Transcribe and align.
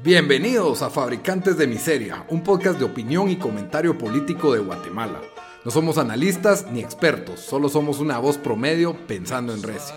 Bienvenidos 0.00 0.82
a 0.82 0.90
Fabricantes 0.90 1.58
de 1.58 1.66
Miseria, 1.66 2.24
un 2.28 2.44
podcast 2.44 2.78
de 2.78 2.84
opinión 2.84 3.28
y 3.30 3.36
comentario 3.36 3.98
político 3.98 4.52
de 4.52 4.60
Guatemala. 4.60 5.20
No 5.64 5.72
somos 5.72 5.98
analistas 5.98 6.70
ni 6.70 6.78
expertos, 6.78 7.40
solo 7.40 7.68
somos 7.68 7.98
una 7.98 8.20
voz 8.20 8.38
promedio 8.38 8.96
pensando 9.08 9.52
en 9.52 9.60
recio. 9.60 9.96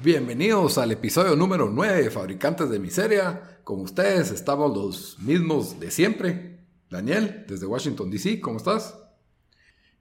Bienvenidos 0.00 0.78
al 0.78 0.92
episodio 0.92 1.34
número 1.34 1.68
9 1.68 2.04
de 2.04 2.10
Fabricantes 2.10 2.70
de 2.70 2.78
Miseria. 2.78 3.58
Con 3.64 3.80
ustedes 3.80 4.30
estamos 4.30 4.76
los 4.76 5.18
mismos 5.18 5.80
de 5.80 5.90
siempre. 5.90 6.60
Daniel, 6.88 7.46
desde 7.48 7.66
Washington, 7.66 8.12
D.C., 8.12 8.38
¿cómo 8.38 8.58
estás? 8.58 8.96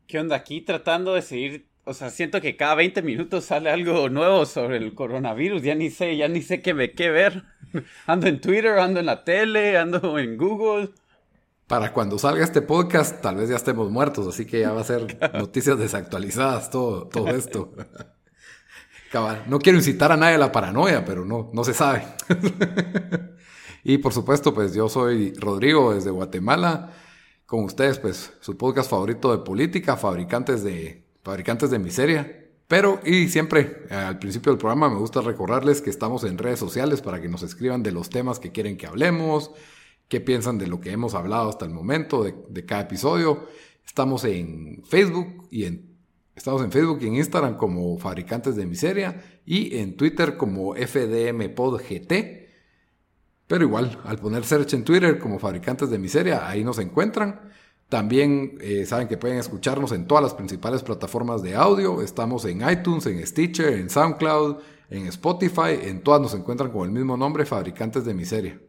¿Qué 0.05 0.19
onda? 0.19 0.35
Aquí 0.35 0.61
tratando 0.61 1.15
de 1.15 1.23
seguir 1.23 1.72
o 1.85 1.93
sea, 1.93 2.09
siento 2.09 2.39
que 2.39 2.55
cada 2.55 2.75
20 2.75 3.01
minutos 3.01 3.45
sale 3.45 3.69
algo 3.69 4.07
nuevo 4.09 4.45
sobre 4.45 4.77
el 4.77 4.95
coronavirus. 4.95 5.63
Ya 5.63 5.75
ni 5.75 5.89
sé, 5.89 6.15
ya 6.15 6.27
ni 6.27 6.41
sé 6.41 6.61
qué 6.61 6.73
me 6.73 6.91
qué 6.91 7.09
ver. 7.09 7.43
Ando 8.07 8.27
en 8.27 8.39
Twitter, 8.39 8.77
ando 8.79 8.99
en 8.99 9.07
la 9.07 9.23
tele, 9.23 9.77
ando 9.77 10.17
en 10.19 10.37
Google. 10.37 10.91
Para 11.67 11.91
cuando 11.91 12.19
salga 12.19 12.43
este 12.43 12.61
podcast, 12.61 13.21
tal 13.21 13.37
vez 13.37 13.49
ya 13.49 13.55
estemos 13.55 13.89
muertos, 13.89 14.27
así 14.27 14.45
que 14.45 14.59
ya 14.59 14.71
va 14.71 14.81
a 14.81 14.83
ser 14.83 15.17
noticias 15.33 15.77
desactualizadas 15.79 16.69
todo, 16.69 17.07
todo 17.07 17.29
esto. 17.29 17.73
Cabal. 19.11 19.43
No 19.47 19.59
quiero 19.59 19.77
incitar 19.77 20.11
a 20.11 20.17
nadie 20.17 20.35
a 20.35 20.39
la 20.39 20.51
paranoia, 20.51 21.03
pero 21.03 21.25
no, 21.25 21.49
no 21.53 21.63
se 21.63 21.73
sabe. 21.73 22.03
y 23.83 23.97
por 23.97 24.13
supuesto, 24.13 24.53
pues 24.53 24.73
yo 24.73 24.87
soy 24.89 25.33
Rodrigo 25.33 25.93
desde 25.93 26.11
Guatemala. 26.11 26.91
Con 27.45 27.65
ustedes, 27.65 27.99
pues 27.99 28.33
su 28.39 28.57
podcast 28.57 28.89
favorito 28.89 29.35
de 29.35 29.43
política, 29.43 29.97
fabricantes 29.97 30.63
de 30.63 31.02
fabricantes 31.23 31.69
de 31.71 31.79
miseria. 31.79 32.39
Pero, 32.67 32.99
y 33.05 33.27
siempre 33.27 33.83
al 33.89 34.19
principio 34.19 34.51
del 34.51 34.59
programa 34.59 34.89
me 34.89 34.97
gusta 34.97 35.21
recordarles 35.21 35.81
que 35.81 35.89
estamos 35.89 36.23
en 36.23 36.37
redes 36.37 36.59
sociales 36.59 37.01
para 37.01 37.21
que 37.21 37.29
nos 37.29 37.43
escriban 37.43 37.83
de 37.83 37.91
los 37.91 38.09
temas 38.09 38.39
que 38.39 38.51
quieren 38.51 38.77
que 38.77 38.87
hablemos, 38.87 39.51
qué 40.07 40.21
piensan 40.21 40.57
de 40.57 40.67
lo 40.67 40.79
que 40.79 40.91
hemos 40.91 41.13
hablado 41.13 41.49
hasta 41.49 41.65
el 41.65 41.71
momento 41.71 42.23
de, 42.23 42.65
cada 42.65 42.83
episodio. 42.83 43.47
Estamos 43.85 44.23
en 44.23 44.81
Facebook 44.85 45.47
y 45.51 45.65
en 45.65 45.93
estamos 46.35 46.63
en 46.63 46.71
Facebook 46.71 46.99
y 47.01 47.07
en 47.07 47.15
Instagram 47.15 47.57
como 47.57 47.97
Fabricantes 47.99 48.55
de 48.55 48.65
Miseria 48.65 49.21
y 49.45 49.77
en 49.77 49.95
Twitter 49.95 50.35
como 50.35 50.73
FDMPodGT. 50.73 52.13
Pero 53.45 53.65
igual, 53.65 53.99
al 54.05 54.17
poner 54.17 54.43
search 54.45 54.73
en 54.73 54.83
Twitter 54.83 55.19
como 55.19 55.37
Fabricantes 55.37 55.91
de 55.91 55.99
Miseria, 55.99 56.47
ahí 56.47 56.63
nos 56.63 56.79
encuentran. 56.79 57.52
También 57.89 58.57
eh, 58.61 58.85
saben 58.85 59.07
que 59.07 59.17
pueden 59.17 59.37
escucharnos 59.37 59.91
en 59.91 60.07
todas 60.07 60.23
las 60.23 60.33
principales 60.33 60.81
plataformas 60.81 61.43
de 61.43 61.55
audio. 61.55 62.01
Estamos 62.01 62.45
en 62.45 62.67
iTunes, 62.67 63.05
en 63.05 63.25
Stitcher, 63.25 63.73
en 63.73 63.89
SoundCloud, 63.89 64.57
en 64.89 65.07
Spotify. 65.07 65.79
En 65.83 66.01
todas 66.01 66.19
nos 66.19 66.33
encuentran 66.33 66.71
con 66.71 66.87
el 66.87 66.91
mismo 66.91 67.17
nombre, 67.17 67.45
Fabricantes 67.45 68.03
de 68.05 68.13
Miseria. 68.13 68.59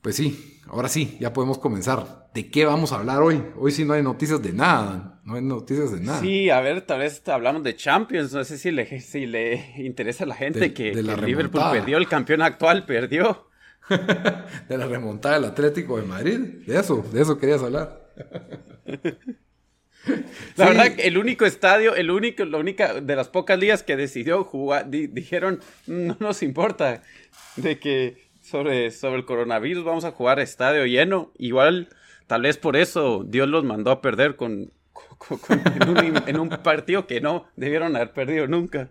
Pues 0.00 0.16
sí, 0.16 0.60
ahora 0.68 0.88
sí, 0.88 1.16
ya 1.20 1.32
podemos 1.32 1.58
comenzar. 1.58 2.30
¿De 2.34 2.50
qué 2.50 2.64
vamos 2.64 2.92
a 2.92 2.96
hablar 2.96 3.22
hoy? 3.22 3.42
Hoy 3.56 3.72
sí 3.72 3.84
no 3.84 3.94
hay 3.94 4.02
noticias 4.02 4.42
de 4.42 4.52
nada. 4.52 5.20
No 5.24 5.36
hay 5.36 5.42
noticias 5.42 5.92
de 5.92 6.00
nada. 6.00 6.20
Sí, 6.20 6.50
a 6.50 6.60
ver, 6.60 6.82
tal 6.82 7.00
vez 7.00 7.26
hablamos 7.28 7.62
de 7.62 7.76
Champions. 7.76 8.32
No 8.32 8.42
sé 8.42 8.58
si 8.58 8.70
le, 8.70 9.00
si 9.00 9.26
le 9.26 9.74
interesa 9.76 10.24
a 10.24 10.26
la 10.26 10.34
gente 10.34 10.72
que, 10.72 10.92
que 10.92 11.02
Liverpool 11.02 11.62
perdió, 11.70 11.98
el 11.98 12.08
campeón 12.08 12.42
actual 12.42 12.84
perdió. 12.86 13.48
de 14.68 14.78
la 14.78 14.86
remontada 14.86 15.36
del 15.36 15.44
Atlético 15.50 15.96
de 15.98 16.02
Madrid. 16.02 16.38
De 16.66 16.78
eso, 16.78 17.04
de 17.12 17.22
eso 17.22 17.38
querías 17.38 17.62
hablar. 17.62 18.10
La 20.56 20.66
verdad, 20.66 20.92
el 20.98 21.16
único 21.16 21.44
estadio, 21.44 21.94
el 21.94 22.10
único, 22.10 22.44
la 22.44 22.58
única 22.58 23.00
de 23.00 23.16
las 23.16 23.28
pocas 23.28 23.58
ligas 23.58 23.84
que 23.84 23.96
decidió 23.96 24.42
jugar, 24.42 24.90
dijeron, 24.90 25.60
no 25.86 26.16
nos 26.18 26.42
importa 26.42 27.02
de 27.56 27.78
que 27.78 28.16
sobre, 28.42 28.90
sobre 28.90 29.16
el 29.16 29.24
coronavirus 29.24 29.84
vamos 29.84 30.04
a 30.04 30.10
jugar 30.10 30.40
estadio 30.40 30.84
lleno. 30.86 31.30
Igual, 31.38 31.88
tal 32.26 32.42
vez 32.42 32.56
por 32.56 32.76
eso 32.76 33.24
Dios 33.24 33.48
los 33.48 33.62
mandó 33.62 33.92
a 33.92 34.02
perder 34.02 34.34
con, 34.34 34.72
en 36.26 36.40
un 36.40 36.48
partido 36.48 37.06
que 37.06 37.20
no 37.20 37.46
debieron 37.56 37.94
haber 37.94 38.12
perdido 38.12 38.46
nunca. 38.48 38.90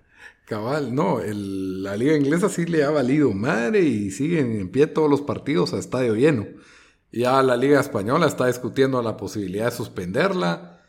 Cabal, 0.51 0.93
no, 0.93 1.21
la 1.23 1.95
liga 1.95 2.13
inglesa 2.13 2.49
sí 2.49 2.65
le 2.65 2.83
ha 2.83 2.89
valido 2.89 3.31
madre 3.31 3.83
y 3.83 4.11
siguen 4.11 4.59
en 4.59 4.69
pie 4.69 4.85
todos 4.85 5.09
los 5.09 5.21
partidos 5.21 5.73
a 5.73 5.77
estadio 5.77 6.13
lleno. 6.13 6.45
Ya 7.09 7.41
la 7.41 7.55
liga 7.55 7.79
española 7.79 8.27
está 8.27 8.47
discutiendo 8.47 9.01
la 9.01 9.15
posibilidad 9.15 9.67
de 9.67 9.71
suspenderla. 9.71 10.81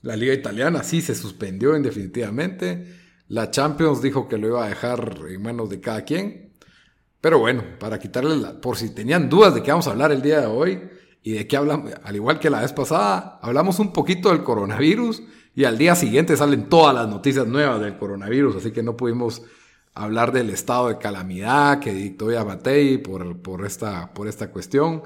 La 0.00 0.16
liga 0.16 0.32
italiana 0.32 0.82
sí 0.82 1.02
se 1.02 1.14
suspendió 1.14 1.76
indefinitivamente. 1.76 2.86
La 3.28 3.50
Champions 3.50 4.00
dijo 4.00 4.28
que 4.28 4.38
lo 4.38 4.46
iba 4.46 4.64
a 4.64 4.70
dejar 4.70 5.14
en 5.28 5.42
manos 5.42 5.68
de 5.68 5.82
cada 5.82 6.00
quien. 6.06 6.54
Pero 7.20 7.40
bueno, 7.40 7.64
para 7.78 7.98
quitarle 7.98 8.34
la, 8.34 8.62
por 8.62 8.78
si 8.78 8.94
tenían 8.94 9.28
dudas 9.28 9.54
de 9.54 9.62
qué 9.62 9.72
vamos 9.72 9.88
a 9.88 9.90
hablar 9.90 10.10
el 10.10 10.22
día 10.22 10.40
de 10.40 10.46
hoy 10.46 10.88
y 11.22 11.32
de 11.32 11.46
qué 11.46 11.58
hablamos, 11.58 11.92
al 12.02 12.16
igual 12.16 12.38
que 12.38 12.48
la 12.48 12.62
vez 12.62 12.72
pasada, 12.72 13.38
hablamos 13.42 13.78
un 13.78 13.92
poquito 13.92 14.30
del 14.30 14.42
coronavirus 14.42 15.22
y 15.54 15.64
al 15.64 15.78
día 15.78 15.94
siguiente 15.94 16.36
salen 16.36 16.68
todas 16.68 16.94
las 16.94 17.08
noticias 17.08 17.46
nuevas 17.46 17.80
del 17.80 17.96
coronavirus, 17.96 18.56
así 18.56 18.72
que 18.72 18.82
no 18.82 18.96
pudimos 18.96 19.42
hablar 19.94 20.32
del 20.32 20.50
estado 20.50 20.88
de 20.88 20.98
calamidad 20.98 21.78
que 21.78 21.92
dictó 21.92 22.30
Yamatei 22.30 22.98
por, 22.98 23.40
por, 23.40 23.64
esta, 23.64 24.12
por 24.12 24.26
esta 24.26 24.50
cuestión. 24.50 25.02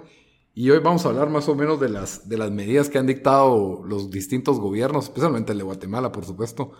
Y 0.55 0.71
hoy 0.71 0.81
vamos 0.81 1.05
a 1.05 1.11
hablar 1.11 1.29
más 1.29 1.49
o 1.49 1.55
menos 1.55 1.79
de 1.79 1.89
las, 1.89 2.29
de 2.29 2.37
las 2.37 2.51
medidas 2.51 2.89
que 2.89 2.99
han 2.99 3.07
dictado 3.07 3.85
los 3.87 4.11
distintos 4.11 4.59
gobiernos, 4.59 5.05
especialmente 5.05 5.53
el 5.53 5.59
de 5.59 5.65
Guatemala, 5.65 6.11
por 6.11 6.25
supuesto, 6.25 6.73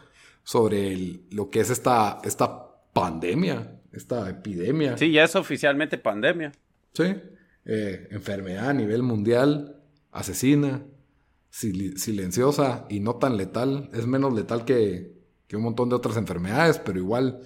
sobre 0.43 1.21
lo 1.31 1.51
que 1.51 1.61
es 1.61 1.71
esta, 1.71 2.19
esta 2.25 2.69
pandemia, 2.93 3.81
esta 3.93 4.29
epidemia. 4.31 4.97
Sí, 4.97 5.13
ya 5.13 5.25
es 5.25 5.37
oficialmente 5.37 5.99
pandemia. 5.99 6.53
Sí, 6.93 7.15
eh, 7.67 8.09
enfermedad 8.11 8.71
a 8.71 8.73
nivel 8.73 9.03
mundial, 9.03 9.81
asesina, 10.11 10.83
silenciosa 11.51 12.87
y 12.89 13.01
no 13.01 13.17
tan 13.17 13.37
letal. 13.37 13.91
Es 13.93 14.07
menos 14.07 14.35
letal 14.35 14.65
que, 14.65 15.13
un 15.53 15.63
montón 15.63 15.89
de 15.89 15.97
otras 15.97 16.17
enfermedades, 16.17 16.79
pero 16.79 16.99
igual 16.99 17.43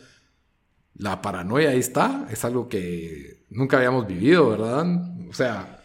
la 0.94 1.22
paranoia 1.22 1.70
ahí 1.70 1.78
está. 1.78 2.26
Es 2.30 2.44
algo 2.44 2.68
que 2.68 3.44
nunca 3.50 3.78
habíamos 3.78 4.06
vivido, 4.06 4.50
¿verdad? 4.50 4.86
O 5.28 5.34
sea... 5.34 5.78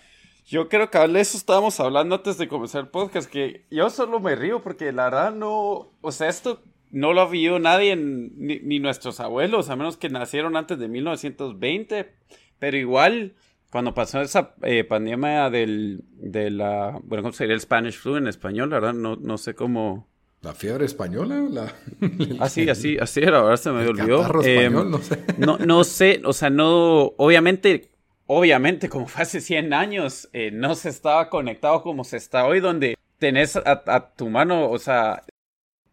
Yo 0.46 0.70
creo 0.70 0.90
que 0.90 0.98
de 0.98 1.20
eso 1.20 1.38
estábamos 1.38 1.78
hablando 1.82 2.16
antes 2.16 2.38
de 2.38 2.48
comenzar 2.48 2.82
el 2.86 2.88
podcast, 2.88 3.30
que 3.30 3.66
yo 3.70 3.90
solo 3.90 4.22
me 4.22 4.34
río 4.34 4.64
porque 4.64 4.94
la 4.94 5.06
verdad 5.06 5.36
no, 5.36 5.92
o 6.00 6.12
sea, 6.14 6.30
esto 6.30 6.64
no 6.90 7.12
lo 7.12 7.20
ha 7.20 7.30
vivido 7.30 7.60
nadie, 7.60 7.98
ni, 7.98 8.60
ni, 8.60 8.80
nuestros 8.80 9.20
abuelos, 9.20 9.70
a 9.70 9.76
menos 9.76 9.98
que 9.98 10.08
nacieron 10.08 10.56
antes 10.56 10.80
de 10.80 10.88
1920, 10.88 12.14
pero 12.60 12.78
igual 12.78 13.36
cuando 13.72 13.94
pasó 13.94 14.22
esa 14.22 14.56
eh, 14.64 14.84
pandemia 14.84 15.50
del, 15.50 16.04
de 16.12 16.50
la, 16.50 17.00
bueno, 17.04 17.24
¿cómo 17.24 17.34
sería 17.34 17.54
el 17.54 17.62
Spanish 17.62 17.98
flu 17.98 18.16
en 18.18 18.28
español? 18.28 18.70
La 18.70 18.80
verdad, 18.80 18.94
no, 18.94 19.16
no 19.18 19.38
sé 19.38 19.56
cómo... 19.56 20.08
¿La 20.42 20.54
fiebre 20.54 20.86
española? 20.86 21.46
La... 21.50 21.74
ah, 22.40 22.48
sí, 22.48 22.70
así, 22.70 22.98
así 22.98 23.22
era, 23.22 23.40
ahora 23.40 23.58
se 23.58 23.72
me 23.72 23.86
olvidó. 23.88 24.44
Eh, 24.44 24.70
no 24.70 25.00
sé. 25.00 25.24
no, 25.38 25.58
no 25.58 25.84
sé, 25.84 26.22
o 26.24 26.32
sea, 26.32 26.50
no, 26.50 27.14
obviamente, 27.18 27.92
obviamente, 28.28 28.88
como 28.88 29.08
fue 29.08 29.24
hace 29.24 29.42
100 29.42 29.74
años, 29.74 30.30
eh, 30.34 30.52
no 30.52 30.76
se 30.76 30.90
estaba 30.90 31.30
conectado 31.30 31.82
como 31.82 32.04
se 32.04 32.18
está 32.18 32.46
hoy, 32.46 32.60
donde 32.60 32.98
tenés 33.18 33.56
a, 33.58 33.84
a 33.86 34.14
tu 34.14 34.30
mano, 34.30 34.70
o 34.70 34.78
sea, 34.78 35.24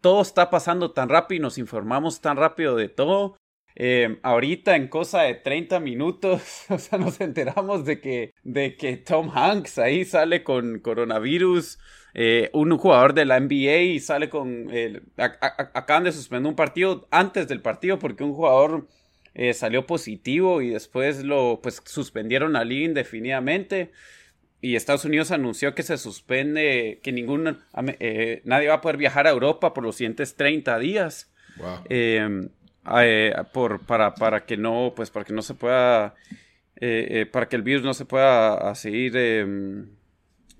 todo 0.01 0.21
está 0.21 0.51
pasando 0.51 0.93
tan 0.93 1.09
rápido 1.09 1.39
y 1.39 1.43
nos 1.43 1.59
informamos 1.59 2.21
tan 2.21 2.37
rápido 2.37 2.77
de 2.77 2.91
todo 2.91 3.37
eh, 3.77 4.19
ahorita 4.23 4.77
en 4.77 4.87
cosa 4.89 5.23
de 5.23 5.35
30 5.35 5.81
minutos, 5.81 6.65
o 6.69 6.79
sea, 6.79 6.99
nos 6.99 7.21
enteramos 7.21 7.85
de 7.85 8.01
que, 8.01 8.33
de 8.43 8.77
que 8.77 8.97
Tom 8.97 9.31
Hanks 9.35 9.79
ahí 9.79 10.05
sale 10.05 10.45
con 10.45 10.79
coronavirus, 10.79 11.79
eh, 12.15 12.51
un 12.53 12.77
jugador 12.79 13.15
de 13.15 13.25
la 13.25 13.41
NBA 13.41 13.99
sale 14.01 14.29
con... 14.29 14.69
acaban 15.17 16.05
de 16.05 16.13
suspender 16.13 16.49
un 16.49 16.55
partido 16.55 17.09
antes 17.11 17.49
del 17.49 17.61
partido 17.61 17.99
porque 17.99 18.23
un 18.23 18.35
jugador 18.35 18.87
eh, 19.35 19.53
salió 19.53 19.85
positivo 19.85 20.63
y 20.63 20.71
después 20.71 21.25
lo 21.25 21.59
pues 21.61 21.83
suspendieron 21.85 22.55
a 22.55 22.65
liga 22.65 22.87
indefinidamente. 22.87 23.91
Y 24.61 24.77
Estados 24.77 25.05
Unidos 25.05 25.31
anunció 25.33 25.75
que 25.75 25.83
se 25.83 25.99
suspende, 25.99 27.01
que 27.03 27.13
ningún, 27.13 27.59
nadie 28.45 28.69
va 28.69 28.75
a 28.75 28.81
poder 28.81 28.97
viajar 28.97 29.27
a 29.27 29.31
Europa 29.31 29.75
por 29.75 29.85
los 29.85 29.97
siguientes 29.97 30.37
30 30.37 30.79
días. 30.79 31.31
Wow. 31.59 31.85
Eh, 33.01 33.35
por, 33.53 33.81
para, 33.81 34.15
para 34.15 34.45
que 34.45 34.57
no, 34.57 34.93
pues 34.95 35.11
para 35.11 35.25
que 35.25 35.33
no 35.33 35.43
se 35.43 35.55
pueda, 35.55 36.15
eh, 36.77 37.07
eh, 37.11 37.27
para 37.27 37.49
que 37.49 37.57
el 37.57 37.63
virus 37.63 37.83
no 37.83 37.95
se 37.95 38.05
pueda 38.05 38.75
seguir, 38.75 39.17
em, 39.17 39.89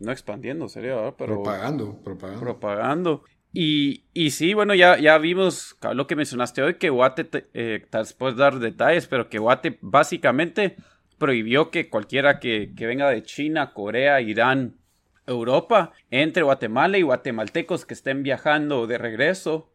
no 0.01 0.11
expandiendo, 0.13 0.69
sería, 0.69 1.15
pero 1.19 1.35
propagando, 1.35 2.01
propagando. 2.03 2.41
propagando. 2.41 3.25
Y, 3.53 4.05
y 4.15 4.31
sí, 4.31 4.55
bueno, 4.55 4.75
ya, 4.75 4.99
ya 4.99 5.17
vimos 5.19 5.77
lo 5.93 6.07
que 6.07 6.17
mencionaste 6.17 6.63
hoy, 6.63 6.75
que 6.75 6.91
Guate, 6.91 7.25
tal 7.25 8.07
puedes 8.19 8.37
dar 8.37 8.59
detalles, 8.59 9.07
pero 9.07 9.29
que 9.29 9.39
Guate 9.39 9.79
básicamente 9.81 10.77
prohibió 11.19 11.71
que 11.71 11.89
cualquiera 11.89 12.41
que, 12.41 12.73
que 12.75 12.87
venga 12.87 13.11
de 13.11 13.23
China, 13.23 13.73
Corea, 13.73 14.21
Irán, 14.21 14.79
Europa, 15.27 15.93
entre 16.11 16.43
Guatemala 16.43 16.99
y 16.99 17.03
guatemaltecos 17.03 17.87
que 17.87 17.95
estén 17.95 18.23
viajando 18.25 18.87
de 18.87 18.99
regreso 18.99 19.71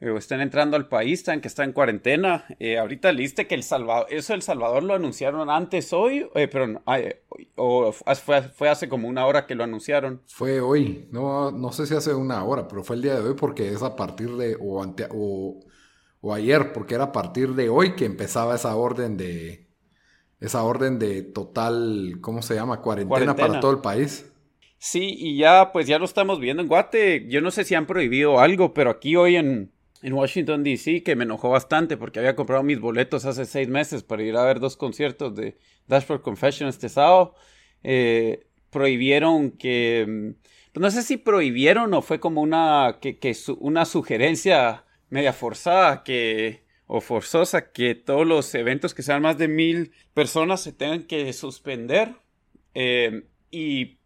eh, 0.00 0.14
estén 0.16 0.40
entrando 0.40 0.76
al 0.76 0.88
país, 0.88 1.20
están 1.20 1.40
que 1.40 1.48
está 1.48 1.64
en 1.64 1.72
cuarentena. 1.72 2.44
Eh, 2.58 2.78
ahorita 2.78 3.10
leíste 3.12 3.46
que 3.46 3.54
El 3.54 3.62
Salvador, 3.62 4.06
eso 4.10 4.34
El 4.34 4.42
Salvador 4.42 4.82
lo 4.82 4.94
anunciaron 4.94 5.50
antes 5.50 5.92
hoy, 5.92 6.28
eh, 6.34 6.48
pero 6.48 6.80
o 7.56 7.92
fue, 7.92 8.42
fue, 8.42 8.68
hace 8.68 8.88
como 8.88 9.08
una 9.08 9.26
hora 9.26 9.46
que 9.46 9.54
lo 9.54 9.64
anunciaron. 9.64 10.22
Fue 10.26 10.60
hoy, 10.60 11.08
no, 11.10 11.50
no 11.50 11.72
sé 11.72 11.86
si 11.86 11.94
hace 11.94 12.14
una 12.14 12.44
hora, 12.44 12.68
pero 12.68 12.84
fue 12.84 12.96
el 12.96 13.02
día 13.02 13.14
de 13.14 13.28
hoy 13.28 13.34
porque 13.34 13.68
es 13.68 13.82
a 13.82 13.96
partir 13.96 14.30
de, 14.36 14.56
o, 14.60 14.80
o, 15.10 15.60
o 16.20 16.34
ayer, 16.34 16.72
porque 16.72 16.94
era 16.94 17.04
a 17.04 17.12
partir 17.12 17.54
de 17.54 17.68
hoy 17.68 17.96
que 17.96 18.04
empezaba 18.04 18.54
esa 18.54 18.76
orden 18.76 19.16
de, 19.16 19.68
esa 20.40 20.62
orden 20.62 20.98
de 20.98 21.22
total, 21.22 22.18
¿cómo 22.20 22.42
se 22.42 22.54
llama? 22.54 22.80
Cuarentena, 22.80 23.34
para 23.34 23.60
todo 23.60 23.72
el 23.72 23.78
país. 23.78 24.30
Sí, 24.78 25.16
y 25.18 25.38
ya, 25.38 25.72
pues 25.72 25.88
ya 25.88 25.98
lo 25.98 26.04
estamos 26.04 26.38
viendo 26.38 26.62
en 26.62 26.68
Guate. 26.68 27.26
Yo 27.28 27.40
no 27.40 27.50
sé 27.50 27.64
si 27.64 27.74
han 27.74 27.86
prohibido 27.86 28.38
algo, 28.38 28.72
pero 28.72 28.90
aquí 28.90 29.16
hoy 29.16 29.34
en, 29.34 29.72
en 30.02 30.12
Washington, 30.12 30.62
D.C., 30.62 31.02
que 31.02 31.16
me 31.16 31.24
enojó 31.24 31.50
bastante 31.50 31.96
porque 31.96 32.18
había 32.18 32.36
comprado 32.36 32.62
mis 32.62 32.80
boletos 32.80 33.24
hace 33.24 33.44
seis 33.44 33.68
meses 33.68 34.02
para 34.02 34.22
ir 34.22 34.36
a 34.36 34.44
ver 34.44 34.60
dos 34.60 34.76
conciertos 34.76 35.34
de 35.34 35.58
Dashboard 35.86 36.22
Confession 36.22 36.68
este 36.68 36.88
sábado. 36.88 37.34
Eh, 37.82 38.46
prohibieron 38.70 39.50
que. 39.52 40.34
Pues 40.72 40.82
no 40.82 40.90
sé 40.90 41.02
si 41.02 41.16
prohibieron 41.16 41.94
o 41.94 42.02
fue 42.02 42.20
como 42.20 42.42
una, 42.42 42.98
que 43.00 43.36
una 43.58 43.84
sugerencia 43.84 44.84
media 45.10 45.32
forzada 45.32 46.04
que, 46.04 46.64
o 46.86 47.00
forzosa 47.00 47.72
que 47.72 47.94
todos 47.94 48.26
los 48.26 48.54
eventos 48.54 48.94
que 48.94 49.02
sean 49.02 49.22
más 49.22 49.38
de 49.38 49.48
mil 49.48 49.92
personas 50.14 50.60
se 50.60 50.72
tengan 50.72 51.04
que 51.04 51.32
suspender. 51.32 52.14
Eh, 52.74 53.24
y 53.50 53.97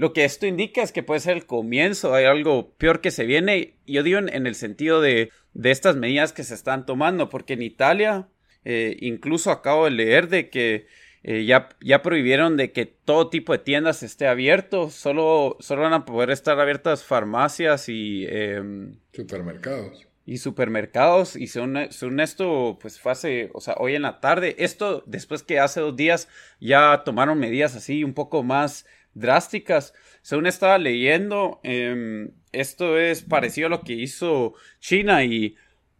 lo 0.00 0.14
que 0.14 0.24
esto 0.24 0.46
indica 0.46 0.82
es 0.82 0.92
que 0.92 1.02
puede 1.02 1.20
ser 1.20 1.36
el 1.36 1.44
comienzo, 1.44 2.14
hay 2.14 2.24
algo 2.24 2.72
peor 2.78 3.02
que 3.02 3.10
se 3.10 3.26
viene. 3.26 3.74
Yo 3.86 4.02
digo 4.02 4.18
en, 4.18 4.46
el 4.46 4.54
sentido 4.54 5.02
de, 5.02 5.30
estas 5.62 5.94
medidas 5.94 6.32
que 6.32 6.42
se 6.42 6.54
están 6.54 6.86
tomando, 6.86 7.28
porque 7.28 7.52
en 7.52 7.60
Italia, 7.60 8.26
eh, 8.64 8.96
incluso 9.00 9.50
acabo 9.50 9.84
de 9.84 9.90
leer 9.90 10.30
de 10.30 10.48
que 10.48 10.86
eh, 11.22 11.44
ya, 11.44 11.68
ya 11.82 12.00
prohibieron 12.00 12.56
de 12.56 12.72
que 12.72 12.86
todo 12.86 13.28
tipo 13.28 13.52
de 13.52 13.58
tiendas 13.58 14.02
esté 14.02 14.26
abierto, 14.26 14.88
solo, 14.88 15.58
solo 15.60 15.82
van 15.82 15.92
a 15.92 16.06
poder 16.06 16.30
estar 16.30 16.58
abiertas 16.58 17.04
farmacias 17.04 17.90
y... 17.90 18.24
Em, 18.26 18.96
supermercados. 19.12 20.06
Y 20.24 20.38
supermercados, 20.38 21.36
y 21.36 21.46
según, 21.48 21.76
según, 21.90 22.20
esto, 22.20 22.78
pues 22.80 22.98
fue 22.98 23.12
hace, 23.12 23.50
o 23.52 23.60
sea, 23.60 23.74
hoy 23.76 23.96
en 23.96 24.02
la 24.02 24.20
tarde, 24.20 24.54
esto 24.60 25.02
después 25.06 25.42
que 25.42 25.60
hace 25.60 25.80
dos 25.80 25.94
días 25.94 26.26
ya 26.58 27.02
tomaron 27.04 27.38
medidas 27.38 27.76
así 27.76 28.02
un 28.02 28.14
poco 28.14 28.42
más 28.42 28.86
drásticas. 29.14 29.94
Según 30.22 30.46
estaba 30.46 30.78
leyendo, 30.78 31.60
em, 31.62 32.30
esto 32.52 32.98
es 32.98 33.22
parecido 33.22 33.66
a 33.66 33.70
lo 33.70 33.82
que 33.82 33.94
hizo 33.94 34.54
China 34.80 35.24
y, 35.24 35.56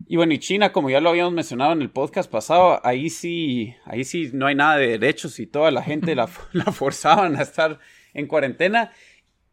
y 0.06 0.16
bueno, 0.16 0.32
y 0.32 0.38
China, 0.38 0.72
como 0.72 0.90
ya 0.90 1.00
lo 1.00 1.10
habíamos 1.10 1.32
mencionado 1.32 1.72
en 1.72 1.82
el 1.82 1.90
podcast 1.90 2.30
pasado, 2.30 2.80
ahí 2.84 3.10
sí, 3.10 3.74
ahí 3.84 4.04
sí 4.04 4.30
no 4.32 4.46
hay 4.46 4.54
nada 4.54 4.76
de 4.76 4.98
derechos 4.98 5.38
y 5.40 5.46
toda 5.46 5.70
la 5.70 5.82
gente 5.82 6.14
la, 6.14 6.28
la 6.52 6.72
forzaban 6.72 7.36
a 7.36 7.42
estar 7.42 7.78
en 8.14 8.26
cuarentena. 8.26 8.92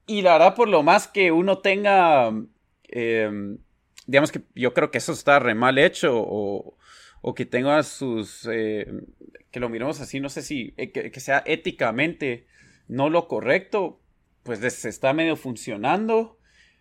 Y 0.06 0.22
la 0.22 0.34
verdad, 0.34 0.56
por 0.56 0.70
lo 0.70 0.84
más 0.84 1.08
que 1.08 1.32
uno 1.32 1.60
tenga, 1.60 2.32
em, 2.88 3.58
digamos 4.06 4.32
que 4.32 4.42
yo 4.56 4.74
creo 4.74 4.90
que 4.90 5.00
eso 5.00 5.12
está 5.12 5.40
re 5.40 5.54
mal 5.54 5.78
hecho 5.78 6.14
o, 6.16 6.74
que 7.36 7.46
tenga 7.46 7.84
sus, 7.84 8.48
eh, 8.50 8.88
que 9.52 9.60
lo 9.60 9.68
miremos 9.68 10.00
así, 10.00 10.22
no 10.22 10.30
sé 10.30 10.42
si, 10.42 10.74
eh, 10.78 10.92
que 10.92 11.20
sea 11.20 11.44
éticamente 11.46 12.48
no 12.88 13.10
lo 13.10 13.28
correcto, 13.28 14.00
pues 14.44 14.60
se 14.74 14.90
está 14.90 15.14
medio 15.14 15.36
funcionando. 15.36 16.38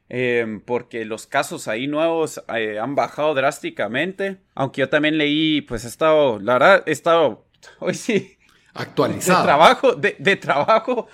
Em, 0.09 0.61
porque 0.61 1.05
los 1.05 1.27
casos 1.27 1.67
ahí 1.67 1.89
nuevos 1.89 2.41
eh, 2.55 2.79
han 2.79 2.95
bajado 2.95 3.35
drásticamente. 3.35 4.39
Aunque 4.55 4.83
yo 4.83 4.89
también 4.89 5.19
leí, 5.19 5.63
pues 5.63 5.85
he 5.85 5.89
estado, 5.89 6.39
la 6.39 6.55
verdad, 6.55 6.83
he 6.87 6.93
estado, 6.93 7.47
hoy 7.81 7.95
sí. 7.95 8.39
Actualizado. 8.75 9.39
De 9.39 9.45
trabajo, 9.45 9.95
de, 9.95 10.37
trabajo, 10.37 11.09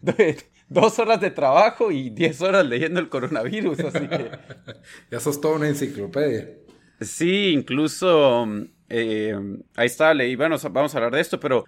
dos 0.68 0.98
horas 1.00 1.20
de 1.20 1.30
trabajo 1.32 1.90
y 1.90 2.10
diez 2.10 2.40
horas 2.40 2.64
leyendo 2.64 3.00
el 3.00 3.08
coronavirus, 3.08 3.80
así 3.80 4.06
que. 4.06 4.30
ya 5.10 5.20
sos 5.20 5.40
toda 5.40 5.56
una 5.56 5.68
enciclopedia. 5.68 6.50
Sí, 7.00 7.48
incluso 7.48 8.46
eh, 8.88 9.36
ahí 9.74 9.86
está, 9.86 10.14
leí, 10.14 10.36
bueno, 10.36 10.56
vamos 10.70 10.94
a 10.94 10.98
hablar 10.98 11.12
de 11.12 11.20
esto, 11.20 11.40
pero 11.40 11.64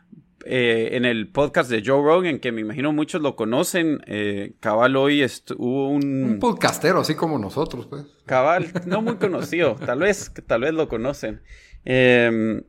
eh, 0.49 0.97
en 0.97 1.05
el 1.05 1.27
podcast 1.27 1.69
de 1.69 1.83
Joe 1.85 2.01
Rogan, 2.01 2.39
que 2.39 2.53
me 2.53 2.61
imagino 2.61 2.93
muchos 2.93 3.21
lo 3.21 3.35
conocen, 3.35 4.01
eh, 4.07 4.53
Cabal 4.61 4.95
hoy 4.95 5.27
hubo 5.57 5.89
un... 5.89 6.23
Un 6.23 6.39
podcastero, 6.39 7.01
así 7.01 7.17
como 7.17 7.37
nosotros, 7.37 7.87
pues. 7.87 8.05
Cabal, 8.27 8.71
no 8.87 9.03
muy 9.03 9.17
conocido, 9.17 9.75
tal 9.87 9.99
vez, 9.99 10.33
tal 10.47 10.61
vez 10.61 10.73
lo 10.73 10.89
conocen, 10.89 11.43
em, 11.85 12.63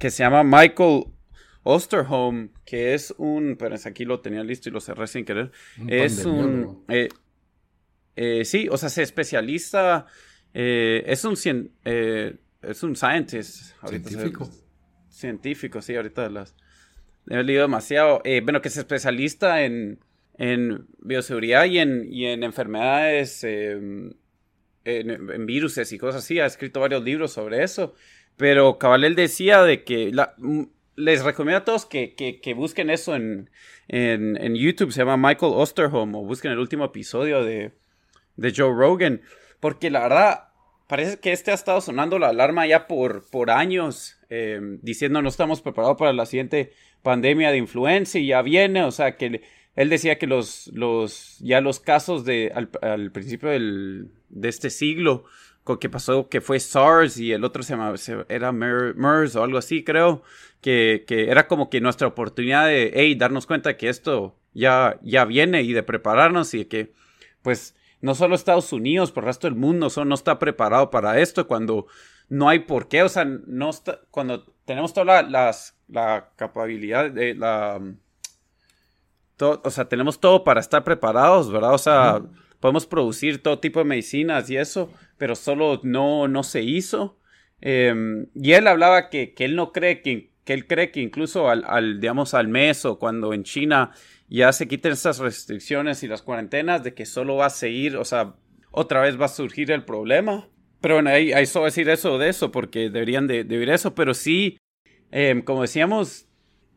que 0.00 0.10
se 0.10 0.24
llama 0.24 0.42
Michael 0.42 1.04
Osterholm, 1.62 2.50
que 2.64 2.92
es 2.94 3.14
un... 3.16 3.54
Pero 3.56 3.76
aquí 3.84 4.04
lo 4.04 4.18
tenía 4.18 4.42
listo 4.42 4.68
y 4.68 4.72
lo 4.72 4.80
cerré 4.80 5.06
sin 5.06 5.24
querer. 5.24 5.52
es 5.86 6.24
un... 6.24 6.84
Eh, 8.16 8.44
sí, 8.44 8.66
o 8.68 8.76
sea, 8.76 8.88
se 8.88 9.02
especializa... 9.02 10.06
es 10.52 11.24
un... 11.24 11.34
es 11.84 12.82
un 12.82 12.96
scientist. 12.96 13.76
Científico. 13.86 14.50
científico, 15.08 15.80
sí, 15.80 15.94
ahorita 15.94 16.28
las 16.28 16.56
he 17.28 17.42
leído 17.42 17.62
demasiado. 17.62 18.20
Eh, 18.24 18.40
bueno, 18.42 18.60
que 18.60 18.68
es 18.68 18.76
especialista 18.76 19.62
en, 19.62 20.00
en 20.38 20.86
bioseguridad 20.98 21.64
y 21.66 21.78
en, 21.78 22.06
y 22.10 22.26
en 22.26 22.42
enfermedades, 22.42 23.44
em, 23.44 24.12
en, 24.84 25.10
en, 25.10 25.46
virus 25.46 25.92
y 25.92 25.98
cosas 25.98 26.24
así. 26.24 26.40
Ha 26.40 26.46
escrito 26.46 26.80
varios 26.80 27.02
libros 27.02 27.32
sobre 27.32 27.62
eso. 27.62 27.94
Pero 28.36 28.78
Cabalel 28.78 29.14
decía 29.14 29.62
de 29.62 29.84
que 29.84 30.12
les 30.96 31.24
recomiendo 31.24 31.58
a 31.58 31.64
todos 31.64 31.86
que, 31.86 32.14
que, 32.14 32.40
que 32.40 32.54
busquen 32.54 32.90
eso 32.90 33.14
en, 33.14 33.50
en, 33.88 34.36
en, 34.42 34.54
YouTube. 34.54 34.92
Se 34.92 35.00
llama 35.00 35.16
Michael 35.16 35.52
Osterholm 35.54 36.14
o 36.14 36.24
busquen 36.24 36.52
el 36.52 36.58
último 36.58 36.84
episodio 36.84 37.44
de, 37.44 37.72
de 38.36 38.52
Joe 38.56 38.74
Rogan. 38.74 39.20
Porque 39.60 39.90
la 39.90 40.00
verdad, 40.00 40.48
parece 40.88 41.20
que 41.20 41.32
este 41.32 41.50
ha 41.52 41.54
estado 41.54 41.80
sonando 41.80 42.18
la 42.18 42.28
alarma 42.28 42.66
ya 42.66 42.86
por, 42.86 43.28
por 43.30 43.50
años, 43.50 44.18
em, 44.28 44.78
diciendo 44.82 45.22
no 45.22 45.28
estamos 45.28 45.60
preparados 45.60 45.96
para 45.96 46.12
la 46.12 46.26
siguiente 46.26 46.72
pandemia 47.02 47.50
de 47.50 47.58
influenza 47.58 48.18
y 48.18 48.28
ya 48.28 48.42
viene, 48.42 48.84
o 48.84 48.90
sea, 48.90 49.16
que 49.16 49.42
él 49.74 49.88
decía 49.88 50.18
que 50.18 50.26
los, 50.26 50.68
los, 50.68 51.38
ya 51.40 51.60
los 51.60 51.80
casos 51.80 52.24
de, 52.24 52.52
al, 52.54 53.12
principio 53.12 53.50
del, 53.50 54.10
de 54.28 54.48
este 54.48 54.70
siglo, 54.70 55.24
que 55.80 55.88
pasó 55.88 56.28
que 56.28 56.40
fue 56.40 56.58
SARS 56.58 57.18
y 57.18 57.32
el 57.32 57.44
otro 57.44 57.62
se 57.62 57.74
llamaba, 57.74 57.96
era 58.28 58.52
MERS 58.52 59.36
o 59.36 59.44
algo 59.44 59.58
así, 59.58 59.84
creo, 59.84 60.22
que, 60.60 61.04
que, 61.06 61.30
era 61.30 61.46
como 61.48 61.70
que 61.70 61.80
nuestra 61.80 62.08
oportunidad 62.08 62.66
de, 62.66 62.92
hey, 62.94 63.14
darnos 63.14 63.46
cuenta 63.46 63.76
que 63.76 63.88
esto 63.88 64.36
ya, 64.52 64.98
ya 65.02 65.24
viene 65.24 65.62
y 65.62 65.72
de 65.72 65.82
prepararnos 65.82 66.52
y 66.54 66.64
que, 66.64 66.92
pues, 67.42 67.76
no 68.00 68.14
solo 68.14 68.34
Estados 68.34 68.72
Unidos, 68.72 69.12
pero 69.12 69.24
el 69.24 69.28
resto 69.28 69.46
del 69.46 69.56
mundo 69.56 69.88
no 70.04 70.14
está 70.14 70.38
preparado 70.38 70.90
para 70.90 71.20
esto 71.20 71.46
cuando 71.46 71.86
no 72.28 72.48
hay 72.48 72.60
por 72.60 72.88
qué, 72.88 73.02
o 73.02 73.08
sea, 73.08 73.24
no 73.24 73.70
está, 73.70 74.00
cuando 74.10 74.44
tenemos 74.64 74.92
toda 74.92 75.04
la, 75.04 75.22
las, 75.22 75.78
la 75.92 76.30
capacidad 76.36 77.10
de 77.10 77.34
la... 77.34 77.80
o 79.40 79.70
sea, 79.70 79.84
tenemos 79.86 80.20
todo 80.20 80.44
para 80.44 80.60
estar 80.60 80.84
preparados, 80.84 81.52
¿verdad? 81.52 81.74
O 81.74 81.78
sea, 81.78 82.22
podemos 82.60 82.86
producir 82.86 83.42
todo 83.42 83.58
tipo 83.58 83.80
de 83.80 83.84
medicinas 83.84 84.48
y 84.50 84.56
eso, 84.56 84.90
pero 85.18 85.34
solo 85.34 85.80
no, 85.82 86.28
no 86.28 86.42
se 86.42 86.62
hizo. 86.62 87.18
Em, 87.60 88.26
y 88.34 88.52
él 88.52 88.66
hablaba 88.66 89.08
que, 89.08 89.34
que, 89.34 89.44
él 89.44 89.54
no 89.54 89.72
cree 89.72 90.02
que, 90.02 90.32
que 90.44 90.52
él 90.52 90.66
cree 90.66 90.90
que 90.90 91.00
incluso 91.00 91.48
al, 91.48 91.64
al, 91.66 92.00
digamos, 92.00 92.34
al 92.34 92.48
mes 92.48 92.84
o 92.84 92.98
cuando 92.98 93.32
en 93.32 93.44
China 93.44 93.92
ya 94.28 94.52
se 94.52 94.66
quiten 94.66 94.92
esas 94.92 95.18
restricciones 95.18 96.02
y 96.02 96.08
las 96.08 96.22
cuarentenas, 96.22 96.82
de 96.82 96.94
que 96.94 97.04
solo 97.04 97.36
va 97.36 97.46
a 97.46 97.50
seguir, 97.50 97.96
o 97.96 98.04
sea, 98.04 98.34
otra 98.70 99.02
vez 99.02 99.20
va 99.20 99.26
a 99.26 99.28
surgir 99.28 99.70
el 99.70 99.84
problema. 99.84 100.48
Pero 100.80 100.96
bueno, 100.96 101.10
ahí, 101.10 101.32
ahí 101.32 101.46
solo 101.46 101.66
decir 101.66 101.88
eso 101.88 102.18
de 102.18 102.28
eso, 102.30 102.50
porque 102.50 102.90
deberían 102.90 103.26
de, 103.28 103.44
de 103.44 103.74
eso, 103.74 103.94
pero 103.94 104.14
sí, 104.14 104.58
em, 105.12 105.42
como 105.42 105.62
decíamos, 105.62 106.26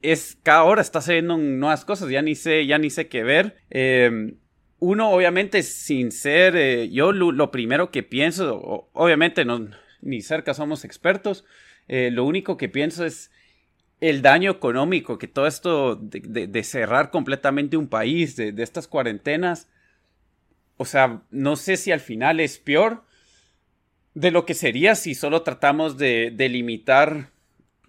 es 0.03 0.37
cada 0.43 0.63
hora 0.63 0.81
está 0.81 1.01
saliendo 1.01 1.37
nuevas 1.37 1.83
cosas, 1.85 2.09
ya 2.09 2.21
ni 2.21 2.35
sé, 2.35 2.67
ya 2.67 2.77
ni 2.77 2.91
sé 2.91 3.07
qué 3.07 3.23
ver. 3.23 3.57
Em, 3.71 4.37
uno, 4.77 5.09
obviamente, 5.09 5.63
sin 5.63 6.11
ser, 6.11 6.55
eh, 6.55 6.89
yo 6.91 7.11
lo, 7.11 7.49
primero 7.49 7.89
que 7.89 8.03
pienso, 8.03 8.89
obviamente 8.93 9.45
no, 9.45 9.69
ni 10.01 10.21
cerca 10.21 10.53
somos 10.53 10.85
expertos, 10.85 11.43
eh, 11.87 12.11
lo 12.11 12.23
único 12.25 12.57
que 12.57 12.69
pienso 12.69 13.05
es 13.05 13.31
el 14.01 14.21
daño 14.21 14.51
económico 14.51 15.17
que 15.17 15.27
todo 15.27 15.47
esto 15.47 15.95
de, 15.95 16.63
cerrar 16.63 17.09
completamente 17.11 17.77
un 17.77 17.87
país, 17.87 18.35
de, 18.35 18.53
estas 18.57 18.87
cuarentenas, 18.87 19.69
o 20.77 20.85
sea, 20.85 21.23
no 21.31 21.55
sé 21.55 21.77
si 21.77 21.91
al 21.91 22.01
final 22.01 22.39
es 22.39 22.59
peor 22.59 23.03
de 24.13 24.31
lo 24.31 24.45
que 24.45 24.53
sería 24.53 24.95
si 24.95 25.15
solo 25.15 25.41
tratamos 25.41 25.97
de, 25.97 26.33
limitar, 26.49 27.31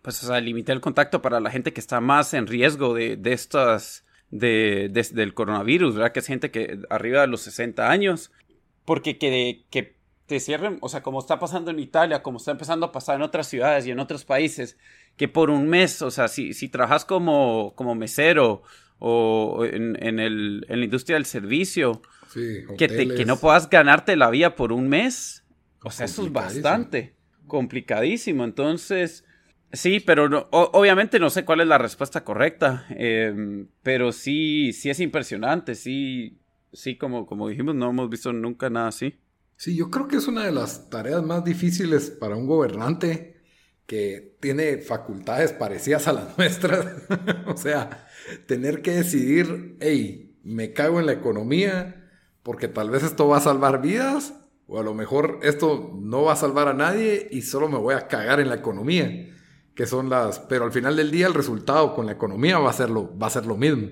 pues, 0.06 0.22
o 0.22 0.28
sea, 0.28 0.40
limitar 0.40 0.72
el 0.72 0.80
contacto 0.80 1.20
para 1.20 1.40
la 1.40 1.50
gente 1.50 1.72
que 1.72 1.80
está 1.80 2.00
más 2.00 2.32
en 2.32 2.46
riesgo 2.46 2.94
de, 2.94 3.16
de 3.16 3.32
estas, 3.32 4.04
de, 4.30 4.88
del 4.88 5.34
coronavirus, 5.34 5.96
¿verdad? 5.96 6.12
Que 6.12 6.20
es 6.20 6.28
gente 6.28 6.52
que 6.52 6.78
arriba 6.90 7.22
de 7.22 7.26
los 7.26 7.40
60 7.40 7.90
años, 7.90 8.30
porque 8.84 9.18
que, 9.18 9.64
que 9.68 9.96
te 10.26 10.38
cierren, 10.38 10.78
o 10.80 10.88
sea, 10.88 11.02
como 11.02 11.18
está 11.18 11.40
pasando 11.40 11.72
en 11.72 11.80
Italia, 11.80 12.22
como 12.22 12.38
está 12.38 12.52
empezando 12.52 12.86
a 12.86 12.92
pasar 12.92 13.16
en 13.16 13.22
otras 13.22 13.48
ciudades 13.48 13.84
y 13.84 13.90
en 13.90 13.98
otros 13.98 14.24
países, 14.24 14.78
que 15.16 15.26
por 15.26 15.50
un 15.50 15.66
mes, 15.66 16.00
o 16.02 16.12
sea, 16.12 16.28
si, 16.28 16.54
si 16.54 16.68
trabajas 16.68 17.04
como, 17.04 17.74
como 17.74 17.96
mesero 17.96 18.62
o 19.00 19.64
en, 19.64 20.00
en, 20.00 20.20
el, 20.20 20.66
en 20.68 20.78
la 20.78 20.84
industria 20.84 21.16
del 21.16 21.26
servicio, 21.26 22.00
que, 22.32 22.86
te, 22.86 23.12
que 23.12 23.24
no 23.24 23.38
puedas 23.38 23.68
ganarte 23.68 24.14
la 24.14 24.30
vida 24.30 24.54
por 24.54 24.72
un 24.72 24.88
mes, 24.88 25.42
o 25.82 25.90
sea, 25.90 26.06
eso 26.06 26.24
es 26.24 26.32
bastante 26.32 27.16
complicadísimo. 27.48 28.44
Entonces, 28.44 29.24
sí, 29.72 30.00
pero 30.00 30.48
obviamente 30.50 31.18
no 31.18 31.30
sé 31.30 31.44
cuál 31.44 31.60
es 31.60 31.66
la 31.66 31.78
respuesta 31.78 32.24
correcta, 32.24 32.86
em, 32.90 33.68
pero 33.82 34.12
sí, 34.12 34.72
sí 34.72 34.90
es 34.90 35.00
impresionante, 35.00 35.74
sí, 35.74 36.38
sí, 36.72 36.96
como, 36.96 37.26
como 37.26 37.48
dijimos, 37.48 37.74
no 37.74 37.90
hemos 37.90 38.08
visto 38.10 38.32
nunca 38.32 38.70
nada 38.70 38.88
así. 38.88 39.18
Sí, 39.56 39.74
yo 39.74 39.90
creo 39.90 40.06
que 40.06 40.16
es 40.16 40.28
una 40.28 40.44
de 40.44 40.52
las 40.52 40.90
tareas 40.90 41.22
más 41.22 41.44
difíciles 41.44 42.10
para 42.10 42.36
un 42.36 42.46
gobernante 42.46 43.36
que 43.86 44.36
tiene 44.40 44.78
facultades 44.78 45.52
parecidas 45.52 46.08
a 46.08 46.12
las 46.12 46.36
nuestras. 46.38 46.86
o 47.46 47.56
sea, 47.56 48.06
tener 48.46 48.82
que 48.82 48.92
decidir, 48.92 49.76
hey, 49.80 50.38
me 50.42 50.72
cago 50.72 51.00
en 51.00 51.06
la 51.06 51.12
economía 51.12 52.08
porque 52.42 52.68
tal 52.68 52.90
vez 52.90 53.02
esto 53.02 53.26
va 53.28 53.38
a 53.38 53.40
salvar 53.40 53.80
vidas 53.80 54.34
o 54.66 54.78
a 54.78 54.82
lo 54.82 54.94
mejor 54.94 55.40
esto 55.42 55.96
no 56.00 56.22
va 56.22 56.34
a 56.34 56.36
salvar 56.36 56.68
a 56.68 56.74
nadie 56.74 57.28
y 57.30 57.42
solo 57.42 57.68
me 57.68 57.78
voy 57.78 57.94
a 57.94 58.08
cagar 58.08 58.40
en 58.40 58.48
la 58.48 58.56
economía. 58.56 59.32
Que 59.76 59.86
son 59.86 60.10
las... 60.10 60.40
Pero 60.40 60.64
al 60.64 60.72
final 60.72 60.96
del 60.96 61.12
día 61.12 61.28
el 61.28 61.34
resultado 61.34 61.94
con 61.94 62.06
la 62.06 62.12
economía 62.12 62.58
va 62.58 62.70
a 62.70 62.72
ser 62.72 62.90
lo, 62.90 63.16
va 63.16 63.28
a 63.28 63.30
ser 63.30 63.46
lo 63.46 63.56
mismo. 63.56 63.88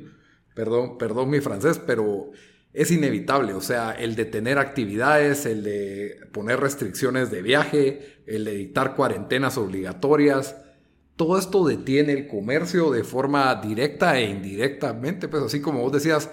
Perdón, 0.55 0.99
perdón 0.99 1.31
mi 1.31 1.41
francés, 1.41 1.81
pero 1.87 2.31
es 2.73 2.91
inevitable. 2.91 3.55
O 3.55 3.61
sea, 3.61 3.93
el 3.93 4.17
de 4.17 4.25
tener 4.25 4.59
actividades, 4.59 5.47
el 5.47 5.63
de 5.63 6.17
poner 6.33 6.59
restricciones 6.59 7.31
de 7.31 7.43
viaje, 7.43 8.23
el 8.27 8.45
de 8.45 8.55
dictar 8.55 8.97
cuarentenas 8.97 9.57
obligatorias, 9.57 10.57
todo 11.17 11.39
esto 11.39 11.65
detiene 11.65 12.13
el 12.13 12.27
comercio 12.27 12.91
de 12.91 13.05
forma 13.05 13.55
directa 13.57 14.19
e 14.19 14.31
indirectamente. 14.31 15.29
Pues 15.29 15.45
así 15.45 15.61
como 15.61 15.81
vos 15.81 15.93
decías, 15.93 16.31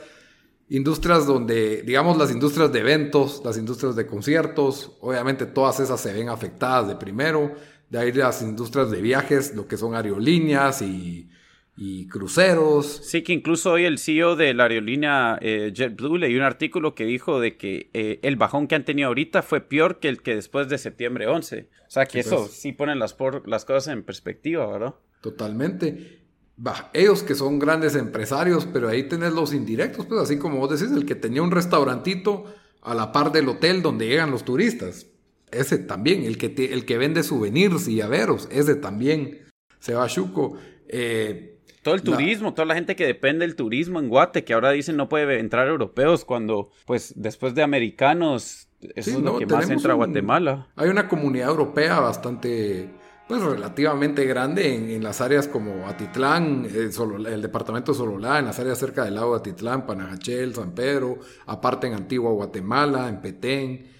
industrias 0.69 1.27
donde, 1.27 1.83
digamos, 1.83 2.17
las 2.17 2.31
industrias 2.31 2.71
de 2.71 2.79
eventos, 2.79 3.41
las 3.45 3.57
industrias 3.57 3.95
de 3.95 4.07
conciertos, 4.07 4.97
obviamente 5.01 5.45
todas 5.45 5.79
esas 5.79 6.01
se 6.01 6.13
ven 6.13 6.29
afectadas 6.29 6.87
de 6.87 6.95
primero. 6.95 7.53
De 7.91 7.99
ahí 7.99 8.11
las 8.11 8.41
industrias 8.41 8.89
de 8.89 9.01
viajes, 9.01 9.53
lo 9.53 9.67
que 9.67 9.77
son 9.77 9.93
aerolíneas 9.93 10.81
y 10.81 11.29
y 11.77 12.07
cruceros. 12.07 13.01
Sí, 13.03 13.23
que 13.23 13.33
incluso 13.33 13.71
hoy 13.71 13.85
el 13.85 13.97
CEO 13.97 14.35
de 14.35 14.53
la 14.53 14.63
aerolínea 14.63 15.39
eh, 15.41 15.71
JetBlue 15.73 16.17
leí 16.17 16.35
un 16.35 16.43
artículo 16.43 16.95
que 16.95 17.05
dijo 17.05 17.39
de 17.39 17.57
que 17.57 17.89
eh, 17.93 18.19
el 18.23 18.35
bajón 18.35 18.67
que 18.67 18.75
han 18.75 18.85
tenido 18.85 19.07
ahorita 19.07 19.41
fue 19.41 19.61
peor 19.61 19.99
que 19.99 20.09
el 20.09 20.21
que 20.21 20.35
después 20.35 20.69
de 20.69 20.77
septiembre 20.77 21.27
11. 21.27 21.69
O 21.87 21.89
sea 21.89 22.05
que 22.05 22.19
eso 22.19 22.41
pues. 22.41 22.51
sí 22.51 22.71
pone 22.73 22.95
las, 22.95 23.15
las 23.45 23.65
cosas 23.65 23.87
en 23.87 24.03
perspectiva, 24.03 24.67
¿verdad? 24.67 24.95
Totalmente. 25.21 26.19
Bah, 26.57 26.91
ellos 26.93 27.23
que 27.23 27.33
son 27.33 27.57
grandes 27.57 27.95
empresarios, 27.95 28.67
pero 28.71 28.87
ahí 28.87 29.03
tenés 29.07 29.33
los 29.33 29.53
indirectos, 29.53 30.05
pues 30.05 30.21
así 30.21 30.37
como 30.37 30.57
vos 30.57 30.69
decís, 30.69 30.95
el 30.95 31.05
que 31.05 31.15
tenía 31.15 31.41
un 31.41 31.51
restaurantito 31.51 32.45
a 32.81 32.93
la 32.93 33.11
par 33.11 33.31
del 33.31 33.49
hotel 33.49 33.81
donde 33.81 34.07
llegan 34.07 34.29
los 34.29 34.45
turistas. 34.45 35.07
Ese 35.51 35.77
también, 35.77 36.23
el 36.23 36.37
que, 36.37 36.53
el 36.71 36.85
que 36.85 36.97
vende 36.97 37.23
souvenirs 37.23 37.87
y 37.87 37.97
llaveros, 37.97 38.47
ese 38.51 38.75
también 38.75 39.41
se 39.79 39.93
va 39.93 40.05
a 40.05 40.07
Chuco. 40.07 40.57
Eh, 40.87 41.51
todo 41.81 41.95
el 41.95 42.03
turismo, 42.03 42.53
toda 42.53 42.65
la 42.65 42.75
gente 42.75 42.95
que 42.95 43.05
depende 43.05 43.45
del 43.45 43.55
turismo 43.55 43.99
en 43.99 44.07
Guate, 44.07 44.43
que 44.43 44.53
ahora 44.53 44.71
dicen 44.71 44.97
no 44.97 45.09
puede 45.09 45.39
entrar 45.39 45.67
europeos 45.67 46.25
cuando, 46.25 46.69
pues, 46.85 47.13
después 47.15 47.55
de 47.55 47.63
americanos, 47.63 48.67
eso 48.95 49.11
es 49.11 49.19
lo 49.19 49.39
que 49.39 49.47
más 49.47 49.69
entra 49.69 49.93
a 49.93 49.95
Guatemala. 49.95 50.67
Hay 50.75 50.89
una 50.89 51.07
comunidad 51.07 51.49
europea 51.49 51.99
bastante, 51.99 52.87
pues, 53.27 53.41
relativamente 53.41 54.25
grande 54.25 54.95
en, 54.95 55.03
las 55.03 55.21
áreas 55.21 55.47
como 55.47 55.87
Atitlán, 55.87 56.65
el, 56.65 56.91
eh, 56.91 57.33
el, 57.33 57.41
departamento 57.41 57.93
de 57.93 57.97
Sololá, 57.97 58.37
en 58.37 58.45
las 58.45 58.59
áreas 58.59 58.77
cerca 58.77 59.03
del 59.03 59.15
lago 59.15 59.31
de 59.31 59.39
Atitlán, 59.39 59.87
Panajachel, 59.87 60.53
San 60.53 60.75
Pedro, 60.75 61.17
aparte 61.47 61.87
en 61.87 61.93
Antigua 61.93 62.31
Guatemala, 62.31 63.09
en 63.09 63.21
Petén. 63.21 63.90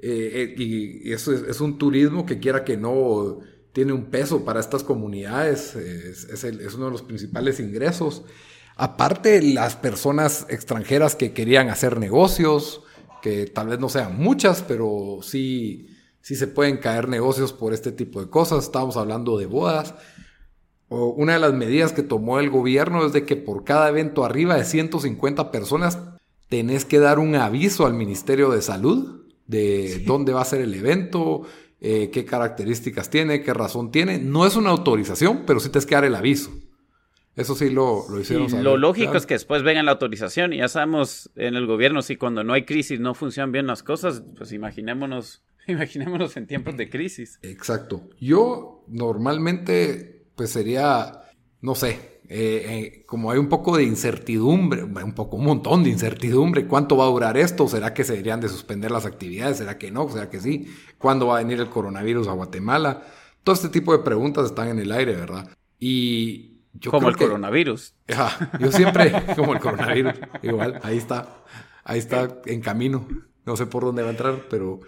Eh, 0.00 0.54
eh, 0.56 0.62
y, 0.62 1.12
eso 1.12 1.32
es 1.32 1.60
un 1.60 1.76
turismo 1.78 2.24
que 2.24 2.38
quiera 2.38 2.64
que 2.64 2.76
no 2.76 3.40
tiene 3.72 3.92
un 3.92 4.06
peso 4.06 4.44
para 4.44 4.60
estas 4.60 4.82
comunidades, 4.82 5.74
es, 5.76 6.74
uno 6.74 6.86
de 6.86 6.90
los 6.92 7.02
principales 7.02 7.60
ingresos. 7.60 8.24
Aparte, 8.76 9.42
las 9.42 9.76
personas 9.76 10.46
extranjeras 10.48 11.16
que 11.16 11.32
querían 11.32 11.68
hacer 11.68 11.98
negocios, 11.98 12.82
que 13.22 13.46
tal 13.46 13.68
vez 13.68 13.80
no 13.80 13.88
sean 13.88 14.16
muchas, 14.16 14.62
pero 14.62 15.18
sí, 15.22 15.88
sí 16.20 16.36
se 16.36 16.46
pueden 16.46 16.78
caer 16.78 17.08
negocios 17.08 17.52
por 17.52 17.72
este 17.74 17.92
tipo 17.92 18.20
de 18.20 18.30
cosas. 18.30 18.64
Estamos 18.64 18.96
hablando 18.96 19.36
de 19.36 19.46
bodas. 19.46 19.94
una 20.88 21.34
de 21.34 21.38
las 21.40 21.52
medidas 21.52 21.92
que 21.92 22.02
tomó 22.02 22.38
el 22.38 22.50
gobierno 22.50 23.04
es 23.04 23.12
de 23.12 23.26
que 23.26 23.36
por 23.36 23.64
cada 23.64 23.88
evento 23.88 24.24
arriba 24.24 24.54
de 24.54 24.64
150 24.64 25.50
personas 25.50 25.98
tenés 26.48 26.84
que 26.84 26.98
dar 26.98 27.18
un 27.18 27.34
aviso 27.34 27.84
al 27.84 27.94
Ministerio 27.94 28.50
de 28.50 28.62
Salud 28.62 29.27
de 29.48 30.04
dónde 30.06 30.32
va 30.32 30.42
a 30.42 30.44
ser 30.44 30.60
el 30.60 30.72
evento, 30.72 31.42
eh, 31.80 32.10
qué 32.12 32.24
características 32.24 33.10
tiene, 33.10 33.42
qué 33.42 33.52
razón 33.52 33.90
tiene. 33.90 34.18
No 34.18 34.46
es 34.46 34.54
una 34.54 34.70
autorización, 34.70 35.44
pero 35.46 35.58
sí 35.58 35.70
te 35.70 35.80
es 35.80 35.86
que 35.86 35.96
dar 35.96 36.04
el 36.04 36.14
aviso. 36.14 36.52
Eso 37.34 37.54
sí 37.54 37.70
lo, 37.70 38.04
lo 38.10 38.20
hicieron. 38.20 38.64
lo 38.64 38.76
lógico 38.76 39.16
es 39.16 39.24
que 39.24 39.34
después 39.34 39.62
venga 39.62 39.82
la 39.84 39.92
autorización 39.92 40.52
y 40.52 40.58
ya 40.58 40.68
sabemos 40.68 41.30
en 41.36 41.54
el 41.54 41.66
gobierno 41.66 42.02
si 42.02 42.16
cuando 42.16 42.42
no 42.42 42.52
hay 42.52 42.64
crisis 42.64 42.98
no 42.98 43.14
funcionan 43.14 43.52
bien 43.52 43.66
las 43.66 43.84
cosas, 43.84 44.24
pues 44.36 44.52
imaginémonos, 44.52 45.44
imaginémonos 45.68 46.36
en 46.36 46.46
tiempos 46.46 46.76
de 46.76 46.90
crisis. 46.90 47.38
Exacto. 47.42 48.10
Yo 48.20 48.84
normalmente 48.88 50.26
pues 50.34 50.50
sería, 50.50 51.22
no 51.60 51.74
sé, 51.74 52.17
eh, 52.30 52.66
eh, 52.68 53.04
como 53.06 53.30
hay 53.30 53.38
un 53.38 53.48
poco 53.48 53.74
de 53.78 53.84
incertidumbre, 53.84 54.82
un 54.82 55.14
poco, 55.14 55.36
un 55.36 55.44
montón 55.44 55.82
de 55.82 55.88
incertidumbre, 55.88 56.66
¿cuánto 56.66 56.98
va 56.98 57.04
a 57.04 57.08
durar 57.08 57.38
esto? 57.38 57.66
¿Será 57.68 57.94
que 57.94 58.04
se 58.04 58.12
deberían 58.12 58.40
de 58.40 58.50
suspender 58.50 58.90
las 58.90 59.06
actividades? 59.06 59.56
¿Será 59.56 59.78
que 59.78 59.90
no? 59.90 60.10
¿Será 60.10 60.28
que 60.28 60.38
sí? 60.38 60.70
¿Cuándo 60.98 61.28
va 61.28 61.36
a 61.36 61.42
venir 61.42 61.58
el 61.58 61.70
coronavirus 61.70 62.28
a 62.28 62.32
Guatemala? 62.32 63.02
Todo 63.42 63.54
este 63.54 63.70
tipo 63.70 63.96
de 63.96 64.04
preguntas 64.04 64.44
están 64.44 64.68
en 64.68 64.78
el 64.78 64.92
aire, 64.92 65.16
¿verdad? 65.16 65.48
Y 65.78 66.64
yo 66.74 66.90
como 66.90 67.08
el 67.08 67.16
coronavirus. 67.16 67.94
yo 68.60 68.72
siempre, 68.72 69.10
como 69.36 69.54
el 69.54 69.60
coronavirus, 69.60 70.12
igual, 70.42 70.80
ahí 70.82 70.98
está, 70.98 71.44
ahí 71.82 71.98
está 71.98 72.42
en 72.44 72.60
camino. 72.60 73.08
No 73.46 73.56
sé 73.56 73.64
por 73.64 73.84
dónde 73.84 74.02
va 74.02 74.08
a 74.08 74.10
entrar, 74.12 74.48
pero, 74.50 74.80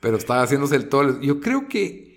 pero 0.00 0.16
está 0.16 0.42
haciéndose 0.42 0.74
el 0.74 0.88
todo. 0.88 1.20
Yo 1.20 1.40
creo 1.40 1.68
que 1.68 2.08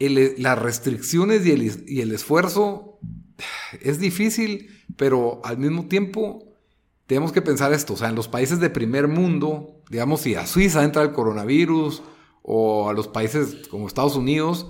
las 0.00 0.58
restricciones 0.58 1.46
y 1.46 1.52
el, 1.52 1.84
y 1.86 2.00
el 2.00 2.10
esfuerzo 2.10 2.98
es 3.80 3.98
difícil, 3.98 4.70
pero 4.96 5.40
al 5.44 5.58
mismo 5.58 5.86
tiempo 5.86 6.44
tenemos 7.06 7.32
que 7.32 7.42
pensar 7.42 7.72
esto, 7.72 7.94
o 7.94 7.96
sea, 7.96 8.08
en 8.08 8.14
los 8.14 8.28
países 8.28 8.60
de 8.60 8.70
primer 8.70 9.08
mundo, 9.08 9.82
digamos, 9.90 10.20
si 10.22 10.34
a 10.34 10.46
Suiza 10.46 10.84
entra 10.84 11.02
el 11.02 11.12
coronavirus 11.12 12.02
o 12.42 12.88
a 12.88 12.92
los 12.92 13.08
países 13.08 13.68
como 13.68 13.86
Estados 13.86 14.16
Unidos, 14.16 14.68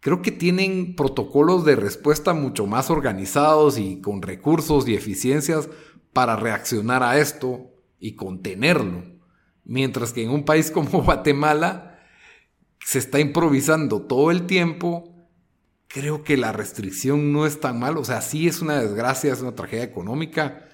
creo 0.00 0.22
que 0.22 0.30
tienen 0.30 0.94
protocolos 0.94 1.64
de 1.64 1.76
respuesta 1.76 2.34
mucho 2.34 2.66
más 2.66 2.90
organizados 2.90 3.78
y 3.78 4.00
con 4.00 4.22
recursos 4.22 4.86
y 4.86 4.94
eficiencias 4.94 5.68
para 6.12 6.36
reaccionar 6.36 7.02
a 7.02 7.18
esto 7.18 7.70
y 7.98 8.14
contenerlo. 8.14 9.02
Mientras 9.64 10.12
que 10.12 10.22
en 10.22 10.30
un 10.30 10.44
país 10.44 10.70
como 10.70 11.02
Guatemala 11.02 11.98
se 12.84 12.98
está 12.98 13.18
improvisando 13.18 14.02
todo 14.02 14.30
el 14.30 14.46
tiempo 14.46 15.13
creo 15.88 16.24
que 16.24 16.36
la 16.36 16.52
restricción 16.52 17.32
no 17.32 17.46
es 17.46 17.60
tan 17.60 17.78
mal. 17.78 17.96
O 17.96 18.04
sea, 18.04 18.20
sí 18.20 18.48
es 18.48 18.60
una 18.60 18.80
desgracia, 18.80 19.32
es 19.32 19.40
una 19.40 19.54
tragedia 19.54 19.84
económica, 19.84 20.68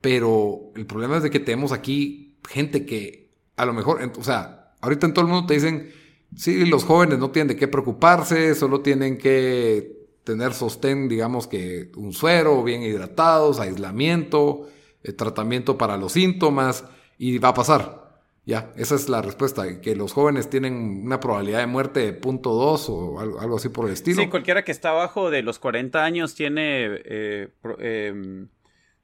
pero 0.00 0.72
el 0.74 0.86
problema 0.86 1.16
es 1.16 1.22
de 1.22 1.30
que 1.30 1.40
tenemos 1.40 1.72
aquí 1.72 2.38
gente 2.48 2.86
que 2.86 3.26
a 3.56 3.64
lo 3.64 3.72
mejor, 3.72 4.00
o 4.18 4.24
sea, 4.24 4.74
ahorita 4.80 5.06
en 5.06 5.14
todo 5.14 5.24
el 5.24 5.30
mundo 5.30 5.46
te 5.46 5.54
dicen, 5.54 5.90
sí, 6.36 6.64
los 6.66 6.84
jóvenes 6.84 7.18
no 7.18 7.30
tienen 7.30 7.48
de 7.48 7.56
qué 7.56 7.68
preocuparse, 7.68 8.54
solo 8.54 8.80
tienen 8.80 9.18
que 9.18 9.96
tener 10.24 10.52
sostén, 10.52 11.08
digamos 11.08 11.46
que 11.46 11.90
un 11.96 12.12
suero, 12.12 12.62
bien 12.62 12.82
hidratados, 12.82 13.60
aislamiento, 13.60 14.68
eh, 15.02 15.12
tratamiento 15.12 15.78
para 15.78 15.96
los 15.96 16.12
síntomas, 16.12 16.84
y 17.18 17.38
va 17.38 17.48
a 17.50 17.54
pasar. 17.54 18.05
Ya, 18.46 18.72
esa 18.76 18.94
es 18.94 19.08
la 19.08 19.22
respuesta, 19.22 19.80
que 19.80 19.96
los 19.96 20.12
jóvenes 20.12 20.48
tienen 20.48 21.02
una 21.04 21.18
probabilidad 21.18 21.58
de 21.58 21.66
muerte 21.66 22.00
de 22.00 22.20
0.2 22.20 22.88
o 22.90 23.18
algo, 23.18 23.56
así 23.56 23.70
por 23.70 23.86
el 23.86 23.92
estilo. 23.92 24.22
Sí, 24.22 24.28
cualquiera 24.28 24.62
que 24.62 24.70
está 24.70 24.90
abajo 24.90 25.32
de 25.32 25.42
los 25.42 25.58
40 25.58 26.04
años 26.04 26.36
tiene, 26.36 27.00
eh, 27.04 27.48
em, 27.80 28.46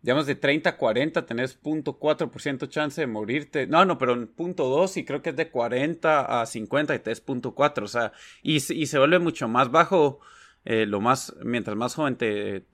digamos, 0.00 0.26
de 0.26 0.36
30 0.36 0.70
a 0.70 0.76
40 0.76 1.26
tenés 1.26 1.58
0.4% 1.60 2.68
chance 2.68 3.00
de 3.00 3.08
morirte. 3.08 3.66
No, 3.66 3.84
no, 3.84 3.98
pero 3.98 4.14
0.2 4.14 4.96
y 4.96 5.04
creo 5.04 5.22
que 5.22 5.30
es 5.30 5.36
de 5.36 5.50
40 5.50 6.40
a 6.40 6.46
50 6.46 6.94
y 6.94 7.00
te 7.00 7.10
es 7.10 7.20
0.4, 7.20 7.82
o 7.82 7.88
sea, 7.88 8.12
y, 8.44 8.58
y, 8.58 8.86
se 8.86 8.98
vuelve 8.98 9.18
mucho 9.18 9.48
más 9.48 9.72
bajo. 9.72 10.20
Eh, 10.64 10.86
lo 10.86 11.00
más, 11.00 11.34
mientras 11.42 11.76
más 11.76 11.96
joven 11.96 12.14
te, 12.14 12.64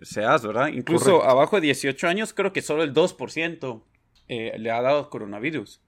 seas, 0.00 0.46
¿verdad? 0.46 0.68
Incluso 0.68 1.22
abajo 1.22 1.56
de 1.56 1.66
18 1.66 2.08
años 2.08 2.32
creo 2.32 2.54
que 2.54 2.62
solo 2.62 2.82
el 2.82 2.94
2% 2.94 3.82
eh, 4.28 4.54
le 4.56 4.70
ha 4.70 4.80
dado 4.80 5.10
coronavirus. 5.10 5.82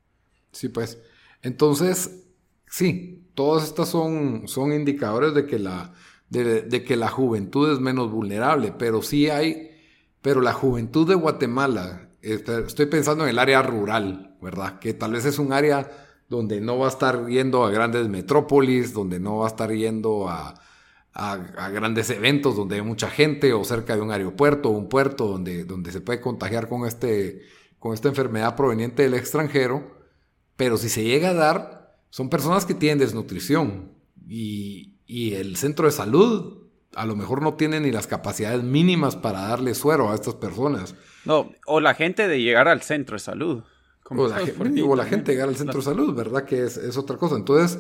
Sí, 0.53 0.69
pues. 0.69 0.99
Entonces, 1.43 2.25
sí, 2.67 3.31
todas 3.35 3.65
estas 3.65 3.89
son, 3.89 4.49
son 4.49 4.73
indicadores 4.73 5.35
de 5.35 5.47
que, 5.47 5.59
la, 5.59 5.93
de, 6.29 6.85
que 6.85 6.97
la 6.97 7.09
juventud 7.09 7.73
es 7.73 7.81
menos 7.81 8.11
vulnerable, 8.11 8.73
pero 8.77 9.03
sí 9.03 9.31
hay, 9.31 9.71
pero 10.23 10.41
la 10.41 10.53
juventud 10.53 11.09
de 11.09 11.15
Guatemala, 11.15 12.11
este, 12.23 12.61
estoy 12.61 12.87
pensando 12.87 13.25
en 13.25 13.31
el 13.31 13.39
área 13.39 13.63
rural, 13.63 14.37
¿verdad? 14.43 14.79
Que 14.81 14.95
tal 14.95 15.13
vez 15.13 15.25
es 15.25 15.39
un 15.39 15.53
área 15.53 15.91
donde 16.29 16.61
no 16.61 16.79
va 16.79 16.87
a 16.87 16.91
estar 16.91 17.27
yendo 17.29 17.65
a 17.65 17.71
grandes 17.71 18.09
metrópolis, 18.09 18.93
donde 18.93 19.21
no 19.21 19.39
va 19.39 19.47
a 19.47 19.49
estar 19.49 19.73
yendo 19.73 20.29
a, 20.29 20.55
a, 21.19 21.71
grandes 21.71 22.11
eventos 22.11 22.57
donde 22.57 22.77
hay 22.77 22.83
mucha 22.83 23.11
gente 23.11 23.53
o 23.53 23.65
cerca 23.65 23.97
de 23.97 24.03
un 24.03 24.13
aeropuerto 24.13 24.71
o 24.71 24.73
un 24.73 24.89
puerto 24.89 25.27
donde, 25.27 25.65
donde 25.65 25.91
se 25.91 26.01
puede 26.01 26.21
contagiar 26.21 26.69
con, 26.69 26.87
este, 26.87 27.43
con 27.79 27.93
esta 27.93 28.09
enfermedad 28.09 28.55
proveniente 28.57 29.03
del 29.03 29.15
extranjero. 29.15 29.98
Pero 30.59 30.77
si 30.77 30.91
se 30.91 31.05
llega 31.05 31.31
a 31.31 31.35
dar, 31.35 31.97
son 32.11 32.29
personas 32.29 32.67
que 32.67 32.75
tienen 32.75 32.99
desnutrición 32.99 33.93
y, 34.29 34.97
y 35.07 35.33
el 35.35 35.57
centro 35.57 35.87
de 35.87 35.93
salud 35.93 36.69
a 36.95 37.07
lo 37.07 37.17
mejor 37.17 37.43
no 37.43 37.55
tiene 37.55 37.81
ni 37.81 37.93
las 37.93 38.07
capacidades 38.07 38.63
mínimas 38.65 39.15
para 39.15 39.43
darle 39.43 39.75
suero 39.75 40.11
a 40.11 40.15
estas 40.15 40.35
personas. 40.35 40.97
No, 41.25 41.51
o 41.65 41.81
la 41.81 41.95
gente 41.95 42.27
de 42.27 42.43
llegar 42.43 42.67
al 42.67 42.83
centro 42.83 43.15
de 43.15 43.21
salud. 43.21 43.63
O 44.11 44.27
la, 44.27 44.41
la, 44.41 45.05
gente 45.05 45.31
de 45.31 45.35
llegar 45.35 45.49
al 45.49 45.57
centro 45.57 45.79
de 45.79 45.85
salud, 45.85 46.15
¿verdad? 46.15 46.45
Que 46.45 46.65
es, 46.65 46.77
es 46.77 46.97
otra 46.97 47.17
cosa. 47.19 47.37
Entonces, 47.37 47.79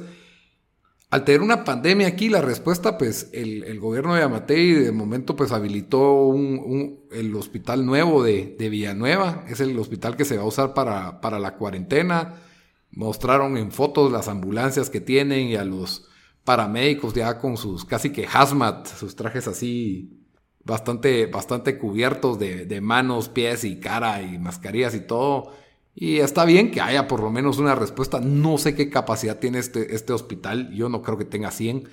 al 1.10 1.24
tener 1.24 1.40
una 1.40 1.64
pandemia 1.64 2.06
aquí, 2.06 2.28
la 2.28 2.42
respuesta, 2.42 2.96
pues 2.96 3.30
el, 3.32 3.80
gobierno 3.80 4.14
de 4.14 4.22
Amatei 4.22 4.72
de 4.74 4.92
momento 4.92 5.34
pues 5.34 5.50
habilitó 5.50 6.26
un, 6.26 7.00
el 7.10 7.34
hospital 7.34 7.86
nuevo 7.86 8.22
de, 8.22 8.54
Villanueva, 8.58 9.44
es 9.48 9.60
el 9.60 9.76
hospital 9.78 10.16
que 10.16 10.24
se 10.24 10.36
va 10.36 10.42
a 10.42 10.46
usar 10.46 10.74
para, 10.74 11.20
para 11.20 11.40
la 11.40 11.54
cuarentena. 11.54 12.42
Mostraron 12.90 13.56
en 13.56 13.70
fotos 13.70 14.10
las 14.10 14.28
ambulancias 14.28 14.90
que 14.90 15.00
tienen 15.00 15.48
y 15.48 15.56
a 15.56 15.64
los 15.64 16.08
paramédicos 16.44 17.14
ya 17.14 17.38
con 17.38 17.56
sus 17.56 17.84
casi 17.84 18.10
que 18.10 18.26
hazmat, 18.26 18.86
sus 18.86 19.14
trajes 19.14 19.46
así 19.46 20.24
bastante, 20.64 21.26
bastante 21.26 21.78
cubiertos 21.78 22.38
de, 22.38 22.64
de 22.64 22.80
manos, 22.80 23.28
pies 23.28 23.64
y 23.64 23.78
cara 23.78 24.22
y 24.22 24.38
mascarillas 24.38 24.94
y 24.94 25.00
todo 25.00 25.52
y 26.00 26.18
está 26.18 26.44
bien 26.44 26.70
que 26.70 26.80
haya 26.80 27.08
por 27.08 27.20
lo 27.20 27.28
menos 27.28 27.58
una 27.58 27.74
respuesta. 27.74 28.20
No 28.20 28.56
sé 28.56 28.76
qué 28.76 28.88
capacidad 28.88 29.40
tiene 29.40 29.58
este, 29.58 29.96
este 29.96 30.12
hospital. 30.12 30.70
Yo 30.72 30.88
no 30.88 31.02
creo 31.02 31.18
que 31.18 31.24
tenga 31.24 31.50
100 31.50 31.88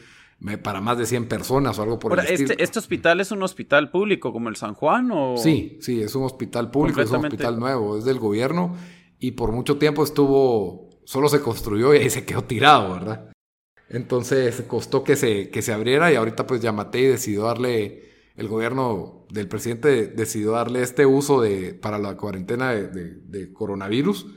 para 0.61 0.79
más 0.79 0.99
de 0.99 1.07
100 1.07 1.27
personas 1.27 1.79
o 1.79 1.81
algo 1.81 1.97
por 1.97 2.19
el 2.19 2.27
este, 2.27 2.61
¿Este 2.61 2.77
hospital 2.77 3.19
es 3.19 3.31
un 3.31 3.41
hospital 3.41 3.89
público 3.89 4.31
como 4.31 4.49
el 4.49 4.57
San 4.57 4.75
Juan 4.75 5.09
o...? 5.11 5.37
Sí, 5.37 5.79
sí, 5.81 6.01
es 6.01 6.13
un 6.13 6.23
hospital 6.23 6.69
público, 6.69 7.01
es 7.01 7.09
un 7.09 7.25
hospital 7.25 7.59
nuevo, 7.59 7.97
es 7.97 8.05
del 8.05 8.19
gobierno 8.19 8.75
y 9.17 9.31
por 9.31 9.51
mucho 9.51 9.77
tiempo 9.77 10.03
estuvo, 10.03 10.84
solo 11.05 11.29
se 11.29 11.41
construyó 11.41 11.93
y 11.93 11.99
ahí 11.99 12.09
se 12.09 12.25
quedó 12.25 12.43
tirado, 12.43 12.93
¿verdad? 12.93 13.31
Entonces 13.89 14.61
costó 14.67 15.03
que 15.03 15.15
se, 15.15 15.49
que 15.49 15.61
se 15.61 15.71
abriera 15.71 16.11
y 16.11 16.15
ahorita 16.15 16.45
pues 16.45 16.61
Yamatei 16.61 17.05
decidió 17.05 17.43
darle 17.43 18.05
el 18.35 18.47
gobierno 18.49 19.25
del 19.29 19.47
presidente 19.47 20.07
decidió 20.07 20.51
darle 20.51 20.81
este 20.81 21.05
uso 21.05 21.41
de, 21.41 21.73
para 21.73 21.97
la 21.97 22.17
cuarentena 22.17 22.71
de, 22.71 23.53
coronavirus. 23.53 24.27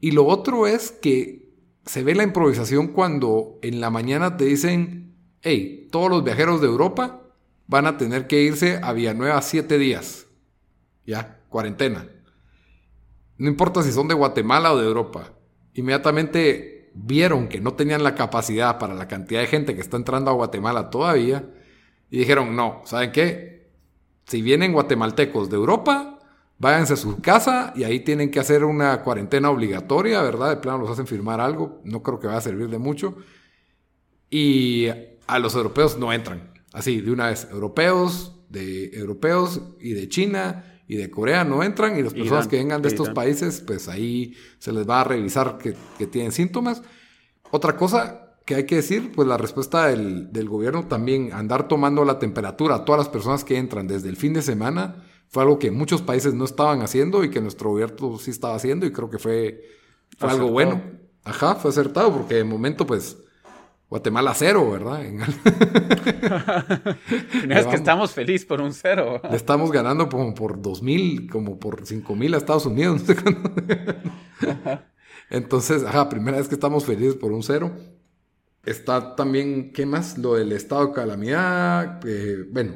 Y 0.00 0.12
lo 0.12 0.26
otro 0.26 0.66
es 0.66 0.90
que 0.90 1.54
se 1.84 2.02
ve 2.02 2.14
la 2.14 2.22
improvisación 2.22 2.88
cuando 2.88 3.58
en 3.62 3.80
la 3.80 3.90
mañana 3.90 4.36
te 4.36 4.44
dicen, 4.44 5.14
hey, 5.42 5.88
todos 5.90 6.10
los 6.10 6.24
viajeros 6.24 6.60
de 6.60 6.66
Europa 6.66 7.22
van 7.66 7.86
a 7.86 7.98
tener 7.98 8.26
que 8.26 8.42
irse 8.42 8.80
a 8.82 8.92
Villanueva 8.92 9.40
siete 9.42 9.78
días. 9.78 10.26
Ya, 11.06 11.40
cuarentena. 11.48 12.08
No 13.38 13.48
importa 13.48 13.82
si 13.82 13.92
son 13.92 14.08
de 14.08 14.14
Guatemala 14.14 14.72
o 14.72 14.78
de 14.78 14.86
Europa. 14.86 15.34
Inmediatamente 15.76 16.90
vieron 16.94 17.48
que 17.48 17.60
no 17.60 17.74
tenían 17.74 18.02
la 18.02 18.14
capacidad 18.14 18.78
para 18.78 18.94
la 18.94 19.06
cantidad 19.06 19.40
de 19.40 19.46
gente 19.46 19.74
que 19.74 19.82
está 19.82 19.98
entrando 19.98 20.30
a 20.30 20.34
Guatemala 20.34 20.88
todavía 20.88 21.44
y 22.10 22.18
dijeron, 22.18 22.56
no, 22.56 22.82
¿saben 22.84 23.12
qué? 23.12 23.68
Si 24.26 24.40
vienen 24.40 24.72
guatemaltecos 24.72 25.50
de 25.50 25.56
Europa, 25.56 26.18
váyanse 26.58 26.94
a 26.94 26.96
su 26.96 27.20
casa 27.20 27.74
y 27.76 27.84
ahí 27.84 28.00
tienen 28.00 28.30
que 28.30 28.40
hacer 28.40 28.64
una 28.64 29.02
cuarentena 29.02 29.50
obligatoria, 29.50 30.22
¿verdad? 30.22 30.48
De 30.48 30.56
plano 30.56 30.78
los 30.78 30.90
hacen 30.90 31.06
firmar 31.06 31.40
algo, 31.40 31.82
no 31.84 32.02
creo 32.02 32.18
que 32.18 32.26
vaya 32.26 32.38
a 32.38 32.42
servir 32.42 32.70
de 32.70 32.78
mucho. 32.78 33.16
Y 34.30 34.86
a 35.26 35.38
los 35.38 35.54
europeos 35.54 35.98
no 35.98 36.12
entran. 36.12 36.52
Así, 36.72 37.02
de 37.02 37.12
una 37.12 37.26
vez, 37.26 37.46
europeos, 37.50 38.40
de 38.48 38.90
europeos 38.94 39.60
y 39.80 39.92
de 39.92 40.08
China 40.08 40.75
y 40.88 40.96
de 40.96 41.10
Corea 41.10 41.44
no 41.44 41.62
entran 41.62 41.98
y 41.98 42.02
las 42.02 42.14
personas 42.14 42.46
que 42.46 42.56
vengan 42.56 42.82
de 42.82 42.88
estos 42.88 43.10
países, 43.10 43.60
pues 43.60 43.88
ahí 43.88 44.34
se 44.58 44.72
les 44.72 44.88
va 44.88 45.00
a 45.00 45.04
revisar 45.04 45.58
que, 45.58 45.74
que 45.98 46.06
tienen 46.06 46.32
síntomas. 46.32 46.82
Otra 47.50 47.76
cosa, 47.76 48.26
que 48.46 48.54
hay 48.54 48.64
que 48.64 48.76
decir, 48.76 49.12
pues 49.12 49.26
la 49.26 49.36
respuesta 49.36 49.88
del, 49.88 50.48
gobierno 50.48 50.86
también, 50.86 51.32
andar 51.32 51.66
tomando 51.66 52.04
la 52.04 52.20
temperatura 52.20 52.76
a 52.76 52.84
todas 52.84 53.00
las 53.00 53.08
personas 53.08 53.44
que 53.44 53.58
entran 53.58 53.88
desde 53.88 54.08
el 54.08 54.16
fin 54.16 54.32
de 54.32 54.40
semana, 54.40 55.04
fue 55.28 55.42
algo 55.42 55.58
que 55.58 55.72
muchos 55.72 56.00
países 56.00 56.32
no 56.32 56.44
estaban 56.44 56.80
haciendo 56.80 57.24
y 57.24 57.30
que 57.30 57.40
nuestro 57.40 57.70
gobierno 57.70 58.18
sí 58.18 58.30
estaba 58.30 58.54
haciendo 58.54 58.86
y 58.86 58.92
creo 58.92 59.10
que 59.10 59.18
fue, 59.18 59.64
algo 60.20 60.48
bueno. 60.48 60.80
Ajá, 61.24 61.56
fue 61.56 61.72
acertado 61.72 62.12
porque 62.12 62.36
de 62.36 62.44
momento 62.44 62.86
pues 62.86 63.18
Guatemala 63.88 64.34
cero, 64.34 64.68
¿verdad? 64.68 65.04
es 67.50 67.66
que 67.66 67.76
estamos 67.76 68.10
felices 68.10 68.44
por 68.44 68.60
un 68.60 68.72
cero. 68.72 69.20
Le 69.30 69.36
estamos 69.36 69.70
ganando 69.70 70.08
como 70.08 70.34
por 70.34 70.60
dos 70.60 70.82
mil, 70.82 71.30
como 71.30 71.60
por 71.60 71.86
cinco 71.86 72.16
mil 72.16 72.34
a 72.34 72.38
Estados 72.38 72.66
Unidos. 72.66 73.02
Entonces, 75.30 75.84
ajá, 75.84 76.08
primera 76.08 76.38
vez 76.38 76.48
que 76.48 76.54
estamos 76.54 76.84
felices 76.84 77.14
por 77.14 77.30
un 77.30 77.44
cero. 77.44 77.76
Está 78.64 79.14
también, 79.14 79.72
¿qué 79.72 79.86
más? 79.86 80.18
Lo 80.18 80.34
del 80.34 80.50
estado 80.50 80.88
de 80.88 80.92
calamidad. 80.92 82.00
bueno, 82.50 82.74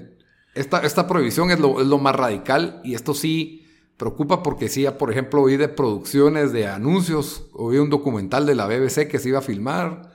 esta, 0.54 0.78
esta 0.80 1.08
prohibición 1.08 1.50
es 1.50 1.58
lo, 1.58 1.80
es 1.80 1.88
lo, 1.88 1.98
más 1.98 2.14
radical 2.14 2.80
y 2.84 2.94
esto 2.94 3.14
sí 3.14 3.66
preocupa 3.96 4.44
porque 4.44 4.68
sí, 4.68 4.86
por 4.96 5.10
ejemplo, 5.10 5.42
oí 5.42 5.56
de 5.56 5.68
producciones 5.68 6.52
de 6.52 6.68
anuncios, 6.68 7.48
oí 7.52 7.78
un 7.78 7.90
documental 7.90 8.46
de 8.46 8.54
la 8.54 8.66
BBC 8.66 9.08
que 9.08 9.18
se 9.18 9.28
iba 9.28 9.40
a 9.40 9.42
filmar, 9.42 10.09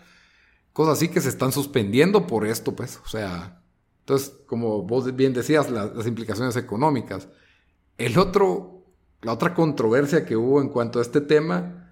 cosas 0.75 0.97
así 0.97 1.07
que 1.07 1.21
se 1.21 1.29
están 1.29 1.51
suspendiendo 1.51 2.27
por 2.27 2.45
esto, 2.45 2.75
pues, 2.75 2.99
o 3.03 3.07
sea, 3.07 3.63
entonces, 4.01 4.33
como 4.45 4.83
vos 4.83 5.15
bien 5.15 5.33
decías, 5.33 5.71
las 5.71 6.05
implicaciones 6.05 6.55
económicas. 6.57 7.27
El 7.97 8.19
otro, 8.19 8.85
la 9.23 9.33
otra 9.33 9.55
controversia 9.55 10.25
que 10.25 10.35
hubo 10.35 10.61
en 10.61 10.69
cuanto 10.69 10.99
a 10.99 11.01
este 11.01 11.21
tema 11.21 11.85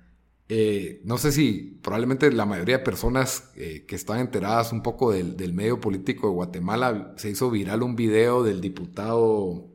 eh, 0.49 1.01
no 1.05 1.17
sé 1.17 1.31
si 1.31 1.79
probablemente 1.81 2.31
la 2.31 2.45
mayoría 2.45 2.77
de 2.79 2.83
personas 2.83 3.51
eh, 3.55 3.85
que 3.87 3.95
están 3.95 4.19
enteradas 4.19 4.73
un 4.73 4.83
poco 4.83 5.11
del, 5.11 5.53
medio 5.53 5.79
político 5.79 6.27
de 6.27 6.33
Guatemala 6.33 7.13
se 7.17 7.29
hizo 7.29 7.49
viral 7.49 7.81
un 7.81 7.95
video 7.95 8.43
del 8.43 8.59
diputado 8.59 9.71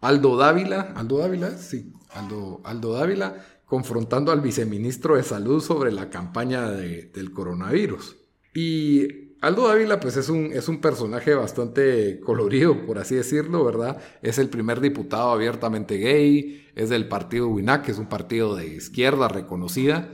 Aldo 0.00 0.36
Dávila, 0.36 0.92
Aldo 0.96 1.18
Dávila, 1.18 1.56
sí, 1.56 1.92
Aldo, 2.10 2.60
Aldo 2.64 2.94
Dávila, 2.94 3.44
confrontando 3.64 4.32
al 4.32 4.40
viceministro 4.40 5.16
de 5.16 5.22
Salud 5.22 5.62
sobre 5.62 5.92
la 5.92 6.10
campaña 6.10 6.68
del 6.68 7.32
coronavirus. 7.32 8.16
Y 8.54 9.36
Aldo 9.40 9.68
Dávila, 9.68 10.00
pues 10.00 10.16
es 10.16 10.28
un, 10.28 10.52
es 10.52 10.68
un 10.68 10.80
personaje 10.80 11.34
bastante 11.34 12.20
colorido, 12.20 12.84
por 12.84 12.98
así 12.98 13.14
decirlo, 13.14 13.64
¿verdad? 13.64 13.98
Es 14.22 14.38
el 14.38 14.48
primer 14.48 14.80
diputado 14.80 15.30
abiertamente 15.30 15.96
gay, 15.96 16.68
es 16.74 16.88
del 16.90 17.08
partido 17.08 17.48
WINAC, 17.48 17.84
que 17.84 17.92
es 17.92 17.98
un 17.98 18.08
partido 18.08 18.54
de 18.54 18.66
izquierda 18.66 19.28
reconocida. 19.28 20.10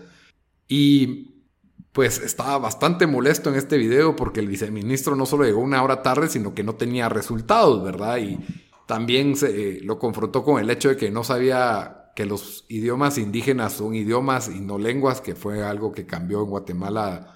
Y 0.68 1.36
pues 1.96 2.18
estaba 2.18 2.58
bastante 2.58 3.06
molesto 3.06 3.48
en 3.48 3.56
este 3.56 3.78
video 3.78 4.16
porque 4.16 4.40
el 4.40 4.48
viceministro 4.48 5.16
no 5.16 5.24
solo 5.24 5.44
llegó 5.44 5.60
una 5.60 5.82
hora 5.82 6.02
tarde, 6.02 6.28
sino 6.28 6.54
que 6.54 6.62
no 6.62 6.74
tenía 6.74 7.08
resultados, 7.08 7.82
¿verdad? 7.82 8.18
Y 8.18 8.38
también 8.86 9.34
se, 9.34 9.80
lo 9.80 9.98
confrontó 9.98 10.44
con 10.44 10.60
el 10.60 10.70
hecho 10.70 10.90
de 10.90 10.96
que 10.96 11.10
no 11.10 11.24
sabía 11.24 12.12
que 12.14 12.26
los 12.26 12.64
idiomas 12.68 13.18
indígenas 13.18 13.72
son 13.72 13.94
idiomas 13.94 14.48
y 14.48 14.60
no 14.60 14.78
lenguas, 14.78 15.20
que 15.20 15.34
fue 15.34 15.64
algo 15.64 15.92
que 15.92 16.06
cambió 16.06 16.42
en 16.42 16.50
Guatemala. 16.50 17.35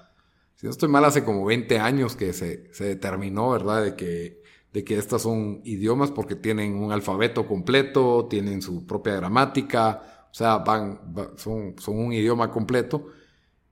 Si 0.60 0.66
no 0.66 0.72
estoy 0.72 0.90
mal, 0.90 1.06
hace 1.06 1.24
como 1.24 1.46
20 1.46 1.78
años 1.78 2.16
que 2.16 2.34
se, 2.34 2.68
se 2.74 2.84
determinó, 2.84 3.48
¿verdad? 3.50 3.82
De 3.82 3.96
que 3.96 4.42
de 4.74 4.84
que 4.84 4.98
estas 4.98 5.22
son 5.22 5.62
idiomas 5.64 6.10
porque 6.10 6.36
tienen 6.36 6.74
un 6.74 6.92
alfabeto 6.92 7.46
completo, 7.46 8.26
tienen 8.28 8.60
su 8.60 8.86
propia 8.86 9.16
gramática, 9.16 10.28
o 10.30 10.34
sea, 10.34 10.58
van, 10.58 11.00
son, 11.36 11.74
son 11.78 11.98
un 11.98 12.12
idioma 12.12 12.50
completo 12.50 13.06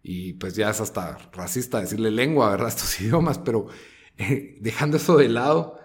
y 0.02 0.32
pues 0.32 0.56
ya 0.56 0.70
es 0.70 0.80
hasta 0.80 1.18
racista 1.32 1.78
decirle 1.78 2.10
lengua, 2.10 2.50
¿verdad? 2.50 2.68
Estos 2.74 2.98
idiomas, 3.02 3.38
pero 3.38 3.66
eh, 4.16 4.56
dejando 4.62 4.96
eso 4.96 5.18
de 5.18 5.28
lado, 5.28 5.78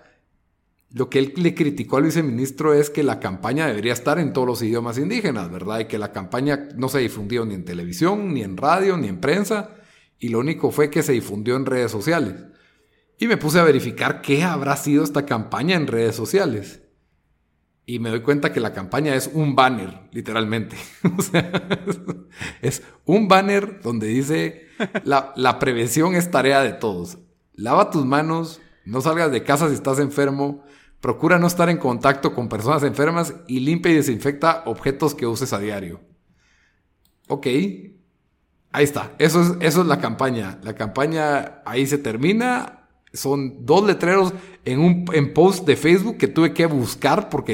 lo 0.90 1.10
que 1.10 1.20
él 1.20 1.34
le 1.36 1.54
criticó 1.54 1.98
al 1.98 2.04
viceministro 2.04 2.74
es 2.74 2.90
que 2.90 3.04
la 3.04 3.20
campaña 3.20 3.68
debería 3.68 3.92
estar 3.92 4.20
en 4.20 4.32
todos 4.32 4.48
los 4.48 4.62
idiomas 4.62 4.98
indígenas, 4.98 5.52
¿verdad? 5.52 5.82
Y 5.82 5.86
que 5.86 5.98
la 5.98 6.14
campaña 6.14 6.70
no 6.78 6.88
se 6.88 7.00
difundió 7.00 7.46
ni 7.46 7.56
en 7.56 7.66
televisión, 7.66 8.34
ni 8.34 8.42
en 8.42 8.56
radio, 8.56 8.96
ni 8.96 9.10
en 9.10 9.20
prensa, 9.20 9.76
y 10.20 10.30
lo 10.30 10.40
único 10.40 10.72
fue 10.72 10.90
que 10.90 11.04
se 11.04 11.14
difundió 11.14 11.56
en 11.56 11.66
redes 11.66 11.92
sociales. 11.92 12.36
Y 13.20 13.28
me 13.28 13.38
puse 13.38 13.60
a 13.60 13.64
verificar 13.64 14.22
qué 14.22 14.44
habrá 14.44 14.76
sido 14.76 15.04
esta 15.04 15.26
campaña 15.26 15.76
en 15.76 15.88
redes 15.88 16.16
sociales. 16.16 16.82
y 17.86 18.00
me 18.00 18.10
doy 18.10 18.22
cuenta 18.22 18.54
que 18.54 18.62
la 18.62 18.72
campaña 18.72 19.14
es 19.14 19.30
un 19.34 19.56
banner, 19.56 20.08
literalmente. 20.12 20.78
o 21.18 21.22
sea, 21.22 21.52
es 22.62 22.82
un 23.06 23.28
banner 23.28 23.82
donde 23.82 24.08
dice, 24.08 24.68
la, 25.04 25.34
la, 25.36 25.60
prevención 25.60 26.16
es 26.16 26.32
tarea 26.32 26.62
de 26.62 26.72
todos. 26.72 27.18
Lava 27.54 27.92
tus 27.92 28.06
manos, 28.06 28.62
no 28.86 29.02
salgas 29.02 29.32
de 29.32 29.44
casa 29.44 29.68
si 29.68 29.76
estás 29.76 30.00
enfermo, 30.00 30.64
procura 31.04 31.38
no 31.38 31.48
estar 31.48 31.70
en 31.70 31.78
contacto 31.78 32.34
con 32.34 32.48
personas 32.48 32.84
enfermas 32.84 33.36
y 33.46 33.60
limpia 33.60 33.92
y 33.92 33.96
desinfecta 33.96 34.64
objetos 34.66 35.14
que 35.14 35.28
uses 35.28 35.52
a 35.52 35.60
diario. 35.60 36.00
Ok, 37.28 37.48
ahí 38.74 38.84
está, 38.84 39.14
eso 39.20 39.42
es, 39.42 39.52
eso 39.62 39.82
es 39.82 39.88
la 39.88 40.00
campaña. 40.00 40.60
La 40.64 40.74
campaña 40.74 41.62
ahí 41.66 41.86
se 41.86 41.98
termina, 41.98 42.90
son 43.14 43.66
dos 43.66 43.86
letreros 43.86 44.34
en 44.66 44.80
un 44.80 45.06
en 45.14 45.34
post 45.34 45.66
de 45.66 45.78
Facebook 45.78 46.18
que 46.18 46.28
tuve 46.28 46.54
que 46.54 46.66
buscar 46.66 47.30
porque 47.30 47.54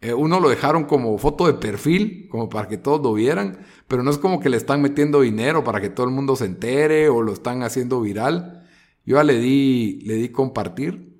eh, 0.00 0.12
uno 0.12 0.40
lo 0.40 0.48
dejaron 0.48 0.84
como 0.84 1.16
foto 1.18 1.46
de 1.46 1.54
perfil, 1.54 2.28
como 2.28 2.48
para 2.48 2.68
que 2.68 2.76
todos 2.76 3.00
lo 3.00 3.14
vieran, 3.14 3.60
pero 3.88 4.02
no 4.02 4.10
es 4.10 4.18
como 4.18 4.40
que 4.40 4.50
le 4.50 4.56
están 4.56 4.82
metiendo 4.82 5.20
dinero 5.20 5.64
para 5.64 5.80
que 5.80 5.88
todo 5.88 6.06
el 6.06 6.12
mundo 6.12 6.36
se 6.36 6.46
entere 6.46 7.08
o 7.08 7.22
lo 7.22 7.32
están 7.32 7.62
haciendo 7.62 8.00
viral. 8.00 8.66
Yo 9.06 9.22
le 9.22 9.38
di, 9.38 10.00
le 10.04 10.14
di 10.14 10.28
compartir. 10.30 11.10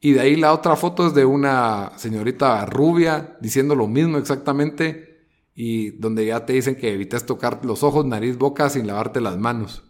Y 0.00 0.12
de 0.12 0.20
ahí 0.20 0.36
la 0.36 0.52
otra 0.52 0.76
foto 0.76 1.06
es 1.06 1.14
de 1.14 1.24
una 1.24 1.92
señorita 1.96 2.66
rubia 2.66 3.36
diciendo 3.40 3.74
lo 3.74 3.86
mismo 3.86 4.18
exactamente 4.18 5.13
y 5.54 5.90
donde 5.92 6.26
ya 6.26 6.44
te 6.46 6.54
dicen 6.54 6.76
que 6.76 6.92
evites 6.92 7.26
tocar 7.26 7.64
los 7.64 7.82
ojos, 7.82 8.04
nariz, 8.04 8.38
boca 8.38 8.68
sin 8.68 8.86
lavarte 8.86 9.20
las 9.20 9.38
manos. 9.38 9.84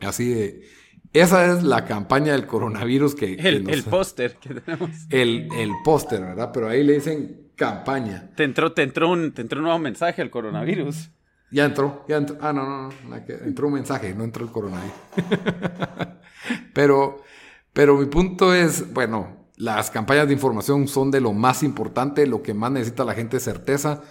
Así 0.00 0.28
de 0.28 0.62
esa 1.12 1.52
es 1.52 1.62
la 1.62 1.84
campaña 1.84 2.32
del 2.32 2.46
coronavirus 2.46 3.14
que... 3.14 3.34
El, 3.34 3.84
póster 3.84 4.36
que 4.36 4.54
tenemos. 4.54 4.90
El, 5.10 5.48
el 5.58 5.70
póster, 5.84 6.20
¿verdad? 6.20 6.50
Pero 6.54 6.68
ahí 6.68 6.82
le 6.82 6.94
dicen 6.94 7.50
campaña. 7.54 8.30
Te 8.34 8.44
entró, 8.44 8.72
te 8.72 8.82
entró, 8.82 9.10
un, 9.10 9.32
te 9.32 9.42
entró 9.42 9.58
un 9.58 9.64
nuevo 9.64 9.78
mensaje 9.78 10.22
el 10.22 10.30
coronavirus. 10.30 11.10
Ya 11.50 11.66
entró, 11.66 12.06
ya 12.08 12.16
entró. 12.16 12.38
Ah, 12.40 12.54
no, 12.54 12.64
no, 12.64 12.88
no. 12.88 13.16
Entró 13.44 13.66
un 13.66 13.74
mensaje, 13.74 14.14
no 14.14 14.24
entró 14.24 14.42
el 14.42 14.50
coronavirus. 14.50 14.94
pero, 16.74 17.22
pero 17.74 17.98
mi 17.98 18.06
punto 18.06 18.54
es, 18.54 18.90
bueno, 18.94 19.48
las 19.56 19.90
campañas 19.90 20.28
de 20.28 20.32
información 20.32 20.88
son 20.88 21.10
de 21.10 21.20
lo 21.20 21.34
más 21.34 21.62
importante, 21.62 22.26
lo 22.26 22.42
que 22.42 22.54
más 22.54 22.72
necesita 22.72 23.04
la 23.04 23.12
gente 23.12 23.36
es 23.36 23.42
certeza. 23.42 24.02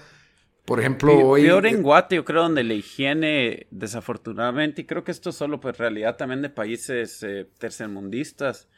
Por 0.65 0.79
ejemplo, 0.79 1.17
hoy... 1.17 1.43
Peor 1.43 1.65
en 1.65 1.81
Guate, 1.81 2.15
yo 2.15 2.25
creo, 2.25 2.43
donde 2.43 2.63
la 2.63 2.73
higiene, 2.73 3.67
desafortunadamente, 3.71 4.81
y 4.81 4.85
creo 4.85 5.03
que 5.03 5.11
esto 5.11 5.31
es 5.31 5.35
solo 5.35 5.59
pues 5.59 5.77
realidad 5.77 6.17
también 6.17 6.41
de 6.41 6.49
países 6.49 7.23
eh, 7.23 7.49
tercermundistas, 7.57 8.69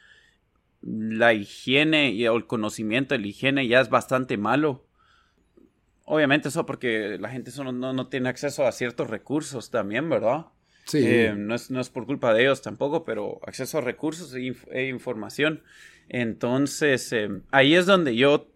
la 0.82 1.34
higiene 1.34 2.12
y 2.12 2.26
el 2.26 2.46
conocimiento 2.46 3.16
de 3.16 3.20
la 3.20 3.28
higiene 3.28 3.68
ya 3.68 3.82
es 3.82 3.90
bastante 3.90 4.38
malo. 4.38 4.86
Obviamente 6.06 6.50
eso 6.50 6.66
porque 6.66 7.18
la 7.20 7.30
gente 7.30 7.52
no, 7.64 7.72
no, 7.72 8.08
tiene 8.08 8.30
acceso 8.30 8.66
a 8.66 8.72
ciertos 8.72 9.10
recursos 9.10 9.72
también, 9.72 10.10
¿verdad? 10.10 10.48
Sí. 10.86 11.00
Eh, 11.02 11.34
no, 11.38 11.56
es, 11.56 11.72
no, 11.72 11.80
es, 11.80 11.90
por 11.90 12.06
culpa 12.06 12.34
de 12.34 12.42
ellos 12.42 12.62
tampoco, 12.62 13.06
pero 13.06 13.40
acceso 13.48 13.78
a 13.78 13.82
recursos 13.82 14.36
e, 14.36 14.54
e 14.72 14.88
información. 14.88 15.64
Entonces, 16.10 17.14
eh, 17.14 17.30
ahí 17.52 17.76
es 17.76 17.86
donde 17.86 18.16
yo 18.16 18.53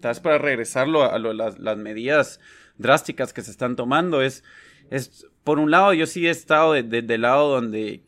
tal 0.00 0.10
vez 0.10 0.20
para 0.20 0.38
regresarlo 0.38 1.02
a, 1.02 1.18
las, 1.18 1.78
medidas 1.78 2.40
drásticas 2.76 3.32
que 3.32 3.42
se 3.42 3.50
están 3.50 3.76
tomando, 3.76 4.22
es, 4.22 4.44
es, 4.90 5.26
por 5.44 5.58
un 5.58 5.70
lado, 5.70 5.92
yo 5.92 6.06
sí 6.06 6.26
he 6.26 6.30
estado 6.30 6.72
del 6.72 7.06
de, 7.06 7.18
lado 7.18 7.48
donde, 7.48 8.02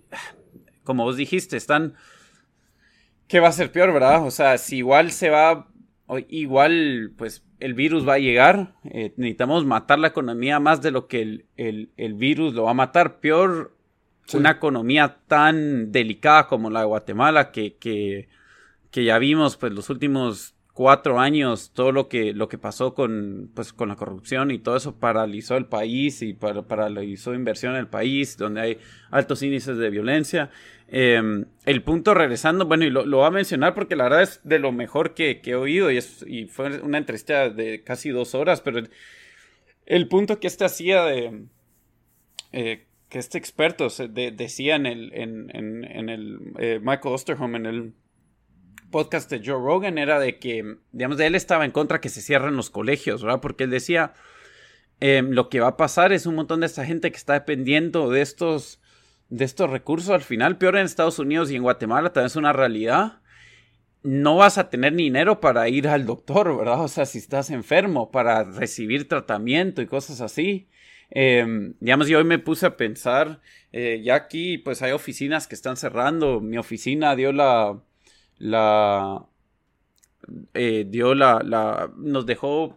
como 0.85 1.05
vos 1.05 1.17
dijiste, 1.17 1.57
están, 1.57 1.95
¿qué 3.29 3.41
va 3.41 3.49
a 3.49 3.53
ser 3.53 3.73
peor, 3.73 3.93
verdad? 3.93 4.25
O 4.25 4.31
sea, 4.31 4.59
si 4.59 4.79
igual 4.79 5.11
se 5.13 5.31
va, 5.31 5.69
igual, 6.29 7.13
pues 7.17 7.45
el 7.59 7.75
virus 7.75 8.09
va 8.09 8.15
a 8.15 8.19
llegar, 8.19 8.75
eh, 8.85 9.13
necesitamos 9.17 9.65
matar 9.67 9.99
la 9.99 10.09
economía 10.09 10.61
más 10.61 10.81
de 10.81 10.91
lo 10.91 11.07
que 11.07 11.45
el, 11.57 12.15
virus 12.15 12.55
lo 12.55 12.65
va 12.65 12.71
a 12.71 12.75
matar, 12.75 13.21
peor 13.21 13.77
una 14.33 14.53
economía 14.53 15.19
tan 15.27 15.91
delicada 15.91 16.47
como 16.47 16.71
la 16.71 16.81
de 16.81 16.87
Guatemala, 16.87 17.51
que, 17.51 17.75
que, 17.75 18.29
que 18.93 19.05
ya 19.05 19.19
vimos, 19.19 19.57
pues, 19.57 19.73
los 19.73 19.91
últimos 19.91 20.55
cuatro 20.81 21.21
años 21.21 21.73
todo 21.75 21.93
lo 21.93 22.09
que, 22.09 22.33
lo 22.33 22.49
que 22.49 22.57
pasó 22.57 22.95
con, 22.95 23.51
pues, 23.55 23.75
con 23.75 23.91
la 23.91 23.97
corrupción 23.97 24.51
y 24.51 24.59
todo 24.59 24.79
eso 24.79 24.99
paralizó 24.99 25.59
el 25.59 25.67
país 25.67 26.23
y 26.23 26.33
paralizó 26.33 27.35
inversión 27.35 27.75
en 27.75 27.81
el 27.81 27.89
país, 27.89 28.39
donde 28.39 28.63
hay 28.63 28.79
altos 29.11 29.43
índices 29.43 29.77
de 29.77 29.91
violencia. 29.91 30.49
Em, 30.89 31.45
el 31.67 31.83
punto 31.83 32.15
regresando, 32.15 32.65
bueno, 32.65 32.87
y 32.87 32.91
lo, 32.91 33.05
lo 33.05 33.19
voy 33.19 33.27
a 33.27 33.31
mencionar 33.31 33.75
porque 33.75 33.95
la 33.95 34.05
verdad 34.05 34.23
es 34.23 34.41
de 34.43 34.59
lo 34.59 34.73
mejor 34.73 35.13
que, 35.13 35.43
he 35.45 35.55
oído 35.55 35.91
y, 35.91 35.99
es, 35.99 36.25
y 36.27 36.47
fue 36.47 36.81
una 36.81 36.97
entrevista 36.97 37.51
de 37.51 37.83
casi 37.85 38.09
dos 38.09 38.35
horas, 38.35 38.63
pero 38.63 38.81
el, 39.85 40.09
punto 40.09 40.41
que 40.41 40.47
este 40.47 40.65
hacía 40.65 41.05
de... 41.05 41.43
Eh, 42.53 42.87
que 43.11 43.19
este 43.19 43.37
experto 43.37 43.89
decía 44.09 44.77
en 44.77 44.87
el, 44.87 45.13
en, 45.13 46.09
el 46.09 46.39
eh, 46.59 46.81
Michael 46.81 47.15
Osterholm 47.15 47.57
en 47.57 47.67
el 47.67 47.93
podcast 48.91 49.31
de 49.31 49.39
Joe 49.39 49.63
Rogan 49.63 49.99
era 49.99 50.19
de 50.19 50.39
que, 50.39 50.77
digamos, 50.93 51.19
de 51.19 51.27
él 51.27 51.35
estaba 51.35 51.65
en 51.65 51.71
contra 51.71 52.01
que 52.01 52.09
se 52.09 52.21
cierren 52.21 52.57
los 52.57 52.71
colegios, 52.71 53.23
¿verdad? 53.23 53.41
Porque 53.41 53.65
él 53.65 53.71
decía, 53.71 54.13
em, 55.01 55.31
lo 55.31 55.49
que 55.49 55.61
va 55.61 55.69
a 55.69 55.77
pasar 55.77 56.13
es 56.13 56.27
un 56.27 56.35
montón 56.35 56.61
de 56.61 56.67
esta 56.67 56.85
gente 56.85 57.11
que 57.11 57.17
está 57.17 57.35
dependiendo 57.35 58.11
de 58.11 58.21
estos, 58.23 58.81
de 59.29 59.45
estos 59.45 59.71
recursos 59.71 60.11
al 60.11 60.23
final, 60.23 60.59
peor 60.59 60.77
en 60.77 60.87
Estados 60.87 61.19
Unidos 61.19 61.51
y 61.51 61.57
en 61.57 61.63
Guatemala 61.63 62.13
también 62.13 62.27
es 62.27 62.37
una 62.37 62.53
realidad. 62.53 63.21
No 64.03 64.37
vas 64.37 64.59
a 64.59 64.71
tener 64.71 64.95
dinero 64.95 65.41
para 65.41 65.69
ir 65.69 65.89
al 65.89 66.07
doctor, 66.07 66.57
¿verdad? 66.57 66.83
O 66.83 66.89
sea, 66.89 67.07
si 67.07 67.19
estás 67.19 67.51
enfermo, 67.51 68.11
para 68.11 68.45
recibir 68.45 69.09
tratamiento 69.09 69.83
y 69.83 69.87
cosas 69.87 70.21
así. 70.21 70.69
Eh, 71.11 71.75
digamos, 71.81 72.09
yo 72.09 72.19
hoy 72.19 72.25
me 72.25 72.39
puse 72.39 72.67
a 72.67 72.77
pensar, 72.77 73.41
eh, 73.73 74.01
ya 74.03 74.15
aquí 74.15 74.59
pues 74.59 74.81
hay 74.83 74.93
oficinas 74.93 75.47
que 75.47 75.55
están 75.55 75.77
cerrando. 75.77 76.41
Mi 76.41 76.57
oficina 76.57 77.15
dio 77.15 77.33
la, 77.33 77.79
la 78.41 79.25
eh, 80.55 80.85
dio 80.89 81.15
la, 81.15 81.41
la, 81.45 81.91
nos 81.97 82.27
dejó 82.27 82.77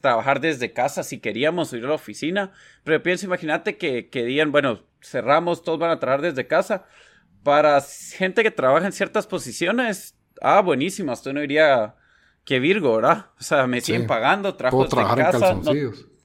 trabajar 0.00 0.40
desde 0.40 0.72
casa 0.72 1.02
si 1.02 1.18
queríamos 1.18 1.72
ir 1.72 1.84
a 1.84 1.88
la 1.88 1.94
oficina, 1.94 2.52
pero 2.84 3.02
pienso, 3.02 3.26
imagínate 3.26 3.76
que, 3.76 4.08
que 4.08 4.24
digan, 4.24 4.52
bueno, 4.52 4.82
cerramos, 5.02 5.62
todos 5.62 5.78
van 5.78 5.90
a 5.90 5.98
trabajar 5.98 6.22
desde 6.22 6.46
casa. 6.46 6.84
Para 7.42 7.80
gente 7.80 8.42
que 8.42 8.50
trabaja 8.50 8.86
en 8.86 8.92
ciertas 8.92 9.26
posiciones, 9.26 10.14
ah, 10.40 10.60
buenísimo, 10.60 11.12
esto 11.12 11.32
no 11.32 11.42
iría 11.42 11.94
que 12.44 12.58
Virgo, 12.58 12.96
¿verdad? 12.96 13.26
O 13.38 13.42
sea, 13.42 13.66
me 13.66 13.80
siguen 13.80 14.06
pagando, 14.06 14.54
trabajo 14.54 14.84
desde 14.84 15.16
casa. 15.16 15.54
No, 15.54 15.72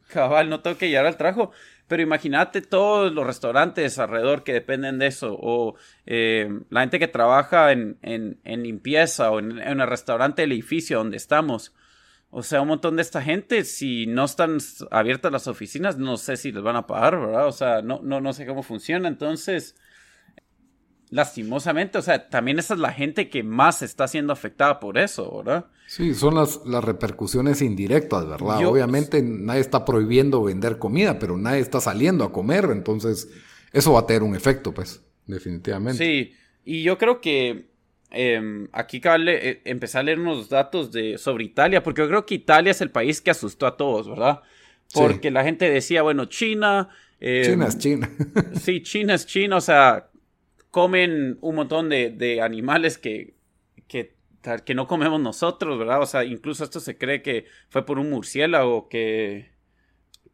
cabal, 0.08 0.50
no 0.50 0.62
tengo 0.62 0.78
que 0.78 0.88
llegar 0.88 1.06
al 1.06 1.18
trabajo. 1.18 1.52
Pero 1.90 2.04
imagínate 2.04 2.62
todos 2.62 3.12
los 3.12 3.26
restaurantes 3.26 3.98
alrededor 3.98 4.44
que 4.44 4.54
dependen 4.54 5.00
de 5.00 5.08
eso, 5.08 5.36
o 5.42 5.76
eh, 6.06 6.48
la 6.70 6.82
gente 6.82 7.00
que 7.00 7.08
trabaja 7.08 7.72
en, 7.72 7.98
limpieza 8.46 9.32
o 9.32 9.40
en, 9.40 9.58
en, 9.58 9.82
el 9.82 9.88
restaurante 9.88 10.44
del 10.44 10.52
edificio 10.52 11.00
donde 11.00 11.18
estamos. 11.18 11.74
O 12.30 12.44
sea, 12.44 12.62
un 12.62 12.68
montón 12.68 12.96
de 12.96 13.02
esta 13.02 13.24
gente, 13.24 13.64
si 13.64 14.06
no 14.06 14.26
están 14.26 14.60
abiertas 14.92 15.32
las 15.32 15.48
oficinas, 15.48 15.98
no 15.98 16.18
sé 16.18 16.38
si 16.38 16.52
les 16.52 16.62
van 16.62 16.76
a 16.76 16.86
pagar, 16.86 17.20
¿verdad? 17.20 17.48
O 17.48 17.52
sea, 17.52 17.82
no, 17.82 18.02
no, 18.04 18.22
no 18.22 18.34
sé 18.34 18.46
cómo 18.46 18.62
funciona. 18.62 19.08
Entonces, 19.08 19.76
lastimosamente, 21.10 21.98
o 21.98 22.02
sea, 22.02 22.30
también 22.30 22.60
esa 22.60 22.76
es 22.76 22.80
la 22.80 22.94
gente 22.94 23.30
que 23.30 23.44
más 23.44 23.82
está 23.82 24.08
siendo 24.08 24.32
afectada 24.32 24.80
por 24.80 24.98
eso, 24.98 25.38
¿verdad? 25.44 25.66
Sí, 25.88 26.14
son 26.14 26.36
las, 26.36 26.62
las 26.66 26.84
repercusiones 26.84 27.64
indirectas, 27.64 28.28
¿verdad? 28.28 28.64
Obviamente 28.66 29.24
nadie 29.24 29.62
está 29.62 29.86
prohibiendo 29.86 30.44
vender 30.44 30.78
comida, 30.78 31.18
pero 31.18 31.36
nadie 31.36 31.62
está 31.62 31.82
saliendo 31.82 32.24
a 32.24 32.32
comer, 32.32 32.70
entonces 32.72 33.28
eso 33.74 33.94
va 33.94 34.02
a 34.02 34.06
tener 34.06 34.22
un 34.22 34.36
efecto, 34.36 34.72
pues, 34.72 35.04
definitivamente. 35.26 35.98
Sí, 35.98 36.34
y 36.64 36.84
yo 36.84 37.00
creo 37.00 37.22
que 37.22 37.70
em, 38.12 38.68
aquí 38.72 39.02
cabe 39.02 39.50
eh, 39.50 39.62
empezar 39.66 40.02
a 40.02 40.04
leer 40.04 40.20
unos 40.20 40.48
datos 40.48 40.92
de, 40.92 41.18
sobre 41.18 41.46
Italia, 41.46 41.82
porque 41.82 42.02
yo 42.02 42.08
creo 42.08 42.26
que 42.26 42.36
Italia 42.36 42.70
es 42.70 42.82
el 42.82 42.92
país 42.92 43.20
que 43.20 43.32
asustó 43.32 43.66
a 43.66 43.76
todos, 43.76 44.08
¿verdad? 44.08 44.42
Porque 44.94 45.32
la 45.32 45.44
gente 45.44 45.70
decía, 45.70 46.04
bueno, 46.04 46.26
China... 46.26 46.90
Em, 47.20 47.46
China 47.46 47.68
es 47.68 47.78
China. 47.80 48.10
sí, 48.62 48.84
China 48.84 49.16
es 49.16 49.26
China, 49.26 49.58
o 49.58 49.62
sea, 49.62 50.09
comen 50.72 51.38
un 51.42 51.56
montón 51.56 51.90
de, 51.90 52.40
animales 52.42 52.98
que, 52.98 53.36
que, 53.88 54.16
que, 54.66 54.76
no 54.76 54.88
comemos 54.88 55.20
nosotros, 55.20 55.78
¿verdad? 55.80 56.02
O 56.02 56.06
sea, 56.06 56.24
incluso 56.24 56.64
esto 56.64 56.80
se 56.80 56.98
cree 56.98 57.22
que 57.22 57.46
fue 57.70 57.86
por 57.86 58.00
un 58.00 58.10
murciélago 58.10 58.88
que, 58.90 59.52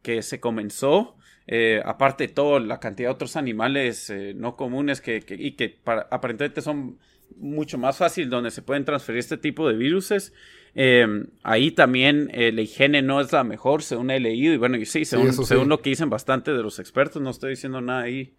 que 0.02 0.22
se 0.22 0.40
comenzó. 0.40 1.16
Eh, 1.48 1.80
aparte 1.84 2.26
de 2.26 2.32
todo, 2.32 2.58
la 2.58 2.80
cantidad 2.80 3.08
de 3.08 3.14
otros 3.14 3.36
animales 3.36 4.10
eh, 4.10 4.34
no 4.34 4.56
comunes 4.56 5.00
que, 5.00 5.24
y 5.38 5.52
que 5.52 5.78
aparentemente 6.10 6.60
son 6.60 6.98
mucho 7.36 7.78
más 7.78 7.96
fácil 7.98 8.28
donde 8.28 8.50
se 8.50 8.62
pueden 8.62 8.84
transferir 8.84 9.20
este 9.20 9.38
tipo 9.38 9.68
de 9.68 9.76
viruses. 9.76 10.32
Em, 10.74 11.28
ahí 11.42 11.70
también 11.70 12.30
eh, 12.34 12.52
la 12.52 12.60
higiene 12.60 13.00
no 13.00 13.20
es 13.20 13.32
la 13.32 13.44
mejor, 13.44 13.82
según 13.82 14.10
he 14.10 14.20
leído. 14.20 14.52
Y 14.52 14.58
bueno, 14.58 14.76
y 14.76 14.84
sí, 14.84 15.04
según, 15.04 15.32
según 15.32 15.68
lo 15.68 15.80
que 15.80 15.90
dicen 15.90 16.10
bastante 16.10 16.52
de 16.52 16.62
los 16.62 16.78
expertos, 16.78 17.22
no 17.22 17.30
estoy 17.30 17.50
diciendo 17.50 17.80
nada 17.80 18.02
ahí 18.02 18.34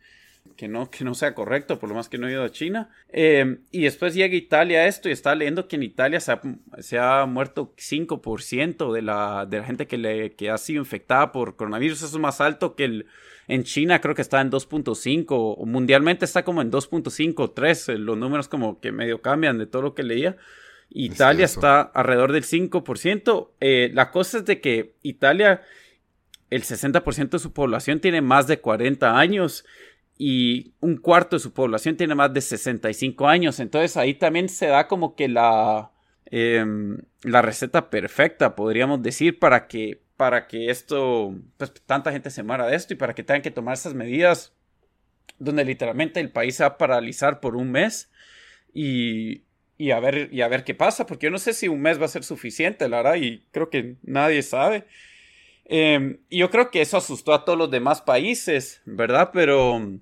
que 0.56 0.68
no, 0.68 0.90
que 0.90 1.04
no 1.04 1.14
sea 1.14 1.36
correcto, 1.36 1.80
por 1.80 1.90
lo 1.90 1.96
más 1.96 2.10
que 2.10 2.18
no 2.18 2.28
he 2.28 2.32
ido 2.32 2.44
a 2.44 2.52
China. 2.52 2.90
Eh, 3.10 3.60
y 3.72 3.82
después 3.82 4.14
llega 4.14 4.36
Italia 4.36 4.88
esto 4.88 5.10
y 5.10 5.12
está 5.12 5.36
leyendo 5.36 5.68
que 5.68 5.76
en 5.76 5.84
Italia 5.84 6.20
se 6.20 6.32
ha, 6.32 6.42
se 6.80 6.98
ha 6.98 7.26
muerto 7.26 7.74
5% 7.78 8.94
de 8.94 9.02
la, 9.02 9.46
de 9.46 9.58
la 9.60 9.64
gente 9.66 9.88
que, 9.88 9.98
le, 9.98 10.34
que 10.36 10.50
ha 10.50 10.58
sido 10.58 10.80
infectada 10.80 11.32
por 11.32 11.56
coronavirus. 11.56 12.04
Eso 12.04 12.18
es 12.18 12.22
más 12.22 12.42
alto 12.42 12.76
que 12.76 12.86
el, 12.86 13.06
en 13.48 13.64
China 13.64 14.02
creo 14.02 14.14
que 14.14 14.22
está 14.22 14.42
en 14.42 14.52
2.5, 14.52 15.26
o 15.30 15.66
mundialmente 15.66 16.26
está 16.26 16.44
como 16.44 16.62
en 16.62 16.72
2.5, 16.72 17.54
3, 17.56 17.90
eh, 17.90 17.98
los 17.98 18.18
números 18.18 18.48
como 18.48 18.80
que 18.80 18.92
medio 18.92 19.22
cambian 19.22 19.58
de 19.58 19.66
todo 19.66 19.82
lo 19.82 19.94
que 19.96 20.04
leía. 20.04 20.38
Italia 20.90 21.46
está 21.46 21.82
alrededor 21.82 22.32
del 22.32 22.44
5%. 22.44 23.50
Eh, 23.60 23.92
la 23.94 24.12
cosa 24.12 24.40
es 24.40 24.46
de 24.46 24.62
que 24.62 24.96
Italia, 25.02 25.62
el 26.50 26.64
60% 26.64 27.30
de 27.30 27.40
su 27.40 27.54
población 27.54 28.00
tiene 28.00 28.22
más 28.22 28.48
de 28.48 28.60
40 28.60 29.18
años 29.18 29.66
y 30.18 30.74
un 30.80 30.98
cuarto 30.98 31.36
de 31.36 31.42
su 31.42 31.54
población 31.54 31.96
tiene 31.96 32.16
más 32.16 32.34
de 32.34 32.42
65 32.42 33.28
años. 33.28 33.60
Entonces 33.60 33.98
ahí 33.98 34.14
también 34.16 34.50
se 34.50 34.68
da 34.68 34.88
como 34.88 35.16
que 35.16 35.28
la, 35.28 35.92
em, 36.26 36.98
la 37.24 37.42
receta 37.42 37.90
perfecta, 37.90 38.56
podríamos 38.56 39.02
decir, 39.04 39.40
para 39.40 39.68
que, 39.68 40.02
para 40.18 40.48
que 40.48 40.70
esto, 40.70 41.36
pues 41.58 41.74
tanta 41.86 42.12
gente 42.12 42.32
se 42.32 42.44
muera 42.44 42.68
de 42.68 42.76
esto 42.76 42.94
y 42.94 42.98
para 42.98 43.14
que 43.14 43.24
tengan 43.24 43.44
que 43.44 43.52
tomar 43.52 43.76
esas 43.76 43.94
medidas 43.94 44.54
donde 45.40 45.66
literalmente 45.66 46.20
el 46.20 46.32
país 46.32 46.56
se 46.56 46.64
va 46.64 46.70
a 46.70 46.78
paralizar 46.78 47.40
por 47.40 47.56
un 47.56 47.72
mes 47.72 48.10
y, 48.74 49.44
y, 49.78 49.92
a 49.92 50.00
ver, 50.00 50.30
y 50.32 50.42
a 50.42 50.48
ver 50.48 50.64
qué 50.64 50.74
pasa, 50.74 51.06
porque 51.06 51.28
yo 51.28 51.32
no 51.32 51.38
sé 51.38 51.54
si 51.54 51.68
un 51.68 51.82
mes 51.82 52.02
va 52.02 52.06
a 52.06 52.10
ser 52.10 52.24
suficiente, 52.24 52.90
la 52.90 52.98
verdad, 52.98 53.16
y 53.16 53.44
creo 53.52 53.70
que 53.70 53.98
nadie 54.04 54.42
sabe. 54.42 54.86
Em, 55.66 56.20
y 56.30 56.40
yo 56.40 56.50
creo 56.50 56.72
que 56.72 56.82
eso 56.82 56.98
asustó 56.98 57.34
a 57.34 57.46
todos 57.46 57.60
los 57.60 57.70
demás 57.70 58.02
países, 58.02 58.82
¿verdad? 58.86 59.32
Pero 59.34 60.00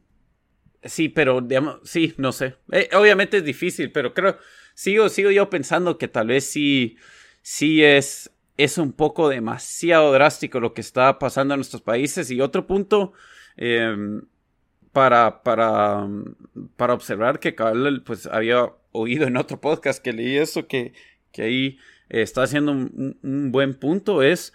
Sí, 0.85 1.09
pero 1.09 1.41
digamos, 1.41 1.79
sí, 1.83 2.13
no 2.17 2.31
sé. 2.31 2.55
Eh, 2.71 2.89
obviamente 2.93 3.37
es 3.37 3.43
difícil, 3.43 3.91
pero 3.91 4.13
creo, 4.13 4.37
sigo, 4.75 5.09
sigo 5.09 5.31
yo 5.31 5.49
pensando 5.49 5.97
que 5.97 6.07
tal 6.07 6.27
vez 6.27 6.45
sí, 6.45 6.97
sí 7.41 7.83
es, 7.83 8.31
es 8.57 8.77
un 8.77 8.93
poco 8.93 9.27
demasiado 9.29 10.11
drástico 10.13 10.59
lo 10.59 10.73
que 10.73 10.81
está 10.81 11.17
pasando 11.17 11.55
en 11.55 11.59
nuestros 11.59 11.81
países. 11.81 12.29
Y 12.29 12.39
otro 12.39 12.67
punto, 12.67 13.13
em, 13.57 14.21
para, 14.91 15.41
para, 15.43 16.07
para 16.77 16.93
observar 16.93 17.39
que 17.39 17.55
Carl, 17.55 18.03
pues 18.03 18.27
había 18.27 18.71
oído 18.91 19.27
en 19.27 19.37
otro 19.37 19.59
podcast 19.59 20.01
que 20.01 20.13
leí 20.13 20.37
eso, 20.37 20.67
que, 20.67 20.93
que 21.31 21.41
ahí 21.41 21.79
está 22.09 22.43
haciendo 22.43 22.71
un, 22.71 23.17
un, 23.23 23.51
buen 23.51 23.73
punto, 23.73 24.21
es 24.23 24.53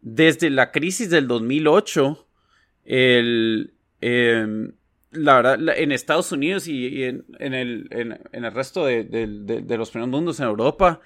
desde 0.00 0.50
la 0.50 0.72
crisis 0.72 1.10
del 1.10 1.28
2008, 1.28 2.26
el, 2.86 3.74
eh, 4.00 4.72
la 5.10 5.36
verdad, 5.36 5.78
en 5.78 5.92
Estados 5.92 6.32
Unidos 6.32 6.68
y, 6.68 7.04
en, 7.04 7.24
el, 7.38 7.88
en, 7.90 8.44
el, 8.44 8.52
resto 8.52 8.84
de, 8.84 9.04
los 9.78 9.90
primeros 9.90 10.10
mundos 10.10 10.40
en 10.40 10.46
Europa, 10.46 11.00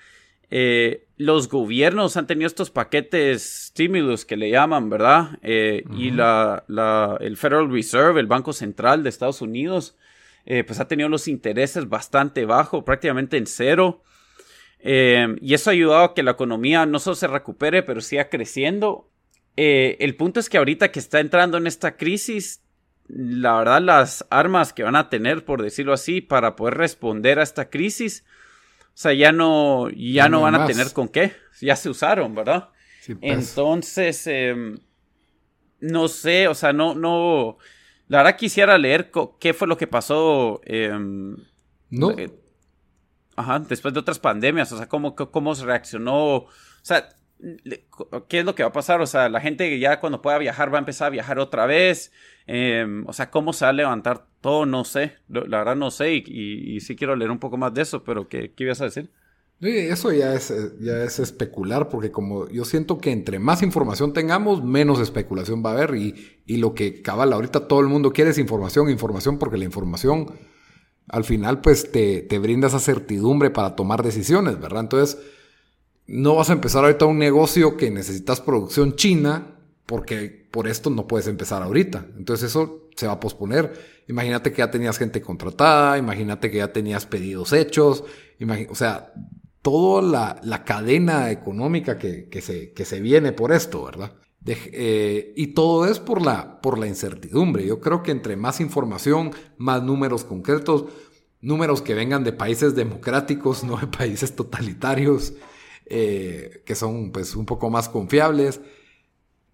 eh, 0.50 1.06
los 1.16 1.48
gobiernos 1.48 2.16
han 2.16 2.26
tenido 2.26 2.46
estos 2.46 2.70
paquetes 2.70 3.68
stimulus 3.68 4.24
que 4.24 4.36
le 4.36 4.50
llaman, 4.50 4.90
¿verdad? 4.90 5.38
Eh, 5.42 5.84
y 5.96 6.10
la, 6.10 6.64
la, 6.66 7.16
el 7.20 7.36
Federal 7.36 7.70
Reserve, 7.70 8.20
el 8.20 8.26
Banco 8.26 8.52
Central 8.52 9.02
de 9.02 9.08
Estados 9.08 9.40
Unidos, 9.40 9.96
eh, 10.44 10.64
pues 10.64 10.80
ha 10.80 10.88
tenido 10.88 11.08
los 11.08 11.28
intereses 11.28 11.88
bastante 11.88 12.44
bajos, 12.44 12.82
prácticamente 12.84 13.36
en 13.36 13.46
cero. 13.46 14.02
y 14.82 15.54
eso 15.54 15.70
ha 15.70 15.72
ayudado 15.72 16.04
a 16.04 16.14
que 16.14 16.24
la 16.24 16.32
economía 16.32 16.86
no 16.86 16.98
solo 16.98 17.14
se 17.14 17.28
recupere, 17.28 17.84
pero 17.84 18.00
siga 18.00 18.28
creciendo. 18.28 19.08
el 19.56 20.16
punto 20.16 20.40
es 20.40 20.48
que 20.48 20.58
ahorita 20.58 20.90
que 20.90 20.98
está 20.98 21.20
entrando 21.20 21.56
en 21.56 21.68
esta 21.68 21.96
crisis, 21.96 22.62
la 23.14 23.56
verdad, 23.58 23.82
las 23.82 24.26
armas 24.30 24.72
que 24.72 24.82
van 24.82 24.96
a 24.96 25.10
tener, 25.10 25.44
por 25.44 25.62
decirlo 25.62 25.92
así, 25.92 26.22
para 26.22 26.56
poder 26.56 26.74
responder 26.74 27.38
a 27.38 27.42
esta 27.42 27.68
crisis, 27.68 28.24
o 28.86 28.94
sea, 28.94 29.12
ya 29.12 29.32
no, 29.32 29.90
ya 29.90 30.30
no, 30.30 30.40
van 30.40 30.54
a 30.54 30.66
tener 30.66 30.92
con 30.92 31.08
qué. 31.08 31.34
Ya 31.60 31.76
se 31.76 31.90
usaron, 31.90 32.34
¿verdad? 32.34 32.70
Pues. 33.06 33.18
Entonces, 33.20 34.26
em, 34.26 34.78
no 35.80 36.08
sé, 36.08 36.48
o 36.48 36.54
sea, 36.54 36.72
no, 36.72 36.94
no. 36.94 37.58
La 38.08 38.18
verdad 38.18 38.36
quisiera 38.36 38.78
leer 38.78 39.10
qué 39.38 39.52
fue 39.52 39.68
lo 39.68 39.76
que 39.76 39.86
pasó. 39.86 40.60
Em, 40.64 41.36
no. 41.90 42.12
Eh, 42.12 42.30
ajá, 43.36 43.58
después 43.60 43.92
de 43.92 44.00
otras 44.00 44.18
pandemias, 44.18 44.72
o 44.72 44.78
sea, 44.78 44.88
cómo, 44.88 45.14
cómo 45.14 45.54
se 45.54 45.64
reaccionó. 45.66 46.36
O 46.36 46.48
sea, 46.80 47.08
¿qué 48.28 48.38
es 48.40 48.44
lo 48.44 48.54
que 48.54 48.62
va 48.62 48.70
a 48.70 48.72
pasar? 48.72 49.00
O 49.00 49.06
sea, 49.06 49.28
la 49.28 49.40
gente 49.40 49.78
ya 49.78 50.00
cuando 50.00 50.22
pueda 50.22 50.38
viajar 50.38 50.72
va 50.72 50.78
a 50.78 50.80
empezar 50.80 51.08
a 51.08 51.10
viajar 51.10 51.38
otra 51.38 51.66
vez. 51.66 52.12
Em, 52.46 53.06
o 53.06 53.12
sea, 53.12 53.30
cómo 53.30 53.52
se 53.52 53.64
va 53.64 53.70
a 53.70 53.72
levantar 53.72 54.26
todo, 54.40 54.66
no 54.66 54.84
sé. 54.84 55.12
La 55.28 55.58
verdad 55.58 55.76
no 55.76 55.90
sé 55.90 56.14
y, 56.14 56.80
sí 56.80 56.96
quiero 56.96 57.16
leer 57.16 57.30
un 57.30 57.38
poco 57.38 57.56
más 57.56 57.74
de 57.74 57.82
eso, 57.82 58.04
pero 58.04 58.28
¿qué, 58.28 58.52
qué 58.54 58.64
ibas 58.64 58.80
a 58.80 58.84
decir? 58.84 59.10
Eso 59.60 60.10
ya 60.10 60.34
es, 60.34 60.52
ya 60.80 61.04
es 61.04 61.20
especular, 61.20 61.88
porque 61.88 62.10
como 62.10 62.48
yo 62.48 62.64
siento 62.64 62.98
que 62.98 63.12
entre 63.12 63.38
más 63.38 63.62
información 63.62 64.12
tengamos, 64.12 64.64
menos 64.64 64.98
especulación 64.98 65.62
va 65.64 65.70
a 65.70 65.74
haber. 65.74 65.94
Y, 65.94 66.40
y 66.46 66.56
lo 66.56 66.74
que 66.74 67.00
cabal 67.00 67.32
ahorita 67.32 67.68
todo 67.68 67.80
el 67.80 67.86
mundo 67.86 68.12
quiere 68.12 68.30
es 68.30 68.38
información, 68.38 68.90
información, 68.90 69.38
porque 69.38 69.58
la 69.58 69.64
información 69.64 70.32
al 71.08 71.24
final 71.24 71.60
pues 71.60 71.92
te, 71.92 72.22
te 72.22 72.38
brinda 72.38 72.68
esa 72.68 72.80
certidumbre 72.80 73.50
para 73.50 73.76
tomar 73.76 74.02
decisiones, 74.02 74.58
¿verdad? 74.58 74.80
Entonces, 74.80 75.18
no 76.06 76.36
vas 76.36 76.50
a 76.50 76.54
empezar 76.54 76.84
ahorita 76.84 77.06
un 77.06 77.18
negocio 77.18 77.76
que 77.76 77.90
necesitas 77.90 78.40
producción 78.40 78.96
china 78.96 79.58
porque 79.86 80.48
por 80.50 80.68
esto 80.68 80.90
no 80.90 81.06
puedes 81.06 81.26
empezar 81.26 81.62
ahorita. 81.62 82.06
Entonces 82.16 82.50
eso 82.50 82.88
se 82.96 83.06
va 83.06 83.14
a 83.14 83.20
posponer. 83.20 84.02
Imagínate 84.08 84.52
que 84.52 84.58
ya 84.58 84.70
tenías 84.70 84.98
gente 84.98 85.20
contratada, 85.20 85.98
imagínate 85.98 86.50
que 86.50 86.58
ya 86.58 86.72
tenías 86.72 87.06
pedidos 87.06 87.52
hechos, 87.52 88.04
o 88.68 88.74
sea, 88.74 89.12
toda 89.62 90.40
la, 90.42 90.64
cadena 90.64 91.30
económica 91.30 91.98
que, 91.98 92.28
se, 92.42 92.72
que 92.72 92.84
se 92.84 93.00
viene 93.00 93.32
por 93.32 93.52
esto, 93.52 93.84
¿verdad? 93.84 94.12
Eh, 94.44 95.32
y 95.36 95.48
todo 95.48 95.86
es 95.86 96.00
por 96.00 96.20
la, 96.20 96.60
por 96.60 96.78
la 96.78 96.88
incertidumbre. 96.88 97.64
Yo 97.64 97.80
creo 97.80 98.02
que 98.02 98.10
entre 98.10 98.36
más 98.36 98.60
información, 98.60 99.30
más 99.56 99.82
números 99.82 100.24
concretos, 100.24 100.86
números 101.40 101.80
que 101.80 101.94
vengan 101.94 102.24
de 102.24 102.32
países 102.32 102.74
democráticos, 102.74 103.62
no 103.64 103.76
de 103.76 103.86
países 103.86 104.34
totalitarios, 104.34 105.34
eh, 105.86 106.62
que 106.64 106.74
son 106.74 107.12
pues 107.12 107.36
un 107.36 107.46
poco 107.46 107.70
más 107.70 107.88
confiables, 107.88 108.60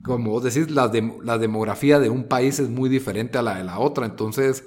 como 0.02 0.30
vos 0.30 0.44
decís, 0.44 0.70
la, 0.70 0.90
la 1.22 1.38
demografía 1.38 1.98
de 1.98 2.08
un 2.08 2.24
país 2.24 2.58
es 2.60 2.68
muy 2.68 2.88
diferente 2.88 3.38
a 3.38 3.42
la 3.42 3.58
de 3.58 3.64
la 3.64 3.78
otra. 3.78 4.06
Entonces, 4.06 4.64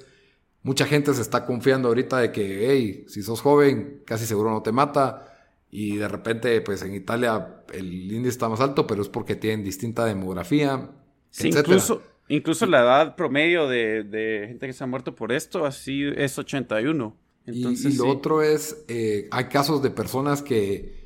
mucha 0.63 0.85
gente 0.85 1.13
se 1.13 1.21
está 1.21 1.45
confiando 1.45 1.87
ahorita 1.87 2.19
de 2.19 2.31
que, 2.31 2.69
hey, 2.69 3.05
si 3.07 3.23
sos 3.23 3.41
joven, 3.41 4.01
casi 4.05 4.25
seguro 4.25 4.51
no 4.51 4.61
te 4.61 4.71
mata. 4.71 5.27
Y 5.69 5.95
de 5.95 6.07
repente, 6.09 6.59
pues 6.61 6.81
en 6.81 6.93
Italia 6.93 7.63
el 7.73 8.11
índice 8.11 8.29
está 8.29 8.49
más 8.49 8.59
alto, 8.59 8.85
pero 8.85 9.01
es 9.01 9.07
porque 9.07 9.35
tienen 9.35 9.63
distinta 9.63 10.05
demografía. 10.05 10.89
Sí, 11.29 11.47
incluso, 11.47 12.01
incluso 12.27 12.65
la 12.65 12.81
edad 12.81 13.15
promedio 13.15 13.69
de, 13.69 14.45
gente 14.49 14.67
que 14.67 14.73
se 14.73 14.83
ha 14.83 14.87
muerto 14.87 15.15
por 15.15 15.31
esto 15.31 15.65
así 15.65 16.03
es 16.17 16.37
81. 16.37 17.15
Entonces, 17.45 17.95
y, 17.95 17.97
lo 17.97 18.09
otro 18.09 18.41
es, 18.41 18.83
eh, 18.89 19.29
hay 19.31 19.45
casos 19.45 19.81
de 19.81 19.89
personas 19.91 20.41
que 20.41 21.00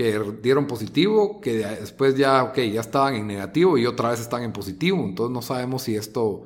que 0.00 0.18
dieron 0.42 0.66
positivo, 0.66 1.42
que 1.42 1.58
después 1.58 2.16
ya, 2.16 2.42
ok, 2.44 2.56
ya 2.72 2.80
estaban 2.80 3.16
en 3.16 3.26
negativo 3.26 3.76
y 3.76 3.84
otra 3.84 4.08
vez 4.08 4.18
están 4.18 4.42
en 4.42 4.50
positivo. 4.50 5.04
Entonces 5.04 5.30
no 5.30 5.42
sabemos 5.42 5.82
si 5.82 5.94
esto 5.94 6.44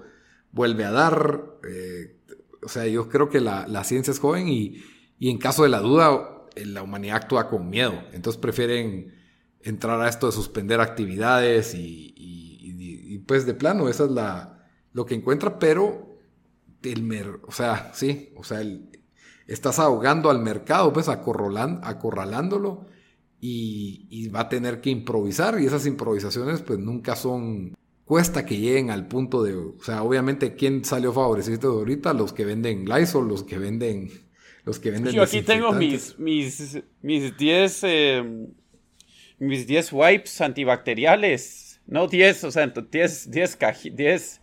vuelve 0.50 0.84
a 0.84 0.90
dar. 0.90 1.44
Eh, 1.70 2.16
o 2.64 2.68
sea, 2.68 2.84
yo 2.88 3.08
creo 3.08 3.28
que 3.28 3.40
la, 3.40 3.84
ciencia 3.84 4.10
es 4.10 4.18
joven 4.18 4.48
y, 4.48 4.82
en 5.20 5.38
caso 5.38 5.62
de 5.62 5.68
la 5.68 5.78
duda, 5.78 6.46
eh, 6.56 6.66
la 6.66 6.82
humanidad 6.82 7.18
actúa 7.18 7.48
con 7.48 7.70
miedo. 7.70 7.94
Entonces 8.12 8.42
prefieren 8.42 9.14
entrar 9.62 10.00
a 10.00 10.08
esto 10.08 10.26
de 10.26 10.32
suspender 10.32 10.80
actividades 10.80 11.76
y, 11.76 13.22
pues 13.28 13.46
de 13.46 13.54
plano, 13.54 13.88
esa 13.88 14.06
es 14.06 14.10
la, 14.10 14.66
lo 14.92 15.06
que 15.06 15.14
encuentra, 15.14 15.60
pero 15.60 16.18
el 16.82 17.38
o 17.46 17.52
sea, 17.52 17.92
sí, 17.94 18.32
o 18.36 18.42
sea, 18.42 18.62
estás 19.46 19.78
ahogando 19.78 20.28
al 20.28 20.40
mercado, 20.40 20.92
pues 20.92 21.08
acorralándolo 21.08 22.86
y, 23.46 24.28
va 24.28 24.40
a 24.40 24.48
tener 24.48 24.80
que 24.80 24.90
improvisar 24.90 25.60
y 25.60 25.66
esas 25.66 25.86
improvisaciones 25.86 26.62
pues 26.62 26.78
nunca 26.78 27.14
son 27.14 27.76
cuesta 28.06 28.46
que 28.46 28.58
lleguen 28.58 28.90
al 28.90 29.06
punto 29.06 29.42
de, 29.42 29.54
o 29.54 29.76
sea, 29.82 30.02
obviamente 30.02 30.54
quién 30.54 30.84
salió 30.84 31.12
favorecido 31.12 31.72
de 31.72 31.78
ahorita, 31.78 32.14
los 32.14 32.32
que 32.32 32.44
venden 32.44 32.86
Lysol, 32.86 33.28
los 33.28 33.44
que 33.44 33.58
venden 33.58 34.10
los 34.64 34.78
que 34.78 34.90
venden 34.90 35.12
Yo 35.12 35.22
aquí 35.22 35.42
tengo 35.42 35.72
mis 35.72 36.18
mis 36.18 36.78
mis 37.02 37.36
10 37.36 37.80
eh, 37.84 38.46
mis 39.38 39.66
10 39.66 39.92
wipes 39.92 40.40
antibacteriales, 40.40 41.80
no 41.86 42.06
10, 42.06 42.44
o 42.44 42.50
sea, 42.50 42.66
10 42.66 43.30
10 43.30 43.58
10 43.92 44.40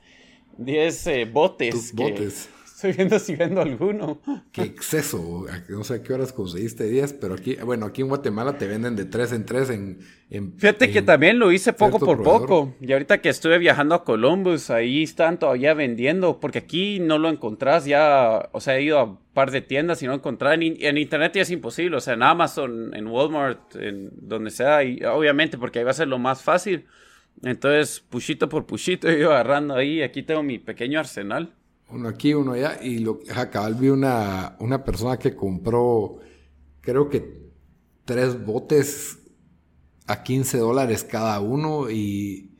10 0.57 1.31
botes, 1.31 1.93
botes. 1.93 2.49
Estoy 2.81 2.93
viendo 2.93 3.19
si 3.19 3.35
vendo 3.35 3.61
alguno. 3.61 4.19
Qué 4.51 4.63
exceso. 4.63 5.45
No 5.69 5.83
sé 5.83 5.93
a 5.93 6.01
qué 6.01 6.13
horas 6.13 6.33
conseguiste 6.33 6.85
10, 6.85 7.13
pero 7.13 7.35
aquí, 7.35 7.55
bueno, 7.63 7.85
aquí 7.85 8.01
en 8.01 8.07
Guatemala 8.07 8.57
te 8.57 8.65
venden 8.65 8.95
de 8.95 9.05
3 9.05 9.33
en 9.33 9.45
3 9.45 9.69
en, 9.69 10.53
Fíjate 10.57 10.89
que 10.89 11.03
también 11.03 11.37
lo 11.37 11.51
hice 11.51 11.73
poco 11.73 11.99
por 11.99 12.23
poco. 12.23 12.73
Y 12.81 12.91
ahorita 12.91 13.21
que 13.21 13.29
estuve 13.29 13.59
viajando 13.59 13.93
a 13.93 14.03
Columbus, 14.03 14.71
ahí 14.71 15.03
están 15.03 15.37
todavía 15.37 15.75
vendiendo, 15.75 16.39
porque 16.39 16.57
aquí 16.57 16.99
no 16.99 17.19
lo 17.19 17.29
encontrás 17.29 17.85
ya, 17.85 18.49
o 18.51 18.59
sea, 18.59 18.79
he 18.79 18.81
ido 18.81 18.97
a 18.97 19.03
un 19.03 19.19
par 19.35 19.51
de 19.51 19.61
tiendas 19.61 20.01
y 20.01 20.07
no 20.07 20.15
encontrás. 20.15 20.55
En, 20.55 20.63
en 20.79 20.97
internet 20.97 21.33
ya 21.35 21.43
es 21.43 21.51
imposible, 21.51 21.97
o 21.97 22.01
sea, 22.01 22.15
en 22.15 22.23
Amazon, 22.23 22.95
en 22.95 23.05
Walmart, 23.05 23.75
en 23.75 24.09
donde 24.13 24.49
sea, 24.49 24.83
y 24.83 25.03
obviamente 25.05 25.59
porque 25.59 25.77
ahí 25.77 25.85
va 25.85 25.91
a 25.91 25.93
ser 25.93 26.07
lo 26.07 26.17
más 26.17 26.41
fácil. 26.41 26.87
Entonces, 27.43 27.99
puchito 27.99 28.49
por 28.49 28.65
puchito, 28.65 29.07
ido 29.11 29.33
agarrando 29.33 29.75
ahí. 29.75 30.01
Aquí 30.01 30.23
tengo 30.23 30.41
mi 30.41 30.57
pequeño 30.57 30.99
arsenal 30.99 31.53
uno 31.91 32.09
aquí, 32.09 32.33
uno 32.33 32.53
allá, 32.53 32.79
y 32.81 32.99
lo, 32.99 33.19
acabal 33.35 33.75
vi 33.75 33.89
una, 33.89 34.55
una 34.59 34.83
persona 34.83 35.17
que 35.17 35.35
compró, 35.35 36.19
creo 36.81 37.09
que 37.09 37.41
tres 38.05 38.43
botes 38.45 39.19
a 40.07 40.23
15 40.23 40.57
dólares 40.57 41.03
cada 41.03 41.39
uno 41.39 41.89
y 41.89 42.51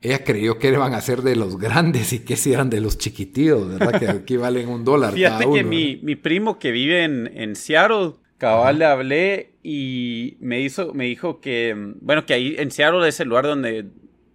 ella 0.00 0.24
creyó 0.24 0.58
que 0.58 0.68
iban 0.68 0.94
a 0.94 1.00
ser 1.00 1.22
de 1.22 1.36
los 1.36 1.58
grandes 1.58 2.12
y 2.12 2.20
que 2.20 2.36
si 2.36 2.52
eran 2.52 2.70
de 2.70 2.80
los 2.80 2.98
chiquititos, 2.98 3.68
¿verdad? 3.68 3.98
Que 3.98 4.08
aquí 4.08 4.36
valen 4.36 4.68
un 4.68 4.84
dólar 4.84 5.14
Fíjate 5.14 5.44
cada 5.44 5.46
uno. 5.46 5.54
que 5.54 5.64
mi, 5.64 5.96
mi, 6.02 6.16
primo 6.16 6.58
que 6.58 6.70
vive 6.70 7.04
en, 7.04 7.30
en 7.34 7.56
Seattle, 7.56 8.12
cabal 8.38 8.78
le 8.78 8.84
hablé 8.84 9.54
y 9.62 10.36
me 10.40 10.60
hizo, 10.60 10.92
me 10.94 11.06
dijo 11.06 11.40
que, 11.40 11.74
bueno, 12.00 12.26
que 12.26 12.34
ahí 12.34 12.54
en 12.58 12.70
Seattle 12.70 13.08
es 13.08 13.20
el 13.20 13.28
lugar 13.28 13.46
donde 13.46 13.86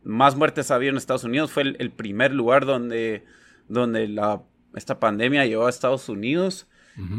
más 0.03 0.35
muertes 0.35 0.71
ha 0.71 0.75
habido 0.75 0.91
en 0.91 0.97
Estados 0.97 1.23
Unidos, 1.23 1.51
fue 1.51 1.63
el 1.63 1.91
primer 1.91 2.33
lugar 2.33 2.65
donde 2.65 3.23
donde 3.71 4.07
la, 4.07 4.43
esta 4.75 4.99
pandemia 4.99 5.45
llegó 5.45 5.67
a 5.67 5.69
Estados 5.69 6.09
Unidos. 6.09 6.67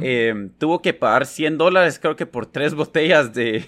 Em, 0.01 0.51
tuvo 0.51 0.83
que 0.83 0.93
pagar 0.93 1.27
100 1.27 1.59
dólares, 1.59 1.99
creo 1.99 2.15
que 2.15 2.27
por 2.27 2.47
tres 2.47 2.75
botellas 2.75 3.33
de, 3.33 3.65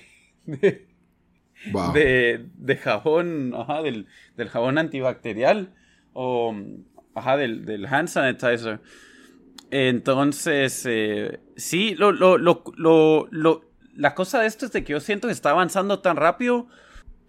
de, 0.47 2.47
de, 2.55 2.77
jabón, 2.77 3.53
ajá, 3.57 3.83
del, 3.83 4.07
del, 4.37 4.49
jabón 4.49 4.79
antibacterial 4.79 5.75
o 6.12 6.55
ajá, 7.14 7.37
del, 7.37 7.64
del 7.64 7.87
hand 7.87 8.09
sanitizer. 8.09 8.81
Entonces, 9.70 10.85
eh, 10.88 11.40
sí, 11.57 11.94
lo, 11.97 12.12
lo, 12.12 12.38
lo, 12.38 12.62
lo, 12.77 13.64
la 13.97 14.14
cosa 14.14 14.40
de 14.40 14.47
esto 14.47 14.66
es 14.66 14.73
de 14.73 14.85
que 14.85 14.92
yo 14.92 15.01
siento 15.01 15.27
que 15.27 15.33
está 15.33 15.51
avanzando 15.51 16.01
tan 16.01 16.16
rápido 16.16 16.68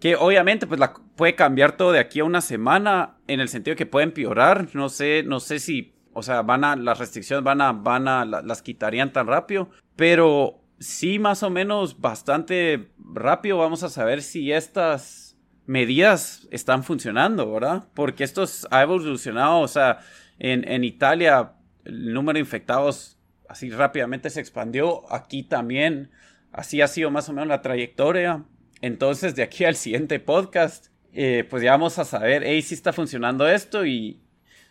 que 0.00 0.16
obviamente 0.16 0.66
pues 0.66 0.78
la, 0.78 0.94
puede 1.16 1.34
cambiar 1.34 1.76
todo 1.76 1.92
de 1.92 1.98
aquí 1.98 2.20
a 2.20 2.24
una 2.24 2.40
semana 2.40 3.16
en 3.26 3.40
el 3.40 3.48
sentido 3.48 3.76
que 3.76 3.86
puede 3.86 4.04
empeorar. 4.04 4.68
No 4.74 4.88
sé, 4.88 5.22
no 5.24 5.40
sé 5.40 5.58
si, 5.58 5.94
o 6.12 6.22
sea, 6.22 6.42
van 6.42 6.64
a, 6.64 6.76
las 6.76 6.98
restricciones 6.98 7.44
van 7.44 7.60
a, 7.60 7.72
van 7.72 8.08
a, 8.08 8.24
las 8.24 8.62
quitarían 8.62 9.12
tan 9.12 9.26
rápido, 9.26 9.70
pero 9.96 10.60
sí 10.78 11.18
más 11.18 11.42
o 11.42 11.50
menos 11.50 12.00
bastante 12.00 12.90
rápido 12.98 13.58
vamos 13.58 13.82
a 13.82 13.88
saber 13.88 14.22
si 14.22 14.52
estas 14.52 15.38
medidas 15.64 16.46
están 16.50 16.84
funcionando, 16.84 17.50
¿verdad? 17.50 17.88
Porque 17.94 18.24
esto 18.24 18.44
ha 18.70 18.82
evolucionado, 18.82 19.60
o 19.60 19.68
sea, 19.68 19.98
en, 20.38 20.68
en 20.68 20.84
Italia 20.84 21.52
el 21.84 22.12
número 22.12 22.34
de 22.34 22.40
infectados 22.40 23.18
así 23.48 23.70
rápidamente 23.70 24.28
se 24.30 24.40
expandió, 24.40 25.10
aquí 25.12 25.42
también, 25.42 26.10
así 26.52 26.82
ha 26.82 26.88
sido 26.88 27.10
más 27.10 27.28
o 27.28 27.32
menos 27.32 27.48
la 27.48 27.62
trayectoria 27.62 28.44
entonces, 28.80 29.34
de 29.34 29.42
aquí 29.42 29.64
al 29.66 29.76
siguiente 29.76 30.20
podcast, 30.20 30.88
eh, 31.12 31.46
pues 31.48 31.62
ya 31.62 31.72
vamos 31.72 31.98
a 31.98 32.04
saber, 32.04 32.44
si 32.62 32.74
está 32.74 32.92
funcionando 32.92 33.48
esto 33.48 33.86
y 33.86 34.20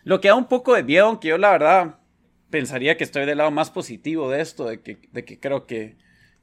lo 0.04 0.20
que 0.20 0.28
da 0.28 0.34
un 0.34 0.48
poco 0.48 0.74
de 0.74 0.84
miedo, 0.84 1.06
aunque 1.06 1.28
yo 1.28 1.38
la 1.38 1.50
verdad 1.50 1.98
pensaría 2.50 2.96
que 2.96 3.04
estoy 3.04 3.26
del 3.26 3.38
lado 3.38 3.50
más 3.50 3.70
positivo 3.70 4.30
de 4.30 4.40
esto, 4.40 4.66
de 4.66 4.80
que, 4.80 4.98
de 5.12 5.24
que 5.24 5.40
creo 5.40 5.66
que, 5.66 5.96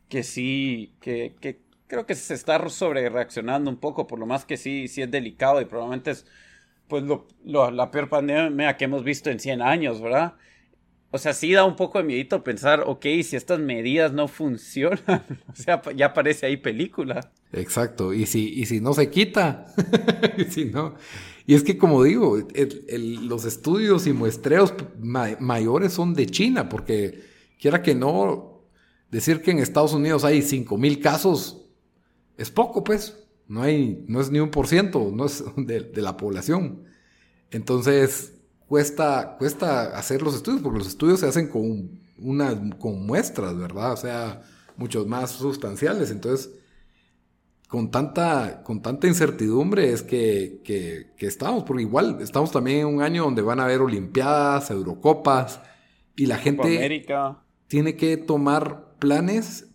que 0.09 0.23
sí, 0.23 0.95
que, 0.99 1.35
que 1.39 1.61
creo 1.87 2.05
que 2.05 2.15
se 2.15 2.33
está 2.33 2.69
sobre 2.69 3.07
reaccionando 3.09 3.69
un 3.69 3.77
poco, 3.77 4.07
por 4.07 4.19
lo 4.19 4.25
más 4.25 4.45
que 4.45 4.57
sí, 4.57 4.87
sí 4.87 5.01
es 5.01 5.11
delicado 5.11 5.61
y 5.61 5.65
probablemente 5.65 6.11
es 6.11 6.25
pues 6.87 7.03
lo, 7.03 7.25
la 7.71 7.91
peor 7.91 8.09
pandemia 8.09 8.77
que 8.77 8.85
hemos 8.85 9.03
visto 9.03 9.29
en 9.29 9.39
100 9.39 9.61
años, 9.61 10.01
¿verdad? 10.01 10.33
O 11.15 11.19
sea, 11.19 11.33
sí 11.33 11.53
da 11.53 11.63
un 11.63 11.75
poco 11.75 11.99
de 11.99 12.05
miedito 12.05 12.43
pensar, 12.43 12.83
ok, 12.87 13.03
si 13.23 13.35
estas 13.35 13.59
medidas 13.59 14.13
no 14.13 14.27
funcionan, 14.27 15.23
o 15.47 15.55
sea, 15.55 15.79
ya 15.95 16.07
aparece 16.07 16.47
ahí 16.47 16.57
película. 16.57 17.31
Exacto, 17.51 18.15
y 18.15 18.25
si, 18.25 18.49
y 18.49 18.65
si 18.65 18.81
no 18.81 18.93
se 18.93 19.11
quita, 19.11 19.67
si 20.49 20.65
no. 20.65 20.95
Y 21.45 21.53
es 21.53 21.63
que 21.63 21.77
como 21.77 22.03
digo, 22.03 22.39
los 22.89 23.45
estudios 23.45 24.07
y 24.07 24.13
muestreos 24.13 24.73
mayores 24.97 25.93
son 25.93 26.15
de 26.15 26.25
China, 26.25 26.67
porque 26.67 27.21
quiera 27.59 27.83
que 27.83 27.93
no, 27.93 28.63
decir 29.11 29.43
que 29.43 29.51
en 29.51 29.59
Estados 29.59 29.93
Unidos 29.93 30.23
hay 30.23 30.41
5 30.41 30.75
mil 30.79 30.99
casos 30.99 31.63
es 32.37 32.49
poco, 32.49 32.83
pues. 32.83 33.19
No 33.47 33.61
hay, 33.61 34.03
no 34.07 34.19
es 34.19 34.31
ni 34.31 34.39
un 34.39 34.49
por 34.49 34.67
ciento, 34.67 35.11
no 35.13 35.25
es 35.25 35.43
de, 35.57 35.81
de 35.81 36.01
la 36.01 36.17
población. 36.17 36.85
Entonces, 37.51 38.33
cuesta, 38.67 39.35
cuesta 39.37 39.97
hacer 39.97 40.21
los 40.21 40.35
estudios, 40.35 40.61
porque 40.61 40.79
los 40.79 40.87
estudios 40.87 41.19
se 41.19 41.27
hacen 41.27 41.47
con, 41.47 41.99
una, 42.17 42.77
con 42.77 43.05
muestras, 43.05 43.57
¿verdad? 43.57 43.93
O 43.93 43.97
sea, 43.97 44.41
muchos 44.77 45.07
más 45.07 45.31
sustanciales. 45.31 46.11
Entonces, 46.11 46.51
con 47.67 47.91
tanta, 47.91 48.63
con 48.63 48.81
tanta 48.81 49.07
incertidumbre 49.07 49.91
es 49.91 50.03
que, 50.03 50.61
que, 50.63 51.25
estamos, 51.25 51.63
porque 51.63 51.83
igual 51.83 52.19
estamos 52.21 52.51
también 52.51 52.79
en 52.79 52.87
un 52.87 53.01
año 53.01 53.23
donde 53.23 53.41
van 53.41 53.59
a 53.59 53.65
haber 53.65 53.81
Olimpiadas, 53.81 54.69
Eurocopas, 54.69 55.59
y 56.15 56.27
la 56.27 56.37
gente 56.37 57.05
tiene 57.67 57.95
que 57.95 58.17
tomar 58.17 58.95
planes 58.99 59.67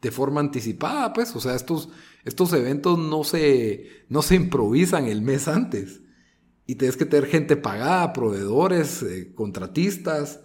de 0.00 0.10
forma 0.10 0.40
anticipada, 0.40 1.12
pues, 1.12 1.34
o 1.34 1.40
sea, 1.40 1.54
estos, 1.54 1.90
estos 2.24 2.52
eventos 2.52 2.98
no 2.98 3.24
se, 3.24 4.04
no 4.08 4.22
se 4.22 4.36
improvisan 4.36 5.06
el 5.06 5.20
mes 5.20 5.48
antes 5.48 6.00
y 6.70 6.76
tienes 6.76 6.96
que 6.96 7.04
tener 7.04 7.28
gente 7.28 7.56
pagada, 7.56 8.12
proveedores, 8.12 9.02
eh, 9.02 9.32
contratistas. 9.34 10.38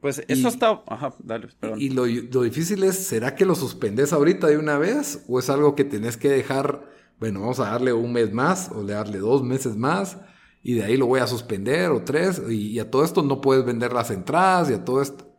Pues 0.00 0.20
eso 0.26 0.48
está... 0.48 0.82
Ajá, 0.84 1.14
dale, 1.22 1.46
perdón. 1.60 1.80
Y 1.80 1.90
lo, 1.90 2.06
difícil 2.42 2.82
es, 2.82 2.96
¿será 2.96 3.36
que 3.36 3.44
lo 3.44 3.54
suspendes 3.54 4.12
ahorita 4.12 4.48
de 4.48 4.58
una 4.58 4.78
vez? 4.78 5.22
¿O 5.28 5.38
es 5.38 5.48
algo 5.48 5.76
que 5.76 5.84
tenés 5.84 6.16
que 6.16 6.28
dejar, 6.28 6.90
bueno, 7.20 7.42
vamos 7.42 7.60
a 7.60 7.66
darle 7.66 7.92
un 7.92 8.12
mes 8.12 8.32
más 8.32 8.72
o 8.74 8.82
le 8.82 8.94
darle 8.94 9.18
dos 9.18 9.44
meses 9.44 9.76
más 9.76 10.16
y 10.60 10.74
de 10.74 10.82
ahí 10.82 10.96
lo 10.96 11.06
voy 11.06 11.20
a 11.20 11.28
suspender 11.28 11.92
o 11.92 12.02
tres 12.02 12.42
y, 12.48 12.76
a 12.80 12.90
todo 12.90 13.04
esto 13.04 13.22
no 13.22 13.40
puedes 13.40 13.64
vender 13.64 13.92
las 13.92 14.10
entradas 14.10 14.70
y 14.70 14.72
a 14.72 14.84
todo 14.84 15.00
esto. 15.00 15.32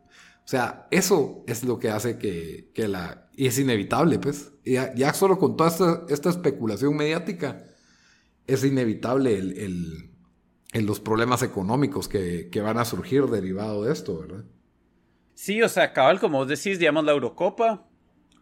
O 0.46 0.48
sea, 0.48 0.88
eso 0.90 1.44
es 1.46 1.62
lo 1.62 1.78
que 1.78 1.90
hace 1.90 2.16
que, 2.16 2.70
que 2.72 2.88
la... 2.88 3.28
Y 3.36 3.48
es 3.48 3.58
inevitable, 3.58 4.18
pues. 4.18 4.50
Ya, 4.64 4.94
ya 4.94 5.12
solo 5.12 5.38
con 5.38 5.58
toda 5.58 5.68
esta, 5.68 6.04
esta, 6.08 6.30
especulación 6.30 6.96
mediática, 6.96 7.66
es 8.46 8.64
inevitable 8.64 9.36
el 9.36 10.11
en 10.72 10.86
los 10.86 11.00
problemas 11.00 11.42
económicos 11.42 12.08
que, 12.08 12.48
van 12.62 12.78
a 12.78 12.84
surgir 12.84 13.26
derivado 13.26 13.84
de 13.84 13.92
esto, 13.92 14.20
¿verdad? 14.20 14.44
Sí, 15.34 15.62
o 15.62 15.68
sea, 15.68 15.92
cabal, 15.92 16.18
como 16.18 16.38
vos 16.38 16.48
decís, 16.48 16.78
digamos, 16.78 17.04
la 17.04 17.12
Eurocopa, 17.12 17.86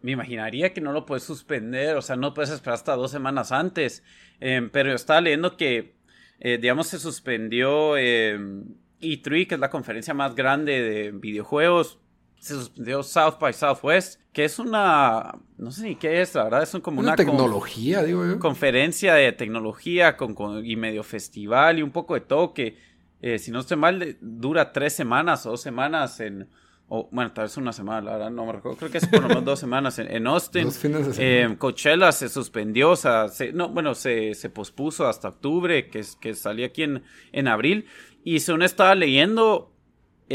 me 0.01 0.11
imaginaría 0.11 0.73
que 0.73 0.81
no 0.81 0.93
lo 0.93 1.05
puedes 1.05 1.23
suspender, 1.23 1.95
o 1.95 2.01
sea, 2.01 2.15
no 2.15 2.33
puedes 2.33 2.49
esperar 2.49 2.75
hasta 2.75 2.95
dos 2.95 3.11
semanas 3.11 3.51
antes, 3.51 4.03
em, 4.39 4.69
pero 4.69 4.93
estaba 4.93 5.21
leyendo 5.21 5.57
que, 5.57 5.95
eh, 6.39 6.57
digamos, 6.57 6.87
se 6.87 6.99
suspendió 6.99 7.97
E3, 7.97 9.41
em, 9.41 9.47
que 9.47 9.55
es 9.55 9.59
la 9.59 9.69
conferencia 9.69 10.13
más 10.13 10.33
grande 10.35 10.81
de 10.81 11.11
videojuegos, 11.11 12.00
se 12.41 12.55
suspendió 12.55 13.03
South 13.03 13.35
by 13.39 13.53
Southwest, 13.53 14.19
que 14.33 14.43
es 14.43 14.57
una, 14.57 15.35
no 15.59 15.71
sé 15.71 15.83
ni 15.83 15.95
qué 15.95 16.21
es, 16.21 16.33
la 16.33 16.45
verdad, 16.45 16.63
es 16.63 16.75
como 16.81 16.99
una, 16.99 17.15
tecnología, 17.15 18.01
digo 18.01 18.25
yo. 18.25 18.39
Conferencia 18.39 19.13
de 19.13 19.31
tecnología 19.31 20.17
con, 20.17 20.65
y 20.65 20.75
medio 20.75 21.03
festival 21.03 21.77
y 21.77 21.83
un 21.83 21.91
poco 21.91 22.15
de 22.15 22.21
todo 22.21 22.55
que, 22.55 22.77
eh, 23.21 23.37
si 23.37 23.51
no 23.51 23.59
estoy 23.59 23.77
mal, 23.77 24.17
dura 24.21 24.73
tres 24.73 24.93
semanas 24.93 25.45
o 25.45 25.51
dos 25.51 25.61
semanas 25.61 26.19
en, 26.19 26.49
o 26.87 27.07
bueno, 27.11 27.31
tal 27.31 27.45
vez 27.45 27.57
una 27.57 27.73
semana, 27.73 28.01
la 28.01 28.11
verdad, 28.13 28.31
no 28.31 28.47
me 28.47 28.53
recuerdo, 28.53 28.79
creo 28.79 28.91
que 28.91 28.97
es 28.97 29.07
por 29.07 29.21
lo 29.21 29.27
menos 29.27 29.45
dos 29.45 29.59
semanas 29.59 29.99
en, 29.99 30.25
Austin. 30.25 30.63
Dos 30.63 30.79
fines 30.79 31.05
de 31.05 31.13
semana. 31.13 31.53
Eh, 31.53 31.57
Coachella 31.59 32.11
se 32.11 32.27
suspendió, 32.27 32.89
o 32.89 32.95
sea, 32.95 33.27
no, 33.53 33.69
bueno, 33.69 33.93
se, 33.93 34.33
se 34.33 34.49
pospuso 34.49 35.07
hasta 35.07 35.27
octubre, 35.27 35.89
que, 35.89 36.03
que 36.19 36.33
salía 36.33 36.65
aquí 36.65 36.81
en, 36.81 37.03
en 37.33 37.47
abril, 37.47 37.85
y 38.23 38.39
según 38.39 38.63
estaba 38.63 38.95
leyendo, 38.95 39.70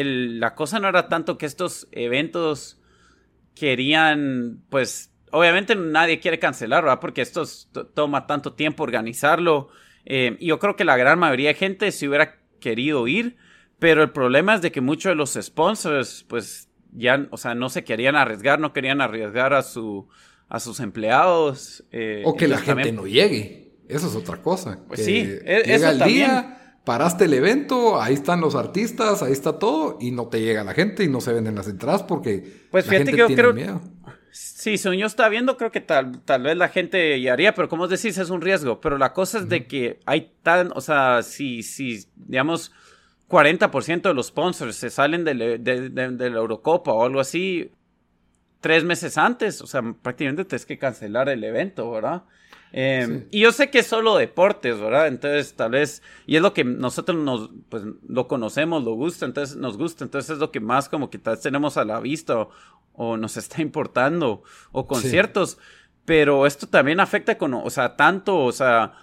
la 0.04 0.54
cosa 0.54 0.78
no 0.78 0.88
era 0.88 1.08
tanto 1.08 1.38
que 1.38 1.46
estos 1.46 1.88
eventos 1.92 2.80
querían, 3.54 4.62
pues, 4.68 5.12
obviamente 5.32 5.74
nadie 5.74 6.20
quiere 6.20 6.38
cancelar, 6.38 6.84
¿verdad? 6.84 7.00
Porque 7.00 7.22
esto 7.22 7.44
toma 7.94 8.26
tanto 8.26 8.52
tiempo 8.54 8.82
organizarlo. 8.82 9.68
Eh, 10.04 10.36
y 10.38 10.46
yo 10.46 10.58
creo 10.58 10.76
que 10.76 10.84
la 10.84 10.96
gran 10.96 11.18
mayoría 11.18 11.48
de 11.48 11.54
gente 11.54 11.90
se 11.92 12.08
hubiera 12.08 12.38
querido 12.60 13.08
ir, 13.08 13.36
pero 13.78 14.02
el 14.02 14.10
problema 14.10 14.54
es 14.54 14.62
de 14.62 14.72
que 14.72 14.80
muchos 14.80 15.10
de 15.10 15.16
los 15.16 15.38
sponsors, 15.40 16.24
pues, 16.28 16.68
ya, 16.92 17.26
o 17.30 17.36
sea, 17.36 17.54
no 17.54 17.68
se 17.68 17.84
querían 17.84 18.16
arriesgar, 18.16 18.60
no 18.60 18.72
querían 18.72 19.00
arriesgar 19.00 19.52
a 19.52 19.62
su 19.62 20.08
a 20.48 20.60
sus 20.60 20.80
empleados. 20.80 21.84
Eh, 21.90 22.22
o 22.24 22.36
que 22.36 22.48
la 22.48 22.58
gente 22.58 22.92
no 22.92 23.06
llegue. 23.06 23.72
Eso 23.88 24.08
es 24.08 24.16
otra 24.16 24.42
cosa. 24.42 24.80
Pues 24.88 25.04
sí, 25.04 25.18
e-, 25.44 25.62
eso 25.66 25.96
también 25.98 26.54
paraste 26.86 27.24
el 27.24 27.34
evento, 27.34 28.00
ahí 28.00 28.14
están 28.14 28.40
los 28.40 28.54
artistas, 28.54 29.20
ahí 29.20 29.32
está 29.32 29.58
todo, 29.58 29.98
y 30.00 30.12
no 30.12 30.28
te 30.28 30.40
llega 30.40 30.62
la 30.62 30.72
gente 30.72 31.02
y 31.02 31.08
no 31.08 31.20
se 31.20 31.32
venden 31.32 31.56
las 31.56 31.66
entradas 31.66 32.04
porque 32.04 32.62
pues 32.70 32.86
fíjate 32.86 33.10
que 33.10 33.16
yo 33.18 33.26
creo, 33.26 33.52
miedo. 33.52 33.80
Sí, 34.30 34.78
según 34.78 34.98
yo 34.98 35.06
estaba 35.06 35.28
viendo, 35.28 35.56
creo 35.56 35.72
que 35.72 35.80
tal, 35.80 36.20
tal 36.22 36.42
vez 36.42 36.56
la 36.56 36.68
gente 36.68 37.20
ya 37.20 37.32
haría, 37.32 37.54
pero 37.54 37.68
como 37.68 37.88
decís, 37.88 38.18
es 38.18 38.30
un 38.30 38.40
riesgo. 38.40 38.80
Pero 38.80 38.98
la 38.98 39.12
cosa 39.12 39.38
es 39.38 39.48
de 39.48 39.66
que 39.66 39.98
hay 40.04 40.32
tan, 40.42 40.72
o 40.74 40.80
sea, 40.80 41.22
si, 41.22 41.62
si 41.62 42.06
digamos, 42.14 42.70
40% 43.28 44.02
de 44.02 44.14
los 44.14 44.26
sponsors 44.26 44.76
se 44.76 44.90
salen 44.90 45.24
de, 45.24 45.58
de, 45.58 46.30
la 46.30 46.36
Eurocopa 46.36 46.92
o 46.92 47.04
algo 47.04 47.18
así 47.18 47.70
tres 48.60 48.84
meses 48.84 49.16
antes, 49.18 49.60
o 49.62 49.66
sea, 49.66 49.82
prácticamente 50.02 50.44
tienes 50.44 50.66
que 50.66 50.78
cancelar 50.78 51.28
el 51.28 51.42
evento, 51.42 51.90
¿verdad? 51.90 52.24
Em, 52.72 53.26
y 53.30 53.40
yo 53.40 53.52
sé 53.52 53.70
que 53.70 53.78
es 53.78 53.86
solo 53.86 54.16
deportes, 54.16 54.78
¿verdad? 54.78 55.06
Entonces, 55.06 55.54
tal 55.54 55.70
vez, 55.70 56.02
y 56.26 56.36
es 56.36 56.42
lo 56.42 56.52
que 56.52 56.64
nosotros 56.64 57.16
nos, 57.16 57.50
pues, 57.68 57.84
lo 58.06 58.28
conocemos, 58.28 58.84
lo 58.84 58.92
gusta, 58.92 59.24
entonces 59.24 59.56
nos 59.56 59.78
gusta, 59.78 60.04
entonces 60.04 60.30
es 60.30 60.38
lo 60.38 60.50
que 60.50 60.60
más 60.60 60.88
como 60.88 61.08
que 61.08 61.18
tal 61.18 61.34
vez 61.34 61.42
tenemos 61.42 61.76
a 61.76 61.84
la 61.84 62.00
vista 62.00 62.48
o, 62.92 63.16
nos 63.16 63.36
está 63.36 63.62
importando, 63.62 64.42
o 64.72 64.86
conciertos, 64.86 65.58
pero 66.04 66.46
esto 66.46 66.66
también 66.66 67.00
afecta 67.00 67.38
con, 67.38 67.54
o 67.54 67.70
sea, 67.70 67.96
tanto, 67.96 68.38
o 68.38 68.52
sea, 68.52 68.94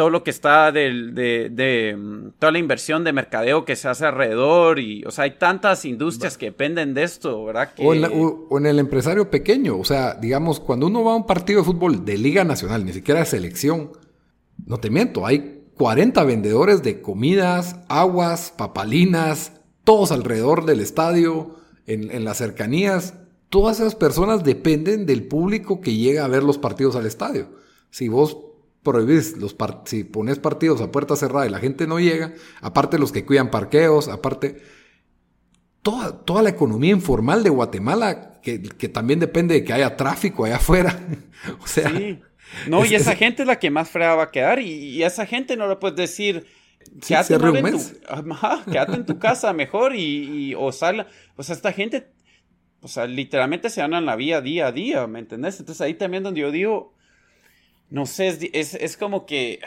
todo 0.00 0.08
lo 0.08 0.24
que 0.24 0.30
está 0.30 0.72
de, 0.72 1.50
de, 1.52 1.94
mm, 1.94 2.30
toda 2.38 2.52
la 2.52 2.58
inversión 2.58 3.04
de 3.04 3.12
mercadeo 3.12 3.66
que 3.66 3.76
se 3.76 3.86
hace 3.86 4.06
alrededor 4.06 4.78
y, 4.78 5.04
o 5.04 5.10
sea, 5.10 5.24
hay 5.24 5.32
tantas 5.32 5.84
industrias 5.84 6.38
que 6.38 6.46
dependen 6.46 6.94
de 6.94 7.02
esto, 7.02 7.44
¿verdad? 7.44 7.74
O, 7.76 7.92
en 8.56 8.64
el 8.64 8.78
empresario 8.78 9.30
pequeño, 9.30 9.78
o 9.78 9.84
sea, 9.84 10.14
digamos, 10.14 10.58
cuando 10.58 10.86
uno 10.86 11.04
va 11.04 11.12
a 11.12 11.16
un 11.16 11.26
partido 11.26 11.60
de 11.60 11.66
fútbol 11.66 12.06
de 12.06 12.16
liga 12.16 12.44
nacional, 12.44 12.86
ni 12.86 12.94
siquiera 12.94 13.20
de 13.20 13.26
selección, 13.26 13.92
no 14.64 14.78
te 14.78 14.88
miento, 14.88 15.26
hay 15.26 15.64
40 15.74 16.24
vendedores 16.24 16.82
de 16.82 17.02
comidas, 17.02 17.76
aguas, 17.90 18.54
papalinas, 18.56 19.52
todos 19.84 20.12
alrededor 20.12 20.64
del 20.64 20.80
estadio, 20.80 21.56
en, 21.86 22.10
en 22.10 22.24
las 22.24 22.38
cercanías. 22.38 23.16
Todas 23.50 23.80
esas 23.80 23.96
personas 23.96 24.44
dependen 24.44 25.04
del 25.04 25.24
público 25.24 25.82
que 25.82 25.94
llega 25.94 26.24
a 26.24 26.28
ver 26.28 26.42
los 26.42 26.56
partidos 26.56 26.96
al 26.96 27.04
estadio. 27.04 27.48
Si 27.90 28.08
vos 28.08 28.49
prohibís 28.82 29.36
los 29.36 29.56
si 29.84 30.04
pones 30.04 30.38
partidos 30.38 30.80
a 30.80 30.90
puerta 30.90 31.16
cerrada 31.16 31.46
y 31.46 31.50
la 31.50 31.58
gente 31.58 31.86
no 31.86 32.00
llega, 32.00 32.34
aparte 32.60 32.98
los 32.98 33.12
que 33.12 33.24
cuidan 33.24 33.50
parqueos, 33.50 34.08
aparte 34.08 34.62
toda, 35.82 36.24
toda 36.24 36.42
la 36.42 36.50
economía 36.50 36.92
informal 36.92 37.42
de 37.42 37.50
Guatemala, 37.50 38.40
que, 38.42 38.58
también 38.88 39.20
depende 39.20 39.54
de 39.54 39.64
que 39.64 39.72
haya 39.72 39.96
tráfico 39.96 40.44
allá 40.44 40.56
afuera. 40.56 40.98
o 41.62 41.66
sea. 41.66 41.90
Sí. 41.90 42.20
No, 42.66 42.84
y 42.84 42.94
esa 42.96 43.14
gente 43.14 43.42
es 43.42 43.46
la 43.46 43.60
que 43.60 43.70
más 43.70 43.88
frea 43.88 44.16
va 44.16 44.24
a 44.24 44.30
quedar, 44.30 44.58
y, 44.60 45.02
a 45.02 45.06
esa 45.06 45.26
gente 45.26 45.56
no 45.56 45.68
le 45.68 45.76
puedes 45.76 45.96
decir. 45.96 46.46
Quédate, 47.06 47.34
en 47.34 47.40
tu, 47.40 47.78
quédate 48.72 48.94
en 48.94 49.06
tu 49.06 49.18
casa 49.18 49.52
mejor 49.52 49.94
y, 49.94 50.54
o 50.56 50.72
sal. 50.72 51.06
O 51.36 51.42
sea, 51.42 51.54
esta 51.54 51.72
gente, 51.72 52.10
o 52.80 52.88
sea, 52.88 53.06
literalmente 53.06 53.68
se 53.70 53.82
en 53.82 54.06
la 54.06 54.16
vía 54.16 54.40
día 54.40 54.68
a 54.68 54.72
día, 54.72 55.06
¿me 55.06 55.20
entendés? 55.20 55.60
Entonces 55.60 55.80
ahí 55.82 55.94
también 55.94 56.22
donde 56.22 56.40
yo 56.40 56.50
digo, 56.50 56.94
no 57.90 58.06
sé, 58.06 58.50
es, 58.52 58.96
como 58.96 59.26
que 59.26 59.60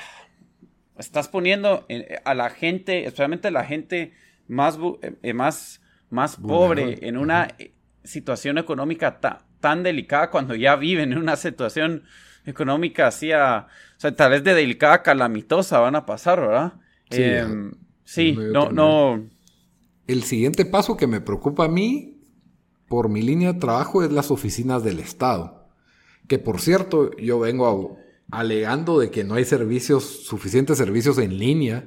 estás 0.97 1.27
poniendo 1.27 1.85
a 2.23 2.33
la 2.33 2.49
gente, 2.49 3.05
especialmente 3.05 3.49
a 3.49 3.51
la 3.51 3.65
gente 3.65 4.13
más, 4.47 4.79
eh, 5.21 5.33
más, 5.33 5.81
más 6.09 6.37
pobre, 6.37 6.99
en 7.07 7.17
una 7.17 7.49
eh, 7.59 7.73
situación 8.03 8.57
económica 8.57 9.19
tan 9.59 9.83
delicada 9.83 10.29
cuando 10.29 10.55
ya 10.55 10.75
viven 10.75 11.11
en 11.11 11.17
una 11.17 11.35
situación 11.35 12.03
económica 12.45 13.07
así 13.07 13.31
a, 13.31 13.67
o 13.97 13.99
sea, 13.99 14.15
tal 14.15 14.31
vez 14.31 14.43
de 14.43 14.53
delicada 14.53 15.03
calamitosa 15.03 15.79
van 15.79 15.95
a 15.95 16.05
pasar, 16.05 16.39
¿verdad? 16.39 16.73
Sí, 17.09 17.21
sí 18.03 18.37
no, 18.37 18.71
no. 18.71 19.29
El 20.07 20.23
siguiente 20.23 20.65
paso 20.65 20.97
que 20.97 21.07
me 21.07 21.21
preocupa 21.21 21.65
a 21.65 21.69
mí 21.69 22.21
por 22.87 23.09
mi 23.09 23.21
línea 23.21 23.53
de 23.53 23.59
trabajo 23.59 24.03
es 24.03 24.11
las 24.11 24.31
oficinas 24.31 24.83
del 24.83 24.99
Estado. 24.99 25.67
Que 26.27 26.39
por 26.39 26.59
cierto, 26.59 27.15
yo 27.17 27.39
vengo 27.39 27.65
a 27.65 28.02
alegando 28.39 28.99
de 28.99 29.11
que 29.11 29.23
no 29.23 29.35
hay 29.35 29.45
servicios, 29.45 30.03
suficientes 30.25 30.77
servicios 30.77 31.17
en 31.17 31.37
línea 31.37 31.85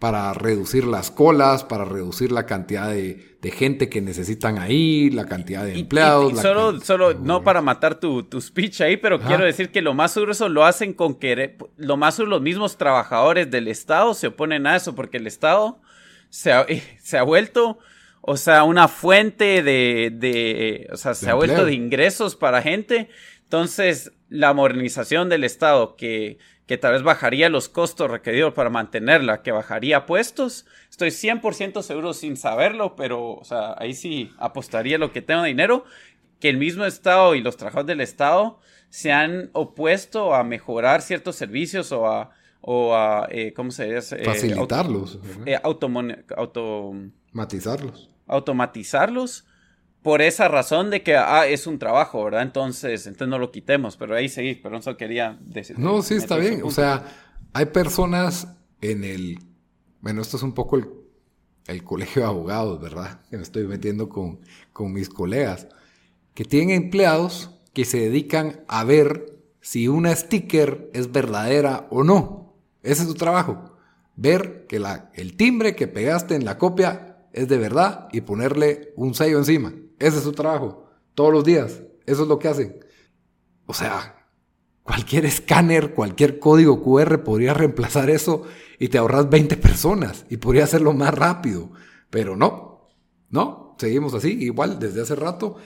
para 0.00 0.32
reducir 0.32 0.86
las 0.86 1.10
colas, 1.10 1.62
para 1.62 1.84
reducir 1.84 2.32
la 2.32 2.46
cantidad 2.46 2.90
de, 2.90 3.38
gente 3.52 3.90
que 3.90 4.00
necesitan 4.00 4.58
ahí, 4.58 5.10
la 5.10 5.26
cantidad 5.26 5.62
de 5.62 5.78
empleados. 5.78 6.40
solo, 6.40 6.80
solo 6.80 7.14
no 7.14 7.44
para 7.44 7.60
matar 7.60 8.00
tu, 8.00 8.26
speech 8.40 8.80
ahí, 8.80 8.96
pero 8.96 9.20
quiero 9.20 9.44
decir 9.44 9.70
que 9.70 9.82
lo 9.82 9.92
más 9.92 10.12
seguro 10.12 10.32
eso 10.32 10.48
lo 10.48 10.64
hacen 10.64 10.94
con 10.94 11.16
que 11.16 11.58
lo 11.76 11.96
más 11.98 12.18
los 12.18 12.40
mismos 12.40 12.78
trabajadores 12.78 13.50
del 13.50 13.68
Estado 13.68 14.14
se 14.14 14.28
oponen 14.28 14.66
a 14.66 14.76
eso, 14.76 14.94
porque 14.94 15.18
el 15.18 15.26
Estado 15.26 15.80
se 16.30 16.52
ha, 16.52 16.66
se 17.02 17.18
ha 17.18 17.22
vuelto, 17.22 17.78
o 18.22 18.38
sea, 18.38 18.64
una 18.64 18.88
fuente 18.88 19.62
de, 19.62 20.10
de 20.14 20.88
o 20.92 20.96
sea, 20.96 21.12
se 21.12 21.28
ha 21.28 21.34
vuelto 21.34 21.66
de 21.66 21.74
ingresos 21.74 22.36
para 22.36 22.62
gente. 22.62 23.10
Entonces, 23.42 24.12
la 24.30 24.54
modernización 24.54 25.28
del 25.28 25.44
Estado, 25.44 25.96
que, 25.96 26.38
que 26.66 26.78
tal 26.78 26.92
vez 26.92 27.02
bajaría 27.02 27.50
los 27.50 27.68
costos 27.68 28.10
requeridos 28.10 28.54
para 28.54 28.70
mantenerla, 28.70 29.42
que 29.42 29.52
bajaría 29.52 30.06
puestos. 30.06 30.66
Estoy 30.88 31.10
100% 31.10 31.82
seguro 31.82 32.14
sin 32.14 32.36
saberlo, 32.36 32.96
pero 32.96 33.34
o 33.34 33.44
sea, 33.44 33.74
ahí 33.76 33.92
sí 33.92 34.32
apostaría 34.38 34.96
lo 34.96 35.12
que 35.12 35.20
tengo 35.20 35.42
dinero, 35.42 35.84
que 36.38 36.48
el 36.48 36.56
mismo 36.56 36.84
Estado 36.84 37.34
y 37.34 37.42
los 37.42 37.56
trabajadores 37.56 37.88
del 37.88 38.00
Estado 38.00 38.60
se 38.88 39.12
han 39.12 39.50
opuesto 39.52 40.34
a 40.34 40.44
mejorar 40.44 41.02
ciertos 41.02 41.36
servicios 41.36 41.92
o 41.92 42.06
a, 42.06 42.30
o 42.60 42.94
a 42.94 43.26
eh, 43.30 43.52
¿cómo 43.52 43.72
se 43.72 43.92
dice? 43.92 44.22
Eh, 44.22 44.24
Facilitarlos. 44.24 45.18
Eh, 45.46 45.58
automatizarlos. 45.62 48.10
Automatizarlos 48.26 49.44
por 50.02 50.22
esa 50.22 50.48
razón 50.48 50.90
de 50.90 51.02
que 51.02 51.16
ah, 51.16 51.46
es 51.46 51.66
un 51.66 51.78
trabajo, 51.78 52.24
¿verdad? 52.24 52.42
Entonces, 52.42 53.06
entonces 53.06 53.28
no 53.28 53.38
lo 53.38 53.50
quitemos, 53.50 53.96
pero 53.96 54.14
ahí 54.14 54.28
seguí, 54.28 54.54
pero 54.54 54.78
eso 54.78 54.96
quería 54.96 55.38
decir. 55.40 55.78
No, 55.78 56.02
sí, 56.02 56.14
está 56.14 56.36
bien. 56.36 56.62
O 56.64 56.70
sea, 56.70 57.04
hay 57.52 57.66
personas 57.66 58.48
en 58.80 59.04
el. 59.04 59.38
Bueno, 60.00 60.22
esto 60.22 60.38
es 60.38 60.42
un 60.42 60.52
poco 60.54 60.76
el, 60.76 60.88
el 61.66 61.84
colegio 61.84 62.22
de 62.22 62.28
abogados, 62.28 62.80
¿verdad? 62.80 63.20
Que 63.30 63.36
me 63.36 63.42
estoy 63.42 63.66
metiendo 63.66 64.08
con, 64.08 64.40
con 64.72 64.92
mis 64.92 65.10
colegas, 65.10 65.68
que 66.34 66.44
tienen 66.44 66.70
empleados 66.70 67.50
que 67.74 67.84
se 67.84 67.98
dedican 68.00 68.64
a 68.68 68.84
ver 68.84 69.38
si 69.60 69.88
una 69.88 70.14
sticker 70.16 70.90
es 70.94 71.12
verdadera 71.12 71.86
o 71.90 72.02
no. 72.02 72.54
Ese 72.82 73.02
es 73.02 73.08
su 73.08 73.14
trabajo. 73.14 73.76
Ver 74.16 74.66
que 74.66 74.78
la, 74.78 75.10
el 75.14 75.36
timbre 75.36 75.76
que 75.76 75.86
pegaste 75.86 76.34
en 76.34 76.46
la 76.46 76.56
copia 76.56 77.18
es 77.32 77.48
de 77.48 77.58
verdad 77.58 78.08
y 78.12 78.22
ponerle 78.22 78.92
un 78.96 79.14
sello 79.14 79.38
encima. 79.38 79.74
Ese 80.00 80.16
es 80.18 80.24
su 80.24 80.32
trabajo. 80.32 80.90
Todos 81.14 81.32
los 81.32 81.44
días. 81.44 81.82
Eso 82.06 82.22
es 82.22 82.28
lo 82.28 82.40
que 82.40 82.48
hacen. 82.48 82.84
O 83.66 83.74
sea, 83.74 84.26
cualquier 84.82 85.26
escáner, 85.26 85.94
cualquier 85.94 86.40
código 86.40 86.82
QR 86.82 87.22
podría 87.22 87.54
reemplazar 87.54 88.10
eso 88.10 88.42
y 88.80 88.88
te 88.88 88.98
ahorras 88.98 89.30
20 89.30 89.56
personas 89.58 90.26
y 90.28 90.38
podría 90.38 90.64
hacerlo 90.64 90.92
más 90.92 91.14
rápido. 91.14 91.70
Pero 92.10 92.34
no, 92.34 92.88
no, 93.28 93.76
seguimos 93.78 94.14
así, 94.14 94.30
igual 94.30 94.80
desde 94.80 95.02
hace 95.02 95.14
rato. 95.14 95.56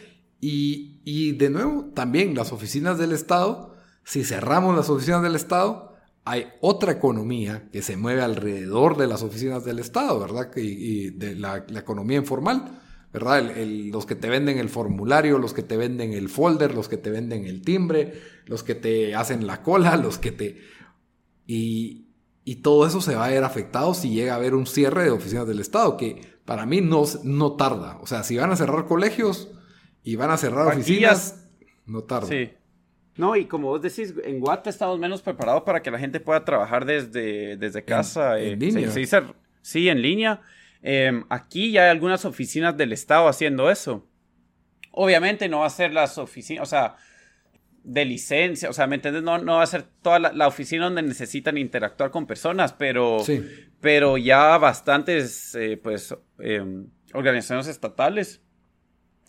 Y, 0.41 1.01
y 1.05 1.33
de 1.33 1.49
nuevo, 1.49 1.87
también 1.95 2.35
las 2.35 2.53
oficinas 2.53 2.99
del 2.99 3.13
Estado, 3.13 3.75
si 4.03 4.25
cerramos 4.25 4.77
las 4.77 4.91
oficinas 4.91 5.23
del 5.23 5.37
Estado, 5.37 5.95
hay 6.25 6.49
otra 6.61 6.93
economía 6.93 7.69
que 7.71 7.83
se 7.83 7.97
mueve 7.97 8.23
alrededor 8.23 8.97
de 8.97 9.07
las 9.07 9.23
oficinas 9.23 9.65
del 9.65 9.79
Estado, 9.79 10.19
¿verdad? 10.19 10.51
Y, 10.57 11.11
de 11.11 11.35
la, 11.35 11.65
la, 11.69 11.81
economía 11.81 12.19
informal. 12.19 12.83
¿Verdad? 13.15 13.45
los 13.93 14.07
que 14.07 14.17
te 14.17 14.29
venden 14.29 14.59
el 14.59 14.69
formulario, 14.69 15.39
los 15.39 15.55
que 15.55 15.63
te 15.63 15.77
venden 15.77 16.13
el 16.13 16.29
folder, 16.29 16.75
los 16.75 16.89
que 16.89 16.97
te 16.97 17.11
venden 17.11 17.47
el 17.47 17.63
timbre, 17.63 18.21
los 18.47 18.65
que 18.65 18.75
te 18.75 19.15
hacen 19.15 19.47
la 19.47 19.63
cola, 19.63 19.97
los 20.03 20.19
que 20.19 20.33
te... 20.33 20.61
Y, 21.47 22.09
y 22.45 22.57
todo 22.57 22.85
eso 22.87 23.01
se 23.01 23.15
va 23.15 23.27
a 23.27 23.31
ver 23.31 23.45
afectado 23.45 23.95
si 23.95 24.11
llega 24.11 24.33
a 24.33 24.37
haber 24.37 24.57
un 24.57 24.67
cierre 24.67 25.05
de 25.05 25.11
oficinas 25.11 25.47
del 25.47 25.61
Estado, 25.61 25.97
que 25.97 26.21
para 26.45 26.67
mí 26.67 26.81
no, 26.81 27.05
no 27.23 27.53
tarda. 27.53 27.99
O 28.03 28.07
sea, 28.07 28.25
si 28.25 28.37
van 28.37 28.51
a 28.51 28.57
cerrar 28.57 28.85
colegios 28.87 29.49
y 30.03 30.17
van 30.17 30.31
a 30.31 30.37
cerrar 30.37 30.67
oficinas, 30.67 31.47
no 31.87 32.03
tarda. 32.03 32.27
Sí. 32.27 32.51
No, 33.17 33.37
y 33.37 33.45
como 33.45 33.69
vos 33.69 33.81
decís, 33.81 34.13
en 34.25 34.41
Guate 34.41 34.71
estamos 34.71 34.99
menos 34.99 35.23
preparados 35.23 35.63
para 35.63 35.83
que 35.83 35.91
la 35.93 36.01
gente 36.01 36.19
pueda 36.19 36.45
trabajar 36.45 36.85
desde, 36.85 37.57
desde 37.57 37.85
casa. 37.85 38.41
En, 38.41 38.55
eh, 38.55 38.57
línea. 38.57 38.91
sí, 39.63 39.89
en 39.89 40.03
línea. 40.03 40.41
Em, 40.87 41.25
aquí 41.31 41.73
ya 41.73 41.85
hay 41.85 41.91
algunas 41.91 42.27
oficinas 42.27 42.77
del 42.77 42.93
Estado 42.93 43.27
haciendo 43.27 43.71
eso. 43.71 44.07
Obviamente 44.91 45.49
no 45.49 45.61
va 45.61 45.67
a 45.67 45.71
ser 45.71 45.95
las 45.95 46.19
oficinas, 46.19 46.63
o 46.63 46.67
sea, 46.67 46.97
de 47.83 48.05
licencia, 48.05 48.69
o 48.69 48.75
sea, 48.75 48.87
¿me 48.87 48.97
entiendes? 48.97 49.23
No, 49.23 49.39
no 49.39 49.57
va 49.57 49.63
a 49.63 49.67
ser 49.67 49.85
toda 50.03 50.19
la, 50.19 50.47
oficina 50.47 50.85
donde 50.85 51.01
necesitan 51.01 51.57
interactuar 51.57 52.11
con 52.11 52.27
personas, 52.27 52.75
pero, 52.75 53.25
pero 53.81 54.19
ya 54.19 54.59
bastantes, 54.59 55.55
eh, 55.55 55.81
pues, 55.83 56.15
em, 56.39 56.87
organizaciones 57.15 57.67
estatales, 57.67 58.43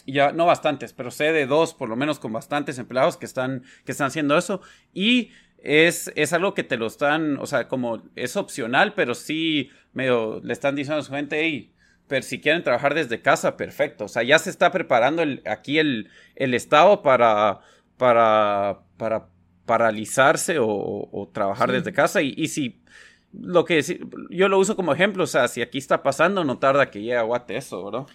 ya, 0.06 0.34
no 0.34 0.46
bastantes, 0.46 0.92
pero 0.92 1.10
sé 1.10 1.32
de 1.32 1.46
dos, 1.46 1.74
por 1.74 1.88
lo 1.88 1.96
menos 1.96 2.20
con 2.20 2.34
bastantes 2.34 2.78
empleados 2.80 3.16
que 3.16 3.26
están, 3.26 3.64
que 3.86 3.94
están 3.94 4.08
haciendo 4.08 4.38
eso, 4.38 4.60
y 4.94 5.32
es, 5.66 6.12
es 6.16 6.32
algo 6.32 6.54
que 6.54 6.64
te 6.64 6.78
lo 6.78 6.86
están, 6.86 7.38
o 7.40 7.48
sea, 7.48 7.68
como 7.68 8.04
es 8.16 8.36
opcional, 8.38 8.94
pero 8.94 9.16
sí 9.16 9.72
medio 9.94 10.40
le 10.44 10.54
están 10.54 10.76
diciendo 10.76 11.00
a 11.00 11.04
su 11.04 11.12
gente, 11.12 11.40
hey, 11.42 11.74
pero 12.08 12.22
si 12.22 12.40
quieren 12.40 12.64
trabajar 12.64 12.94
desde 12.94 13.22
casa, 13.22 13.58
perfecto. 13.58 14.06
O 14.06 14.08
sea, 14.08 14.22
ya 14.22 14.38
se 14.38 14.52
está 14.52 14.72
preparando 14.72 15.24
el, 15.24 15.42
aquí 15.46 15.80
el, 15.80 16.10
el 16.36 16.54
Estado 16.54 17.02
para, 17.02 17.62
para, 17.98 18.82
para 18.98 19.30
paralizarse 19.66 20.58
o, 20.60 21.30
trabajar 21.34 21.72
desde 21.72 21.94
casa. 21.94 22.22
Y, 22.22 22.36
y, 22.38 22.48
si 22.50 22.84
lo 23.34 23.66
que 23.66 23.82
yo 24.30 24.48
lo 24.48 24.60
uso 24.60 24.76
como 24.76 24.94
ejemplo, 24.94 25.24
o 25.24 25.28
sea, 25.28 25.48
si 25.48 25.64
aquí 25.64 25.80
está 25.80 26.04
pasando, 26.04 26.44
no 26.44 26.60
tarda 26.60 26.92
que 26.92 27.00
llegue 27.00 27.18
a 27.18 27.24
Guate 27.24 27.58
eso, 27.58 27.84
¿verdad? 27.84 28.08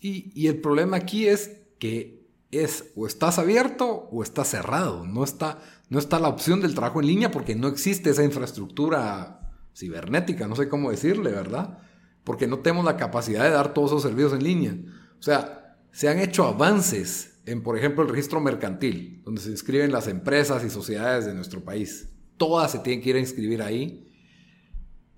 Y, 0.00 0.32
y 0.34 0.46
el 0.46 0.60
problema 0.62 0.96
aquí 0.96 1.26
es 1.26 1.60
que 1.78 2.24
es 2.50 2.92
o 2.96 3.06
estás 3.06 3.38
abierto 3.38 4.08
o 4.10 4.22
estás 4.22 4.48
cerrado. 4.48 5.06
No 5.06 5.24
está, 5.24 5.58
no 5.88 5.98
está 5.98 6.18
la 6.18 6.28
opción 6.28 6.60
del 6.60 6.74
trabajo 6.74 7.00
en 7.00 7.06
línea 7.06 7.30
porque 7.30 7.54
no 7.54 7.68
existe 7.68 8.10
esa 8.10 8.24
infraestructura 8.24 9.40
cibernética, 9.76 10.46
no 10.46 10.56
sé 10.56 10.68
cómo 10.68 10.90
decirle, 10.90 11.30
¿verdad? 11.30 11.78
Porque 12.24 12.46
no 12.46 12.60
tenemos 12.60 12.84
la 12.84 12.96
capacidad 12.96 13.44
de 13.44 13.50
dar 13.50 13.74
todos 13.74 13.90
esos 13.90 14.02
servicios 14.02 14.32
en 14.32 14.44
línea. 14.44 14.76
O 15.18 15.22
sea, 15.22 15.76
se 15.92 16.08
han 16.08 16.18
hecho 16.18 16.44
avances 16.44 17.40
en, 17.46 17.62
por 17.62 17.76
ejemplo, 17.76 18.02
el 18.02 18.08
registro 18.08 18.40
mercantil, 18.40 19.22
donde 19.24 19.40
se 19.40 19.50
inscriben 19.50 19.92
las 19.92 20.08
empresas 20.08 20.64
y 20.64 20.70
sociedades 20.70 21.26
de 21.26 21.34
nuestro 21.34 21.62
país. 21.62 22.08
Todas 22.36 22.72
se 22.72 22.78
tienen 22.78 23.02
que 23.02 23.10
ir 23.10 23.16
a 23.16 23.20
inscribir 23.20 23.62
ahí. 23.62 24.10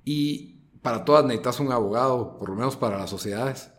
Y 0.04 0.60
para 0.82 1.04
todas 1.04 1.24
necesitas 1.24 1.60
un 1.60 1.72
abogado, 1.72 2.38
por 2.38 2.48
lo 2.48 2.56
menos 2.56 2.76
para 2.76 2.98
las 2.98 3.10
sociedades. 3.10 3.70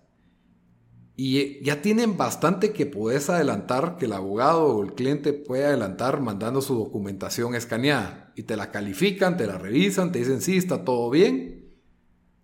Y 1.20 1.64
ya 1.64 1.82
tienen 1.82 2.16
bastante 2.16 2.74
que 2.74 2.86
puedes 2.86 3.28
adelantar, 3.32 3.98
que 3.98 4.06
el 4.06 4.14
abogado 4.14 4.68
o 4.68 4.84
el 4.84 4.94
cliente 4.94 5.34
puede 5.34 5.66
adelantar 5.66 6.22
mandando 6.22 6.62
su 6.62 6.76
documentación 6.76 7.56
escaneada. 7.56 8.32
Y 8.36 8.44
te 8.44 8.56
la 8.56 8.70
califican, 8.70 9.36
te 9.36 9.48
la 9.48 9.58
revisan, 9.58 10.12
te 10.12 10.20
dicen, 10.20 10.42
sí, 10.42 10.58
está 10.58 10.86
todo 10.86 11.10
bien. 11.10 11.74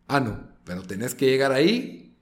Ah, 0.08 0.20
no, 0.20 0.58
pero 0.66 0.82
tenés 0.82 1.14
que 1.14 1.28
llegar 1.28 1.52
ahí 1.52 2.18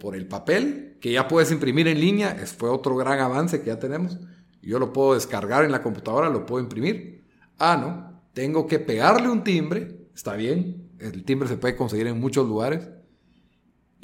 por 0.00 0.16
el 0.16 0.26
papel, 0.26 0.98
que 1.00 1.12
ya 1.12 1.28
puedes 1.28 1.52
imprimir 1.52 1.86
en 1.86 2.00
línea. 2.00 2.32
Es, 2.32 2.52
fue 2.52 2.68
otro 2.68 2.96
gran 2.96 3.20
avance 3.20 3.60
que 3.60 3.68
ya 3.68 3.78
tenemos. 3.78 4.18
Yo 4.60 4.80
lo 4.80 4.92
puedo 4.92 5.14
descargar 5.14 5.64
en 5.64 5.70
la 5.70 5.82
computadora, 5.82 6.28
lo 6.28 6.46
puedo 6.46 6.60
imprimir. 6.60 7.28
Ah, 7.58 7.76
no, 7.80 8.22
tengo 8.32 8.66
que 8.66 8.80
pegarle 8.80 9.28
un 9.28 9.44
timbre. 9.44 10.08
Está 10.16 10.34
bien, 10.34 10.90
el 10.98 11.24
timbre 11.24 11.48
se 11.48 11.58
puede 11.58 11.76
conseguir 11.76 12.08
en 12.08 12.18
muchos 12.18 12.48
lugares 12.48 12.88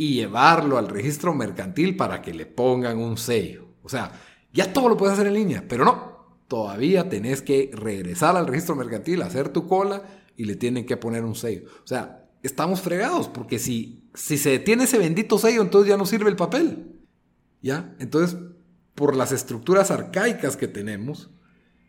y 0.00 0.14
llevarlo 0.14 0.78
al 0.78 0.86
registro 0.86 1.34
mercantil 1.34 1.96
para 1.96 2.22
que 2.22 2.32
le 2.32 2.46
pongan 2.46 2.98
un 2.98 3.16
sello. 3.18 3.66
O 3.82 3.88
sea, 3.88 4.12
ya 4.52 4.72
todo 4.72 4.88
lo 4.88 4.96
puedes 4.96 5.14
hacer 5.14 5.26
en 5.26 5.34
línea, 5.34 5.64
pero 5.68 5.84
no, 5.84 6.38
todavía 6.46 7.08
tenés 7.08 7.42
que 7.42 7.68
regresar 7.74 8.36
al 8.36 8.46
registro 8.46 8.76
mercantil, 8.76 9.22
hacer 9.22 9.48
tu 9.48 9.66
cola 9.66 10.04
y 10.36 10.44
le 10.44 10.54
tienen 10.54 10.86
que 10.86 10.96
poner 10.96 11.24
un 11.24 11.34
sello. 11.34 11.68
O 11.82 11.86
sea, 11.86 12.30
estamos 12.44 12.80
fregados 12.80 13.26
porque 13.26 13.58
si, 13.58 14.08
si 14.14 14.38
se 14.38 14.50
detiene 14.50 14.84
ese 14.84 14.98
bendito 14.98 15.36
sello, 15.36 15.62
entonces 15.62 15.88
ya 15.90 15.96
no 15.96 16.06
sirve 16.06 16.30
el 16.30 16.36
papel. 16.36 17.00
¿Ya? 17.60 17.96
Entonces, 17.98 18.38
por 18.94 19.16
las 19.16 19.32
estructuras 19.32 19.90
arcaicas 19.90 20.56
que 20.56 20.68
tenemos, 20.68 21.28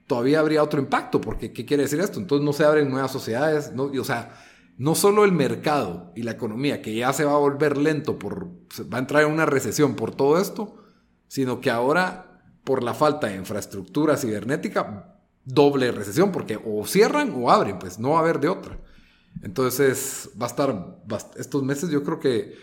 todavía 0.07 0.39
habría 0.39 0.63
otro 0.63 0.79
impacto, 0.79 1.21
porque 1.21 1.53
¿qué 1.53 1.63
quiere 1.63 1.83
decir 1.83 1.99
esto? 1.99 2.19
Entonces 2.19 2.43
no 2.43 2.53
se 2.53 2.65
abren 2.65 2.89
nuevas 2.89 3.11
sociedades, 3.11 3.71
no, 3.71 3.83
o 3.83 4.03
sea, 4.03 4.33
no 4.79 4.95
solo 4.95 5.25
el 5.25 5.33
mercado 5.33 6.13
y 6.15 6.23
la 6.23 6.31
economía, 6.31 6.81
que 6.81 6.95
ya 6.95 7.11
se 7.11 7.25
va 7.25 7.33
a 7.33 7.37
volver 7.37 7.77
lento, 7.77 8.17
por, 8.17 8.47
va 8.91 8.97
a 8.97 9.01
entrar 9.01 9.23
en 9.23 9.31
una 9.31 9.45
recesión 9.45 9.95
por 9.95 10.15
todo 10.15 10.39
esto, 10.39 10.77
sino 11.27 11.59
que 11.59 11.69
ahora, 11.69 12.41
por 12.63 12.81
la 12.81 12.93
falta 12.93 13.27
de 13.27 13.35
infraestructura 13.35 14.15
cibernética, 14.15 15.19
doble 15.43 15.91
recesión, 15.91 16.31
porque 16.31 16.57
o 16.65 16.87
cierran 16.87 17.33
o 17.35 17.51
abren, 17.51 17.77
pues 17.77 17.99
no 17.99 18.11
va 18.11 18.19
a 18.19 18.21
haber 18.21 18.39
de 18.39 18.47
otra. 18.47 18.79
Entonces, 19.43 20.29
va 20.41 20.45
a 20.45 20.49
estar, 20.49 20.97
estos 21.37 21.61
meses 21.61 21.89
yo 21.89 22.01
creo 22.05 22.21
que 22.21 22.55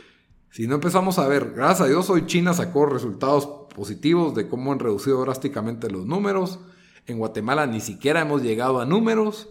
si 0.50 0.66
no 0.66 0.76
empezamos 0.76 1.18
a 1.18 1.28
ver, 1.28 1.52
gracias 1.54 1.82
a 1.82 1.86
Dios 1.86 2.08
hoy 2.08 2.24
China 2.24 2.54
sacó 2.54 2.86
resultados 2.86 3.46
positivos 3.74 4.34
de 4.34 4.48
cómo 4.48 4.72
han 4.72 4.78
reducido 4.78 5.20
drásticamente 5.20 5.90
los 5.90 6.06
números. 6.06 6.60
En 7.06 7.18
Guatemala 7.18 7.66
ni 7.66 7.82
siquiera 7.82 8.22
hemos 8.22 8.42
llegado 8.42 8.80
a 8.80 8.86
números. 8.86 9.50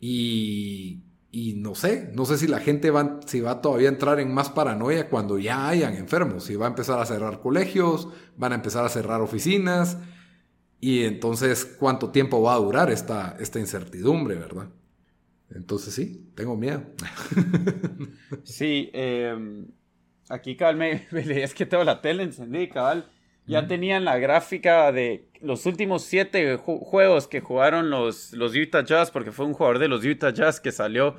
Y 0.00 1.11
y 1.34 1.54
no 1.54 1.74
sé, 1.74 2.10
no 2.14 2.26
sé 2.26 2.36
si 2.36 2.46
la 2.46 2.60
gente 2.60 2.90
va, 2.90 3.18
si 3.24 3.40
va 3.40 3.62
todavía 3.62 3.88
a 3.88 3.92
entrar 3.92 4.20
en 4.20 4.34
más 4.34 4.50
paranoia 4.50 5.08
cuando 5.08 5.38
ya 5.38 5.66
hayan 5.66 5.94
enfermos, 5.94 6.44
si 6.44 6.56
va 6.56 6.66
a 6.66 6.68
empezar 6.68 7.00
a 7.00 7.06
cerrar 7.06 7.40
colegios, 7.40 8.08
van 8.36 8.52
a 8.52 8.56
empezar 8.56 8.84
a 8.84 8.90
cerrar 8.90 9.22
oficinas, 9.22 9.96
y 10.78 11.04
entonces 11.04 11.64
cuánto 11.64 12.10
tiempo 12.10 12.42
va 12.42 12.54
a 12.54 12.58
durar 12.58 12.90
esta, 12.90 13.36
esta 13.40 13.58
incertidumbre, 13.58 14.34
¿verdad? 14.34 14.68
Entonces 15.48 15.94
sí, 15.94 16.30
tengo 16.34 16.56
miedo. 16.56 16.82
Sí, 18.44 18.90
em, 18.92 19.68
aquí 20.28 20.54
cabal 20.54 20.76
me, 20.76 21.06
es 21.42 21.54
que 21.54 21.64
tengo 21.64 21.84
la 21.84 22.02
tele 22.02 22.24
encendida, 22.24 22.68
cabal. 22.68 23.10
Ya 23.46 23.66
tenían 23.66 24.04
la 24.04 24.18
gráfica 24.18 24.92
de 24.92 25.26
los 25.40 25.66
últimos 25.66 26.04
siete 26.04 26.56
juegos 26.56 27.26
que 27.26 27.40
jugaron 27.40 27.90
los, 27.90 28.32
los 28.32 28.54
Utah 28.54 28.84
Jazz, 28.84 29.10
porque 29.10 29.32
fue 29.32 29.46
un 29.46 29.52
jugador 29.52 29.78
de 29.78 29.88
los 29.88 30.04
Utah 30.04 30.30
Jazz 30.32 30.60
que 30.60 30.70
salió 30.70 31.16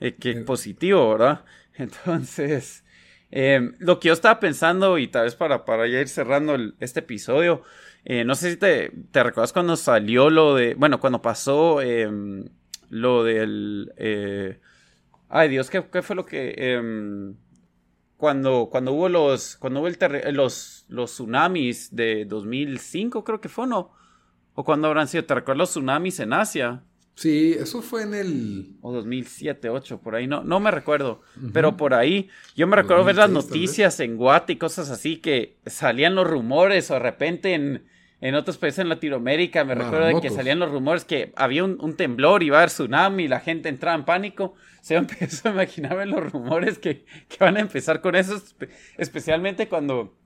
eh, 0.00 0.14
que 0.14 0.34
positivo, 0.36 1.10
¿verdad? 1.10 1.44
Entonces, 1.74 2.84
em, 3.30 3.74
lo 3.78 4.00
que 4.00 4.08
yo 4.08 4.14
estaba 4.14 4.40
pensando, 4.40 4.98
y 4.98 5.08
tal 5.08 5.24
vez 5.24 5.34
para, 5.34 5.64
para 5.64 5.86
ya 5.86 6.00
ir 6.00 6.08
cerrando 6.08 6.56
este 6.80 7.00
episodio, 7.00 7.62
eh, 8.04 8.24
no 8.24 8.34
sé 8.34 8.52
si 8.52 8.56
te, 8.56 8.90
te 9.10 9.22
recuerdas 9.22 9.52
cuando 9.52 9.76
salió 9.76 10.30
lo 10.30 10.54
de, 10.54 10.74
bueno, 10.74 11.00
cuando 11.00 11.20
pasó 11.20 11.82
em, 11.82 12.46
lo 12.88 13.24
del... 13.24 13.92
Eh, 13.96 14.58
ay 15.28 15.48
Dios, 15.50 15.68
¿qué, 15.68 15.84
¿qué, 15.92 16.00
fue 16.02 16.16
lo 16.16 16.24
que... 16.24 17.34
Cuando, 18.18 18.68
cuando 18.70 18.92
hubo 18.92 19.08
los, 19.08 19.56
cuando 19.56 19.80
hubo 19.80 19.88
el 19.88 20.34
los, 20.34 20.84
los 20.88 21.12
tsunamis 21.12 21.94
de 21.94 22.26
2005, 22.26 23.24
creo 23.24 23.40
que 23.40 23.48
fue, 23.48 23.66
¿no? 23.66 23.92
O 24.54 24.64
cuando 24.64 24.88
habrán 24.88 25.08
sido, 25.08 25.24
¿te 25.24 25.34
recuerdas 25.34 25.58
los 25.58 25.70
tsunamis 25.70 26.20
en 26.20 26.34
Asia? 26.34 26.82
Sí, 27.14 27.56
eso 27.58 27.80
fue 27.80 28.02
en 28.02 28.14
el... 28.14 28.76
O 28.80 28.92
2007, 28.92 29.68
2008, 29.68 30.00
por 30.00 30.14
ahí, 30.14 30.26
no, 30.26 30.42
no 30.44 30.60
me 30.60 30.70
recuerdo, 30.70 31.20
pero 31.52 31.76
por 31.76 31.94
ahí, 31.94 32.28
yo 32.54 32.66
me 32.66 32.76
recuerdo 32.76 33.04
ver 33.04 33.16
las 33.16 33.30
noticias 33.30 33.98
en 34.00 34.16
Guate 34.16 34.52
y 34.52 34.56
cosas 34.56 34.90
así 34.90 35.16
que 35.16 35.56
salían 35.66 36.14
los 36.14 36.28
rumores 36.28 36.90
o 36.90 36.94
de 36.94 37.00
repente 37.00 37.54
en, 37.54 37.86
en 38.20 38.34
otros 38.34 38.58
países 38.58 38.80
en 38.80 38.88
Latinoamérica, 38.88 39.64
me 39.64 39.76
recuerdo 39.76 40.06
de 40.06 40.20
que 40.20 40.30
salían 40.30 40.58
los 40.58 40.70
rumores 40.70 41.04
que 41.04 41.32
había 41.36 41.62
un, 41.62 41.96
temblor, 41.96 42.42
iba 42.42 42.56
a 42.56 42.60
haber 42.60 42.70
tsunami, 42.70 43.24
y 43.24 43.28
la 43.28 43.40
gente 43.40 43.68
entraba 43.68 43.96
en 43.96 44.04
pánico. 44.04 44.54
Se 44.80 44.96
empezó 44.96 45.48
a 45.48 45.52
imaginarme 45.52 46.06
los 46.06 46.32
rumores 46.32 46.78
que, 46.78 47.04
van 47.38 47.56
a 47.56 47.60
empezar 47.60 48.00
con 48.00 48.16
eso, 48.16 48.42
especialmente 48.96 49.68
cuando 49.68 50.16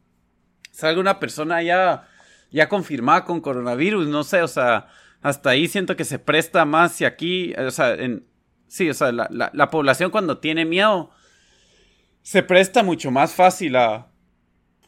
salga 0.71 1.01
una 1.01 1.21
persona 1.21 1.63
ya, 1.63 2.09
ya 2.51 2.69
confirmada 2.69 3.25
con 3.25 3.41
coronavirus, 3.41 4.07
no 4.07 4.25
sé, 4.25 4.41
o 4.43 4.49
sea, 4.49 4.89
hasta 5.21 5.51
ahí 5.51 5.69
siento 5.69 5.97
que 5.97 6.05
se 6.05 6.19
presta 6.19 6.65
más 6.65 6.99
y 7.01 7.05
aquí, 7.05 7.53
o 7.55 7.71
sea, 7.71 7.93
en, 7.93 8.25
sí, 8.69 8.89
o 8.89 8.95
sea, 8.95 9.13
la, 9.13 9.29
la 9.53 9.71
población 9.71 10.11
cuando 10.11 10.39
tiene 10.39 10.65
miedo 10.65 11.11
se 12.23 12.43
presta 12.43 12.83
mucho 12.83 13.11
más 13.11 13.35
fácil 13.35 13.77
a, 13.77 14.12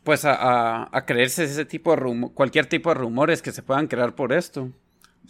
pues 0.05 0.25
a, 0.25 0.89
a, 0.97 1.07
creerse 1.07 1.45
ese 1.45 1.65
tipo 1.65 1.91
de 1.91 1.97
rumor, 1.97 2.33
cualquier 2.35 2.67
tipo 2.67 2.91
de 2.91 2.95
rumores 2.95 3.43
que 3.43 3.53
se 3.53 3.63
puedan 3.63 3.87
crear 3.87 4.15
por 4.15 4.33
esto. 4.33 4.71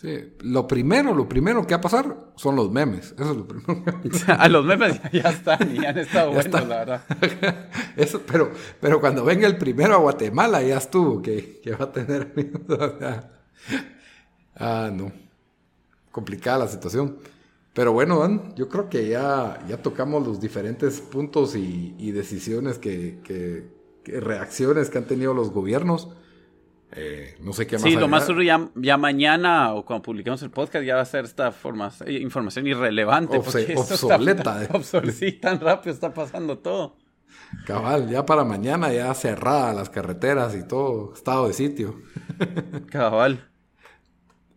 Sí, 0.01 0.35
lo 0.41 0.67
primero, 0.67 1.15
lo 1.15 1.29
primero 1.29 1.65
que 1.65 1.75
va 1.75 1.79
a 1.79 1.81
pasar 1.81 2.17
son 2.35 2.57
los 2.57 2.71
memes. 2.71 3.15
Eso 3.17 3.31
es 3.31 3.37
lo 3.37 3.47
primero. 3.47 4.01
a 4.39 4.49
los 4.49 4.65
memes 4.65 5.01
ya 5.13 5.31
están 5.31 5.75
y 5.75 5.85
han 5.85 5.97
estado 5.97 6.33
buenos, 6.33 6.67
la 6.67 6.79
verdad. 6.79 7.05
Eso, 7.97 8.21
pero, 8.27 8.51
pero 8.81 9.01
cuando 9.01 9.25
venga 9.25 9.47
el 9.47 9.57
primero 9.57 9.95
a 9.95 9.99
Guatemala 9.99 10.63
ya 10.63 10.79
estuvo, 10.79 11.23
que, 11.23 11.61
que 11.63 11.71
va 11.77 11.85
a 11.85 11.93
tener. 11.93 12.35
ah, 14.57 14.91
no. 14.93 15.13
Complicada 16.11 16.59
la 16.59 16.69
situación. 16.69 17.19
Pero 17.73 17.93
bueno, 17.93 18.21
Dan, 18.21 18.55
yo 18.57 18.69
creo 18.69 18.89
que 18.89 19.09
ya, 19.09 19.65
ya 19.69 19.77
tocamos 19.79 20.27
los 20.27 20.41
diferentes 20.41 21.01
puntos 21.01 21.55
y, 21.57 21.95
y 21.99 22.13
decisiones 22.13 22.79
que, 22.79 23.21
que, 23.25 23.69
reacciones 24.07 24.91
que 24.91 24.99
han 24.99 25.07
tenido 25.07 25.35
los 25.35 25.51
gobiernos. 25.51 26.09
Eh, 26.97 27.37
no 27.41 27.53
sé 27.53 27.67
qué 27.67 27.77
más. 27.77 27.83
Sí, 27.83 27.97
lo 27.97 28.07
más 28.07 28.25
seguro 28.25 28.45
ya, 28.45 28.97
mañana 28.97 29.75
o 29.75 29.85
cuando 29.85 30.03
publiquemos 30.03 30.41
el 30.43 30.51
podcast 30.51 30.85
ya 30.85 30.95
va 30.95 31.01
a 31.03 31.07
ser 31.07 31.25
esta 31.25 31.51
forma, 31.51 31.93
información 32.07 32.67
irrelevante. 32.67 33.37
obsoleta. 33.37 34.63
Está, 34.63 35.03
sí, 35.13 35.33
tan 35.33 35.61
rápido 35.61 35.93
está 35.93 36.15
pasando 36.15 36.59
todo. 36.59 36.97
Cabal, 37.67 38.09
ya 38.09 38.25
para 38.27 38.45
mañana 38.45 38.93
ya 38.93 39.13
cerradas 39.15 39.75
las 39.75 39.91
carreteras 39.91 40.55
y 40.55 40.67
todo 40.67 41.15
estado 41.15 41.49
de 41.49 41.55
sitio. 41.55 42.01
Cabal. 42.91 43.51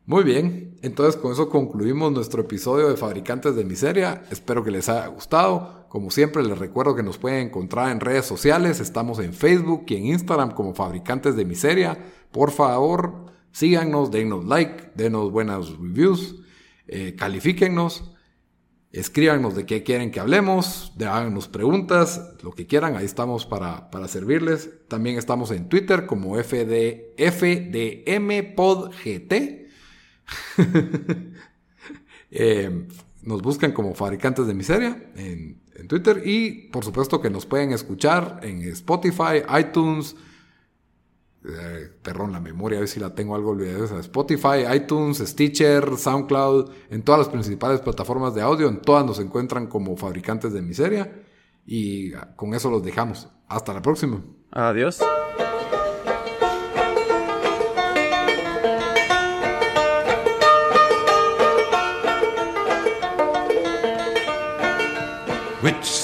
Muy 0.05 0.23
bien, 0.23 0.77
entonces 0.83 1.19
con 1.19 1.33
eso 1.33 1.49
concluimos 1.49 2.11
nuestro 2.11 2.43
episodio 2.43 2.87
de 2.87 2.97
Fabricantes 2.97 3.55
de 3.55 3.65
Miseria. 3.65 4.23
Espero 4.31 4.63
que 4.63 4.71
les 4.71 4.87
haya 4.89 5.07
gustado. 5.07 5.76
Como 5.89 6.11
siempre 6.11 6.43
les 6.43 6.57
recuerdo 6.57 6.95
que 6.95 7.03
nos 7.03 7.17
pueden 7.17 7.47
encontrar 7.47 7.91
en 7.91 7.99
redes 7.99 8.25
sociales. 8.25 8.79
Estamos 8.79 9.19
en 9.19 9.33
Facebook 9.33 9.85
y 9.87 9.95
en 9.95 10.07
Instagram 10.07 10.51
como 10.51 10.73
Fabricantes 10.73 11.35
de 11.35 11.45
Miseria. 11.45 11.97
Por 12.31 12.51
favor, 12.51 13.27
síganos, 13.51 14.11
denos 14.11 14.45
like, 14.45 14.91
denos 14.95 15.31
buenas 15.31 15.69
reviews. 15.77 16.35
Eh, 16.87 17.15
califíquennos, 17.17 18.11
escríbanos 18.91 19.55
de 19.55 19.65
qué 19.65 19.83
quieren 19.83 20.11
que 20.11 20.19
hablemos, 20.19 20.93
háganos 20.99 21.47
preguntas, 21.47 22.33
lo 22.43 22.51
que 22.51 22.65
quieran, 22.65 22.95
ahí 22.95 23.05
estamos 23.05 23.45
para, 23.45 23.89
servirles. 24.07 24.69
También 24.87 25.17
estamos 25.17 25.51
en 25.51 25.69
Twitter 25.69 26.05
como 26.05 26.35
FD, 26.35 27.15
FDMPodGT. 27.17 28.63
eh, 32.31 32.87
nos 33.27 33.41
buscan 33.41 33.73
como 33.73 33.93
fabricantes 33.93 34.47
de 34.47 34.53
miseria 34.53 35.11
en, 35.15 35.61
Twitter 35.85 36.21
y 36.25 36.69
por 36.69 36.83
supuesto 36.83 37.21
que 37.21 37.29
nos 37.29 37.45
pueden 37.45 37.71
escuchar 37.71 38.39
en 38.41 38.63
Spotify, 38.63 39.43
iTunes, 39.59 40.15
eh, 41.45 41.89
perdón, 42.01 42.31
la 42.31 42.39
memoria, 42.39 42.77
a 42.77 42.81
ver 42.81 42.89
si 42.89 42.99
la 42.99 43.13
tengo 43.13 43.35
algo 43.35 43.51
olvidada. 43.51 43.99
Spotify, 43.99 44.65
iTunes, 44.73 45.19
Stitcher, 45.19 45.97
SoundCloud, 45.97 46.71
en 46.89 47.03
todas 47.03 47.19
las 47.19 47.29
principales 47.29 47.81
plataformas 47.81 48.33
de 48.33 48.41
audio, 48.41 48.67
en 48.67 48.81
todas 48.81 49.05
nos 49.05 49.19
encuentran 49.19 49.67
como 49.67 49.95
fabricantes 49.95 50.53
de 50.53 50.61
miseria. 50.61 51.23
Y 51.65 52.11
con 52.35 52.53
eso 52.53 52.71
los 52.71 52.81
dejamos. 52.83 53.27
Hasta 53.47 53.73
la 53.73 53.81
próxima. 53.81 54.23
Adiós. 54.51 54.99